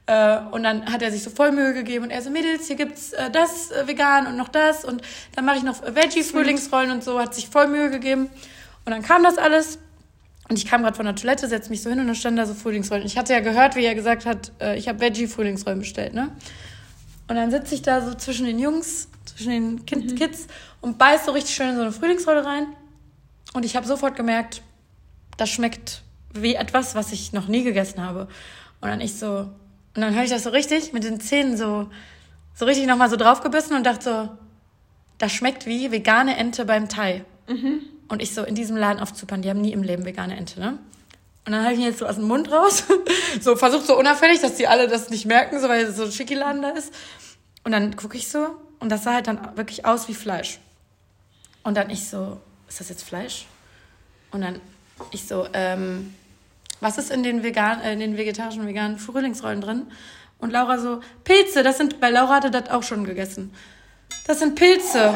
[0.06, 2.76] Äh, und dann hat er sich so voll Mühe gegeben und er so, Mädels, hier
[2.76, 5.02] gibt's äh, das äh, vegan und noch das und
[5.34, 8.30] dann mache ich noch Veggie-Frühlingsrollen und so, hat sich voll Mühe gegeben.
[8.84, 9.78] Und dann kam das alles.
[10.48, 12.46] Und ich kam gerade von der Toilette, setze mich so hin und dann stand da
[12.46, 13.04] so Frühlingsrollen.
[13.04, 16.30] Ich hatte ja gehört, wie er gesagt hat, ich habe Veggie-Frühlingsrollen bestellt, ne?
[17.26, 20.14] Und dann sitze ich da so zwischen den Jungs, zwischen den kind mhm.
[20.16, 20.46] Kids
[20.80, 22.66] und beiß so richtig schön in so eine Frühlingsrolle rein.
[23.52, 24.62] Und ich habe sofort gemerkt,
[25.36, 28.28] das schmeckt wie etwas, was ich noch nie gegessen habe.
[28.80, 29.48] Und dann ich so,
[29.94, 31.88] und dann habe ich das so richtig mit den Zähnen so,
[32.54, 34.28] so richtig nochmal so draufgebissen und dachte so,
[35.18, 37.24] das schmeckt wie vegane Ente beim Thai.
[37.48, 37.80] Mhm.
[38.08, 40.60] Und ich so in diesem Laden auf Zypern, die haben nie im Leben vegane Ente,
[40.60, 40.78] ne?
[41.44, 42.84] Und dann habe ich ihn jetzt so aus dem Mund raus,
[43.40, 46.60] so versucht so unauffällig, dass die alle das nicht merken, so weil so ein Schicki-Laden
[46.60, 46.92] da ist.
[47.62, 48.48] Und dann gucke ich so
[48.80, 50.58] und das sah halt dann wirklich aus wie Fleisch.
[51.62, 53.46] Und dann ich so, ist das jetzt Fleisch?
[54.30, 54.60] Und dann
[55.10, 56.14] ich so, ähm,
[56.80, 59.86] was ist in den, vegan, äh, in den vegetarischen veganen Frühlingsrollen drin?
[60.38, 63.52] Und Laura so, Pilze, das sind, bei Laura hatte das auch schon gegessen.
[64.26, 65.14] Das sind Pilze.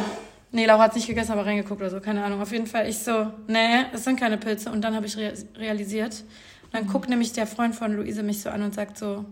[0.52, 2.40] Nee, Laura hat nicht gegessen, aber reingeguckt oder so, keine Ahnung.
[2.40, 4.70] Auf jeden Fall, ich so, nee, es sind keine Pilze.
[4.72, 6.24] Und dann habe ich re realisiert.
[6.64, 9.24] Und dann guckt nämlich der Freund von Luise mich so an und sagt so,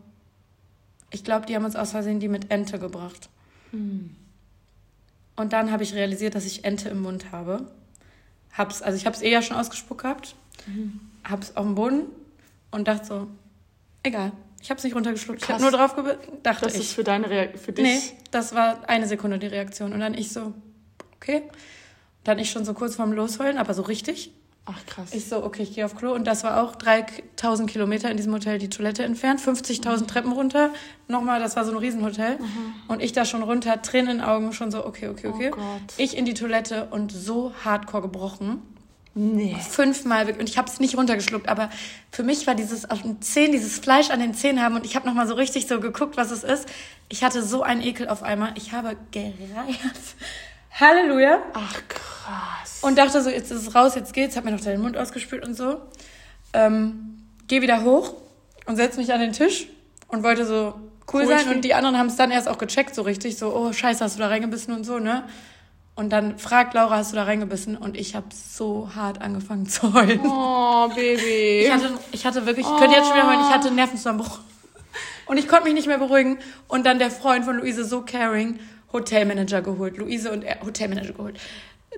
[1.10, 3.30] ich glaube, die haben uns aus Versehen die mit Ente gebracht.
[3.72, 4.14] Mhm.
[5.36, 7.70] Und dann habe ich realisiert, dass ich Ente im Mund habe.
[8.52, 10.34] Hab's, also ich habe es eh ja schon ausgespuckt gehabt.
[10.66, 11.00] Mhm.
[11.24, 12.02] Hab's auf dem Boden
[12.70, 13.28] und dachte so,
[14.02, 14.32] egal.
[14.60, 15.40] Ich habe es nicht runtergeschluckt.
[15.40, 15.48] Krass.
[15.48, 15.94] Ich habe nur drauf
[16.42, 16.80] dachte das ich.
[16.80, 17.84] Das ist für deine Reaktion, für dich?
[17.84, 19.92] Nee, das war eine Sekunde die Reaktion.
[19.92, 20.52] Und dann ich so,
[21.16, 21.42] okay.
[22.24, 24.32] Dann ich schon so kurz vorm Losheulen, aber so richtig.
[24.70, 25.14] Ach krass.
[25.14, 26.12] Ich so, okay, ich gehe auf Klo.
[26.12, 30.06] Und das war auch 3000 Kilometer in diesem Hotel die Toilette entfernt, 50.000 mhm.
[30.06, 30.70] Treppen runter.
[31.06, 32.38] Nochmal, das war so ein Riesenhotel.
[32.38, 32.74] Mhm.
[32.86, 35.50] Und ich da schon runter, Tränen in den Augen, schon so, okay, okay, okay.
[35.56, 35.62] Oh
[35.96, 38.62] ich in die Toilette und so hardcore gebrochen.
[39.14, 39.56] Nee.
[39.56, 40.30] Fünfmal.
[40.38, 41.48] Und ich habe es nicht runtergeschluckt.
[41.48, 41.70] Aber
[42.12, 44.76] für mich war dieses auf den Zähnen, dieses Fleisch an den Zähnen haben.
[44.76, 46.68] Und ich habe nochmal so richtig so geguckt, was es ist.
[47.08, 48.52] Ich hatte so einen Ekel auf einmal.
[48.56, 49.76] Ich habe gereiert.
[50.80, 51.42] Halleluja.
[51.54, 52.78] Ach, krass.
[52.82, 54.36] Und dachte so, jetzt ist es raus, jetzt geht's.
[54.36, 55.80] Hab mir noch den Mund ausgespült und so.
[56.52, 58.14] Ähm, geh wieder hoch
[58.66, 59.66] und setz mich an den Tisch
[60.06, 60.74] und wollte so
[61.12, 61.48] cool, cool sein.
[61.48, 63.36] Und die anderen haben es dann erst auch gecheckt, so richtig.
[63.36, 65.24] So, oh, scheiße, hast du da reingebissen und so, ne?
[65.96, 67.76] Und dann fragt Laura, hast du da reingebissen?
[67.76, 70.20] Und ich habe so hart angefangen zu heulen.
[70.24, 71.64] Oh, Baby.
[71.66, 74.38] Ich hatte, ich hatte wirklich, ich könnte jetzt schon wieder heulen, ich hatte einen Nervenzusammenbruch.
[75.26, 76.38] Und ich konnte mich nicht mehr beruhigen.
[76.68, 78.60] Und dann der Freund von Luise, so caring,
[78.92, 79.96] Hotelmanager geholt.
[79.96, 81.38] Luise und er, Hotelmanager geholt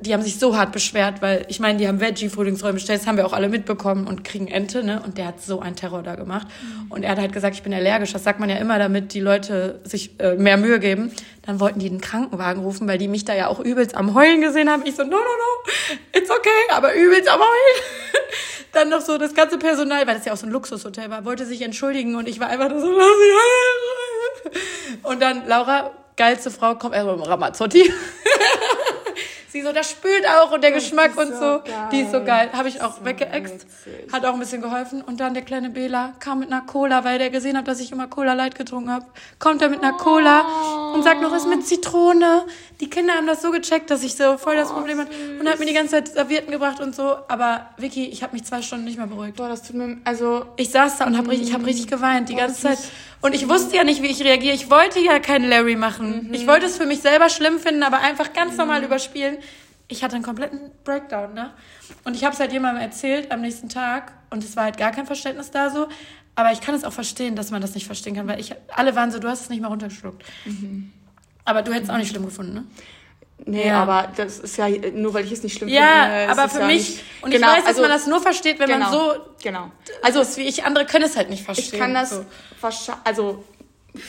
[0.00, 3.16] die haben sich so hart beschwert, weil ich meine, die haben Veggie-Frühlingsrollen bestellt, das haben
[3.16, 5.02] wir auch alle mitbekommen und kriegen Ente, ne?
[5.04, 6.46] Und der hat so einen Terror da gemacht.
[6.46, 6.90] Mhm.
[6.90, 8.12] Und er hat halt gesagt, ich bin allergisch.
[8.12, 11.12] Das sagt man ja immer, damit die Leute sich äh, mehr Mühe geben.
[11.42, 14.40] Dann wollten die den Krankenwagen rufen, weil die mich da ja auch übelst am Heulen
[14.40, 14.82] gesehen haben.
[14.86, 15.72] Ich so, no, no, no,
[16.18, 17.82] it's okay, aber übelst am Heulen.
[18.72, 21.44] Dann noch so das ganze Personal, weil das ja auch so ein Luxushotel war, wollte
[21.44, 25.02] sich entschuldigen und ich war einfach nur so, lass mich.
[25.02, 25.90] Und dann Laura,
[26.20, 27.90] geilste Frau, kommt erstmal Ramazzotti.
[29.48, 31.40] Sie so, das spült auch und der das Geschmack und so.
[31.40, 31.62] so.
[31.90, 32.50] Die ist so geil.
[32.52, 33.66] Habe ich auch so weggeext.
[34.12, 35.02] Hat auch ein bisschen geholfen.
[35.02, 37.90] Und dann der kleine Bela kam mit einer Cola, weil der gesehen hat, dass ich
[37.90, 39.06] immer Cola Light getrunken habe.
[39.40, 40.94] Kommt er mit einer Cola oh.
[40.94, 42.44] und sagt noch, was mit Zitrone.
[42.80, 45.10] Die Kinder haben das so gecheckt, dass ich so voll das oh, Problem hatte.
[45.38, 47.16] Und hat mir die ganze Zeit Servietten gebracht und so.
[47.28, 49.36] Aber Vicky, ich habe mich zwei Stunden nicht mehr beruhigt.
[49.36, 50.46] Boah, das tut mir, also.
[50.56, 52.78] Ich saß da und hab richtig, ich habe richtig geweint die ganze Zeit.
[53.20, 54.54] Und ich wusste ja nicht, wie ich reagiere.
[54.54, 56.28] Ich wollte ja keinen Larry machen.
[56.28, 56.34] Mhm.
[56.34, 58.86] Ich wollte es für mich selber schlimm finden, aber einfach ganz normal mhm.
[58.86, 59.36] überspielen.
[59.88, 61.52] Ich hatte einen kompletten Breakdown, ne?
[62.04, 64.92] Und ich habe es halt jemandem erzählt am nächsten Tag und es war halt gar
[64.92, 65.88] kein Verständnis da so.
[66.34, 68.94] Aber ich kann es auch verstehen, dass man das nicht verstehen kann, weil ich alle
[68.94, 70.24] waren so, du hast es nicht mal runtergeschluckt.
[70.46, 70.92] Mhm.
[71.44, 72.64] Aber du hättest es auch nicht schlimm gefunden, ne?
[73.46, 73.82] Nee, ja.
[73.82, 76.22] aber das ist ja nur, weil ich es nicht schlimm ja, finde.
[76.22, 78.20] Ja, aber für ja mich, nicht, und genau, ich weiß, dass also, man das nur
[78.20, 79.72] versteht, wenn genau, man so genau.
[80.02, 81.70] also ist wie ich, andere können es halt nicht verstehen.
[81.72, 82.24] Ich kann das, so.
[83.04, 83.44] also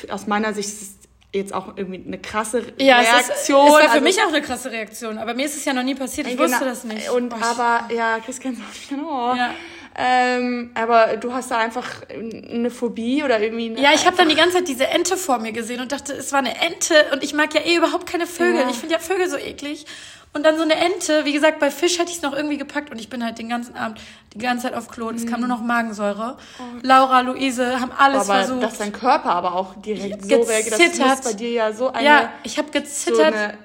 [0.10, 0.96] aus meiner Sicht ist es
[1.34, 3.20] jetzt auch irgendwie eine krasse ja, Reaktion.
[3.20, 5.66] Es, ist, es war für also, mich auch eine krasse Reaktion, aber mir ist es
[5.66, 7.10] ja noch nie passiert, ich genau, wusste das nicht.
[7.10, 9.34] Und oh, aber, ja, Chris kennt es auch nicht, oh.
[9.36, 9.54] Ja.
[9.98, 13.74] Ähm, aber du hast da einfach eine Phobie oder irgendwie.
[13.82, 16.32] ja, ich habe dann die ganze Zeit diese Ente vor mir gesehen und dachte, es
[16.32, 18.62] war eine Ente und ich mag ja eh überhaupt keine Vögel.
[18.62, 18.70] Ja.
[18.70, 19.86] Ich finde ja Vögel so eklig.
[20.34, 22.90] Und dann so eine Ente, wie gesagt, bei Fisch hätte ich es noch irgendwie gepackt
[22.90, 24.00] und ich bin halt den ganzen Abend
[24.34, 26.38] die ganze Zeit auf Klo und es kam nur noch Magensäure.
[26.58, 26.64] Oh.
[26.84, 28.64] Laura, Luise haben alles aber versucht.
[28.64, 32.06] Dass dein Körper aber auch direkt so reagiert, das ist bei dir ja so eine...
[32.06, 33.34] Ja, ich habe gezittert.
[33.34, 33.58] So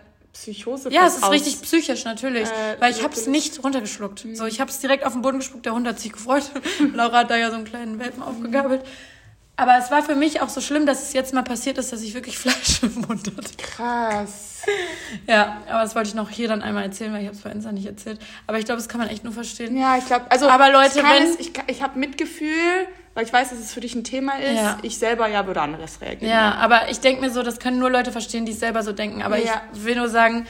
[0.42, 0.90] Psychose.
[0.92, 4.24] Ja, es ist richtig psychisch natürlich, äh, weil ich habe es nicht runtergeschluckt.
[4.24, 4.36] Mhm.
[4.36, 5.64] So, ich habe es direkt auf den Boden gespuckt.
[5.64, 6.50] Der Hund hat sich gefreut.
[6.94, 8.82] Laura hat da ja so einen kleinen Welpen aufgegabelt.
[9.58, 12.02] Aber es war für mich auch so schlimm, dass es jetzt mal passiert ist, dass
[12.02, 13.56] ich wirklich Fleisch im Mund hatte.
[13.56, 14.52] Krass.
[15.28, 17.50] Ja, aber das wollte ich noch hier dann einmal erzählen, weil ich habe es bei
[17.52, 18.18] Insta nicht erzählt.
[18.48, 19.76] Aber ich glaube, das kann man echt nur verstehen.
[19.76, 20.48] Ja, ich glaube, also.
[20.48, 23.94] Aber Leute, wenn es, ich, ich habe Mitgefühl, weil ich weiß, dass es für dich
[23.94, 24.56] ein Thema ist.
[24.56, 24.76] Ja.
[24.82, 26.30] Ich selber ja würde anderes reagieren.
[26.30, 28.92] Ja, aber ich denke mir so, das können nur Leute verstehen, die es selber so
[28.92, 29.22] denken.
[29.22, 29.62] Aber ja.
[29.72, 30.46] ich will nur sagen,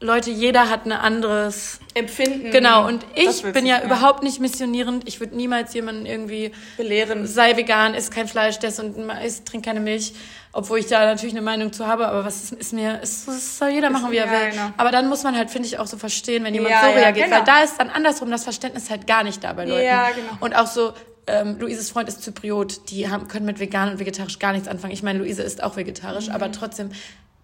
[0.00, 2.50] Leute, jeder hat ein anderes Empfinden.
[2.50, 5.06] Genau, und ich bin du, ja, überhaupt nicht missionierend.
[5.06, 7.24] Ich würde niemals jemanden irgendwie Belehren.
[7.24, 10.12] sei vegan, isst kein Fleisch, das und isst, trinkt keine Milch,
[10.50, 13.58] obwohl ich da natürlich eine Meinung zu habe, aber was ist, ist mir, ist, das
[13.58, 14.50] soll jeder machen, wie er ja, will.
[14.50, 14.70] genau.
[14.76, 16.94] Aber dann muss man halt, finde ich, auch so verstehen, wenn jemand Ja, so ja,
[16.94, 17.38] reagiert, genau.
[17.38, 19.84] weil da ist dann andersrum das Verständnis halt gar nicht da bei Leuten.
[19.84, 20.32] Ja, genau.
[20.40, 20.94] Und auch so,
[21.26, 24.92] ähm, Luises Freund ist Zypriot, die haben, können mit vegan und vegetarisch gar nichts anfangen.
[24.92, 26.34] Ich meine, Luise ist auch vegetarisch, Mhm.
[26.34, 26.90] aber trotzdem,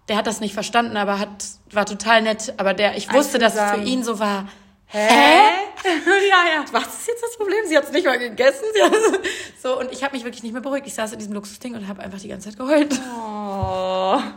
[0.07, 1.29] der hat das nicht verstanden, aber hat,
[1.71, 4.47] war total nett, aber der, ich wusste, dass es für ihn so war.
[4.87, 5.07] Hä?
[6.29, 6.65] ja, ja.
[6.71, 7.59] Was ist jetzt das Problem?
[7.67, 8.65] Sie hat es nicht mal gegessen.
[9.61, 10.87] So, und ich habe mich wirklich nicht mehr beruhigt.
[10.87, 12.97] Ich saß in diesem Luxusding und habe einfach die ganze Zeit geheult.
[13.13, 14.19] Oh.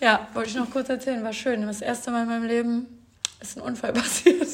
[0.00, 1.22] Ja, wollte ich noch kurz erzählen.
[1.24, 1.66] War schön.
[1.66, 2.86] Das erste Mal in meinem Leben
[3.40, 4.46] ist ein Unfall passiert.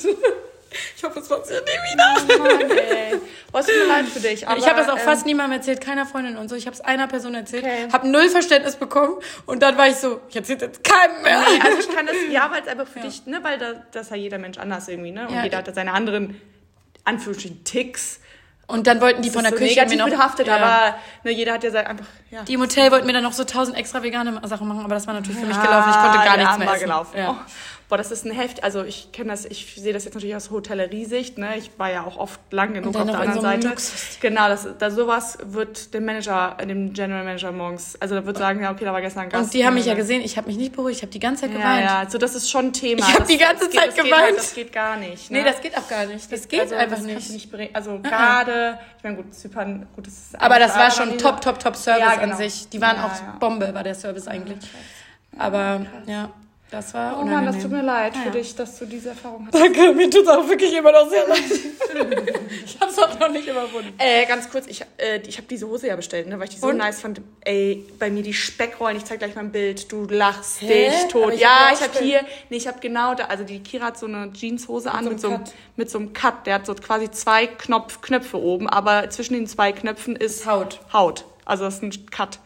[0.96, 2.38] Ich hoffe, es passiert nie wieder.
[2.38, 3.20] Mann, ey.
[3.52, 4.46] Was tut mir leid für dich.
[4.46, 6.56] Aber, ich habe das auch ähm, fast niemandem erzählt, keiner Freundin und so.
[6.56, 7.88] Ich habe es einer Person erzählt, Okay.
[7.92, 9.16] habe null Verständnis bekommen
[9.46, 11.40] und dann war ich so, ich erzähle jetzt keinem mehr.
[11.40, 14.02] Nee, also ich kann das, ja, weil es einfach für dich, ne, weil da, das
[14.06, 15.26] ist ja jeder Mensch anders irgendwie, ne?
[15.28, 15.44] Und Ja.
[15.44, 16.40] jeder hat da seine anderen,
[17.04, 18.20] Anführungsstrichen, Ticks.
[18.68, 20.08] Und dann wollten die von der so Küche mir noch...
[20.08, 20.56] behaftet, Ja.
[20.56, 22.42] aber ne, jeder hat ja sein, einfach, ja.
[22.42, 25.06] Die im Hotel wollten mir dann noch so tausend extra vegane Sachen machen, aber das
[25.06, 25.88] war natürlich für mich gelaufen.
[25.90, 26.80] Ich konnte gar Ah, nichts ja, mehr essen.
[26.82, 27.16] gelaufen.
[27.18, 27.30] Ja.
[27.30, 27.36] Oh.
[27.88, 28.64] Boah, das ist ein Heft.
[28.64, 31.38] Also ich kenne das, ich sehe das jetzt natürlich aus Hotellerie-Sicht.
[31.38, 31.56] Ne?
[31.56, 33.68] Ich war ja auch oft lang genug auf der anderen so Seite.
[33.68, 38.38] Luxus- Genau, das, da sowas wird dem Manager, dem General Manager morgens, also da wird
[38.38, 39.44] sagen, ja okay, da war gestern ein Gast.
[39.44, 40.00] Und die haben mich ja Ne?
[40.00, 41.84] gesehen, ich habe mich nicht beruhigt, ich habe die ganze Zeit Ja, geweint.
[41.84, 43.06] ja, also das ist schon ein Thema.
[43.06, 44.22] Ich hab Das- die ganze das geht- Zeit das geht geweint.
[44.24, 45.30] Halt, das geht gar nicht.
[45.30, 45.38] Ne?
[45.38, 46.32] Nee, das geht auch gar nicht.
[46.32, 47.30] Das geht also, einfach das nicht.
[47.30, 47.76] nicht.
[47.76, 51.60] Also gerade, ich meine, gut, Zypern, gut, das ist Aber das war schon top, top,
[51.60, 52.32] top Service Ja, genau.
[52.32, 52.68] an sich.
[52.68, 53.36] Die waren Ja, auch ja.
[53.38, 54.58] Bombe, war der Service eigentlich.
[55.38, 56.30] Aber ja,
[56.70, 57.44] das war Oh unangenehm.
[57.44, 58.30] Mann, das tut mir leid für Ja.
[58.30, 59.62] dich, dass du diese Erfahrung hattest.
[59.64, 61.38] Danke, mir tut auch wirklich immer noch sehr leid.
[62.64, 63.94] ich hab's auch noch nicht überwunden.
[63.98, 66.60] Äh, ganz kurz, ich, äh, ich habe diese Hose ja bestellt, ne, weil ich die
[66.60, 66.78] so Und?
[66.78, 67.20] nice fand.
[67.44, 70.88] Ey, bei mir die Speckrollen, ich zeig gleich mal ein Bild, du lachst Hä?
[70.90, 71.34] dich tot.
[71.34, 73.98] Ich ja, hab ich habe hier, nee, ich habe genau da, also die Kira hat
[73.98, 75.52] so eine Jeanshose an so mit so, einem, Cut.
[75.76, 76.46] mit so einem Cut.
[76.46, 80.80] Der hat so quasi zwei Knopf, Knöpfe oben, aber zwischen den zwei Knöpfen ist Haut.
[80.92, 81.24] Haut.
[81.44, 82.40] Also das ist ein Cut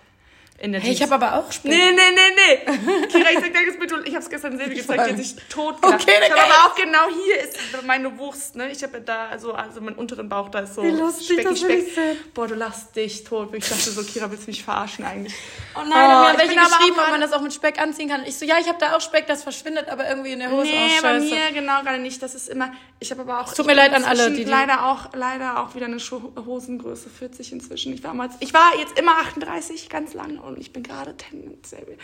[0.60, 1.70] in der Hey, ich habe aber auch Speck.
[1.70, 3.06] Nee, nee, nee, nee.
[3.08, 4.02] Kira, ich sag dir das bitte.
[4.04, 6.02] Ich hab's gestern Silvi gezeigt, die hat sich tot gelacht.
[6.02, 7.56] Okay, ich habe aber auch genau hier ist
[7.86, 8.70] meine Wurst, ne?
[8.70, 11.58] Ich habe da, also, also mein unteren Bauch, da ist so Wie lustig, Specky, das
[11.60, 11.94] Speck.
[11.94, 12.16] sehen.
[12.34, 13.54] Boah, du lachst dich tot.
[13.54, 15.34] Ich dachte so, Kira, willst du mich verarschen eigentlich?
[15.74, 18.08] Oh nein, Oh, mir haben ich welche geschrieben, ob man das auch mit Speck anziehen
[18.10, 18.24] kann.
[18.26, 20.64] Ich so, ja, ich habe da auch Speck, das verschwindet aber irgendwie in der Hose.
[20.70, 22.22] Nee, oh, bei mir genau gerade nicht.
[22.22, 22.70] Das ist immer.
[22.98, 23.54] Ich habe aber auch.
[23.54, 27.52] tut mir leid an alle, die- die- leider auch leider auch wieder eine Hosengröße 40
[27.52, 27.94] inzwischen.
[27.94, 31.96] Ich war mal, ich war jetzt immer 38 ganz lange und ich bin gerade tendenziell.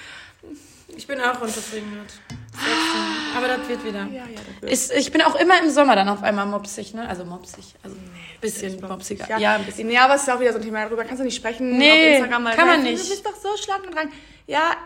[0.96, 3.36] Ich bin auch unzufrieden mit 16.
[3.36, 4.06] Aber das wird wieder.
[4.06, 4.72] Ja, ja, das wird.
[4.72, 7.08] Ist, ich bin auch immer im Sommer dann auf einmal mopsig, ne?
[7.08, 7.74] Also mopsig.
[7.82, 9.26] Also ein bisschen mopsiger.
[9.28, 9.88] Ja, Ja, ein bisschen.
[9.88, 11.90] Nee, aber es ist auch wieder so ein Thema, darüber kannst du nicht sprechen Nee,
[11.90, 12.44] auf Instagram.
[12.44, 13.08] weil kann man du nicht.
[13.08, 14.12] bist doch so schlank und rein.
[14.46, 14.76] Ja,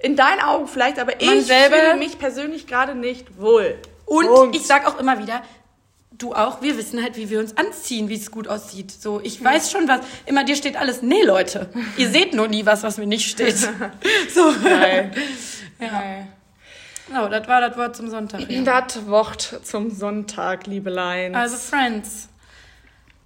[0.00, 3.78] in deinen Augen vielleicht, aber Man ich selber- fühle mich persönlich gerade nicht wohl.
[4.04, 4.56] Und Punkt.
[4.56, 5.42] ich sag auch immer wieder,
[6.18, 8.90] du auch, wir wissen halt, wie wir uns anziehen, wie es gut aussieht.
[8.90, 10.00] So, ich weiß schon was.
[10.26, 13.56] Immer dir steht alles, nee, Leute, ihr seht nur nie was, was mir nicht steht.
[14.34, 14.54] so.
[14.62, 15.12] Geil.
[15.78, 15.88] Ja.
[15.88, 16.26] Geil.
[17.10, 18.50] Oh, das war das Wort zum Sonntag.
[18.50, 18.62] Ja.
[18.62, 21.34] Das Wort zum Sonntag, Liebelein.
[21.34, 22.30] Also Friends.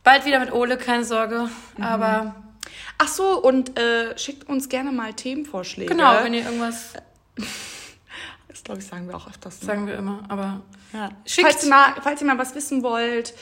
[0.02, 1.48] Bald wieder mit Ole, keine Sorge.
[1.80, 2.34] Aber
[3.02, 5.88] Ach so, und äh, schickt uns gerne mal Themenvorschläge.
[5.94, 6.92] genau, wenn ihr irgendwas,
[8.60, 9.60] Das glaube ich, sagen wir auch öfters.
[9.62, 9.66] Ne?
[9.66, 10.22] sagen wir immer.
[10.28, 10.60] Aber
[10.92, 11.08] Ja.
[11.24, 13.32] Schickt- Falls, ihr mal, falls ihr mal was wissen wollt,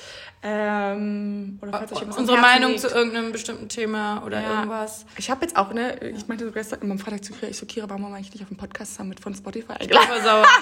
[0.45, 2.83] ähm, oder falls euch irgendwas unsere Meinung liegt.
[2.83, 4.51] zu irgendeinem bestimmten Thema oder Ja.
[4.61, 5.05] irgendwas.
[5.17, 7.67] Ich habe jetzt auch, ne, ich meinte so gestern am Freitag zu Kira, ich so,
[7.67, 10.09] Kira, warum haben wir eigentlich nicht auf dem Podcast Summit von Spotify eingeladen?
[10.09, 10.47] Ich war sauer.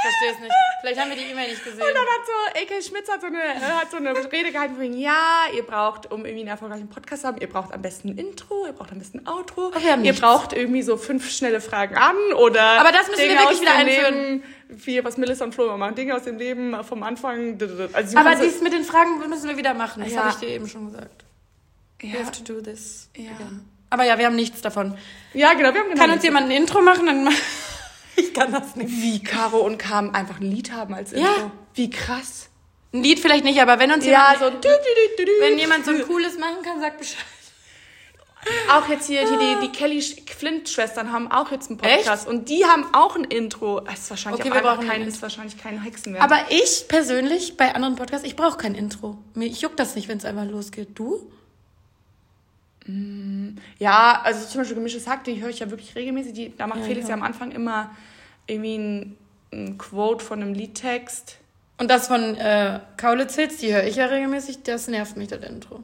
[0.00, 0.52] Ich verstehe es nicht.
[0.80, 1.80] Vielleicht haben wir die E-Mail nicht gesehen.
[1.82, 4.76] Und dann hat so, AK Schmitz hat so, eine, äh, hat so eine Rede gehalten
[4.76, 8.10] von ja, ihr braucht, um irgendwie einen erfolgreichen Podcast zu haben, ihr braucht am besten
[8.10, 10.20] ein Intro, ihr braucht am besten ein Outro, Ach, wir ihr nichts.
[10.20, 13.60] braucht irgendwie so fünf schnelle Fragen an oder Aber das müssen wir Dinge wirklich aus
[13.60, 14.14] wieder dem einführen.
[14.14, 17.58] Leben, wie was Melissa und Flo immer machen, Dinge aus dem Leben vom Anfang.
[17.92, 20.02] Also Aber dies mit den Fragen müssen wir wieder machen.
[20.02, 20.20] Das Ja.
[20.20, 21.24] habe ich dir eben schon gesagt.
[22.00, 23.08] We ja, have to do this.
[23.16, 23.30] Ja.
[23.32, 23.64] again.
[23.90, 24.96] Aber ja, wir haben nichts davon.
[25.34, 27.06] ja, genau, wir haben genau Kann uns jemand ein Intro machen?
[27.06, 27.28] Dann
[28.16, 28.90] ich kann das nicht.
[28.90, 31.26] wie Caro und Kam einfach ein Lied haben als Intro.
[31.30, 31.50] Ja.
[31.74, 32.50] Wie krass.
[32.92, 34.70] Ein Lied vielleicht nicht, aber wenn uns Ja, jemand, so.
[35.40, 37.18] wenn jemand so ein cooles machen kann, sag Bescheid.
[38.70, 42.22] Auch jetzt hier, hier die, die Kelly Flint-Schwestern haben auch jetzt einen Podcast.
[42.22, 42.28] Echt?
[42.28, 43.82] Und die haben auch ein Intro.
[43.86, 46.22] Es ist wahrscheinlich Okay, wir brauchen kein, ein ist wahrscheinlich kein Hexenwerk.
[46.22, 49.18] Aber ich persönlich bei anderen Podcasts, ich brauche kein Intro.
[49.34, 50.90] Mir ich juckt das nicht, wenn es einfach losgeht.
[50.94, 51.30] Du?
[53.78, 56.32] ja, also zum Beispiel gemischtes Hack, die höre ich ja wirklich regelmäßig.
[56.32, 57.10] Die, da macht Ja, Felix ja.
[57.10, 57.90] ja am Anfang immer
[58.46, 59.18] irgendwie ein,
[59.52, 61.36] ein Quote von einem Liedtext.
[61.76, 65.44] Und das von äh, Kaulitz Hills, die höre ich ja regelmäßig, das nervt mich, das
[65.44, 65.80] Intro.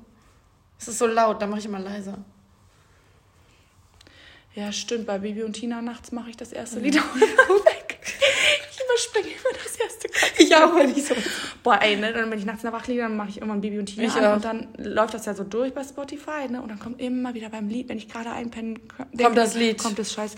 [0.79, 2.19] Es ist so laut, da mache ich immer leiser.
[4.55, 5.07] Ja, stimmt.
[5.07, 7.03] Bei Bibi und Tina nachts mache ich das erste Lied auch
[8.95, 10.43] immer überspringe immer das erste Kapitel.
[10.45, 11.15] Ich auch, wenn ich so.
[11.63, 13.61] Boah, ey, ne, dann wenn ich nachts in der Wach liege, dann mache ich irgendwann
[13.61, 14.35] Bibi und Tina Ich an auch.
[14.37, 17.49] und dann läuft das ja so durch bei Spotify, ne, und dann kommt immer wieder
[17.49, 19.79] beim Lied, wenn ich gerade einpennen denke, Kommt das Lied.
[19.79, 19.83] Mhm.
[19.83, 20.35] kommt das Scheiß.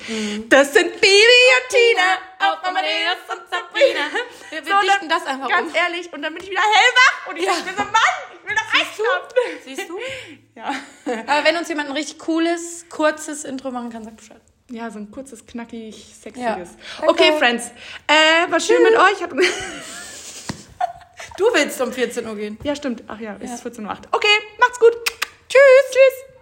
[0.48, 4.06] Das sind Bibi und Tina, auf Amadeus und Sabrina.
[4.50, 5.76] Wir, wir So, dichten dann- das einfach Ganz um.
[5.76, 7.52] ehrlich, und dann bin ich wieder hellwach und ich Ja.
[7.52, 7.92] bin so, Mann,
[8.42, 9.64] ich will doch einschlafen.
[9.64, 9.98] Siehst du?
[10.56, 10.74] Ja.
[11.26, 14.40] Aber wenn uns jemand ein richtig cooles, kurzes Intro machen kann, sag Bescheid.
[14.70, 16.70] Ja, so ein kurzes, knackig, sexiges.
[17.00, 17.08] Ja.
[17.08, 17.70] Okay, Friends.
[18.06, 19.22] Äh, war schön mit euch.
[19.22, 19.30] Hat...
[21.38, 22.58] du willst um 14 Uhr gehen.
[22.64, 23.04] Ja, stimmt.
[23.06, 23.98] Ach ja, es ist 14.08 Uhr.
[24.10, 24.26] Okay,
[24.58, 24.92] macht's gut.
[25.48, 25.60] Tschüss.
[25.90, 26.35] Tschüss.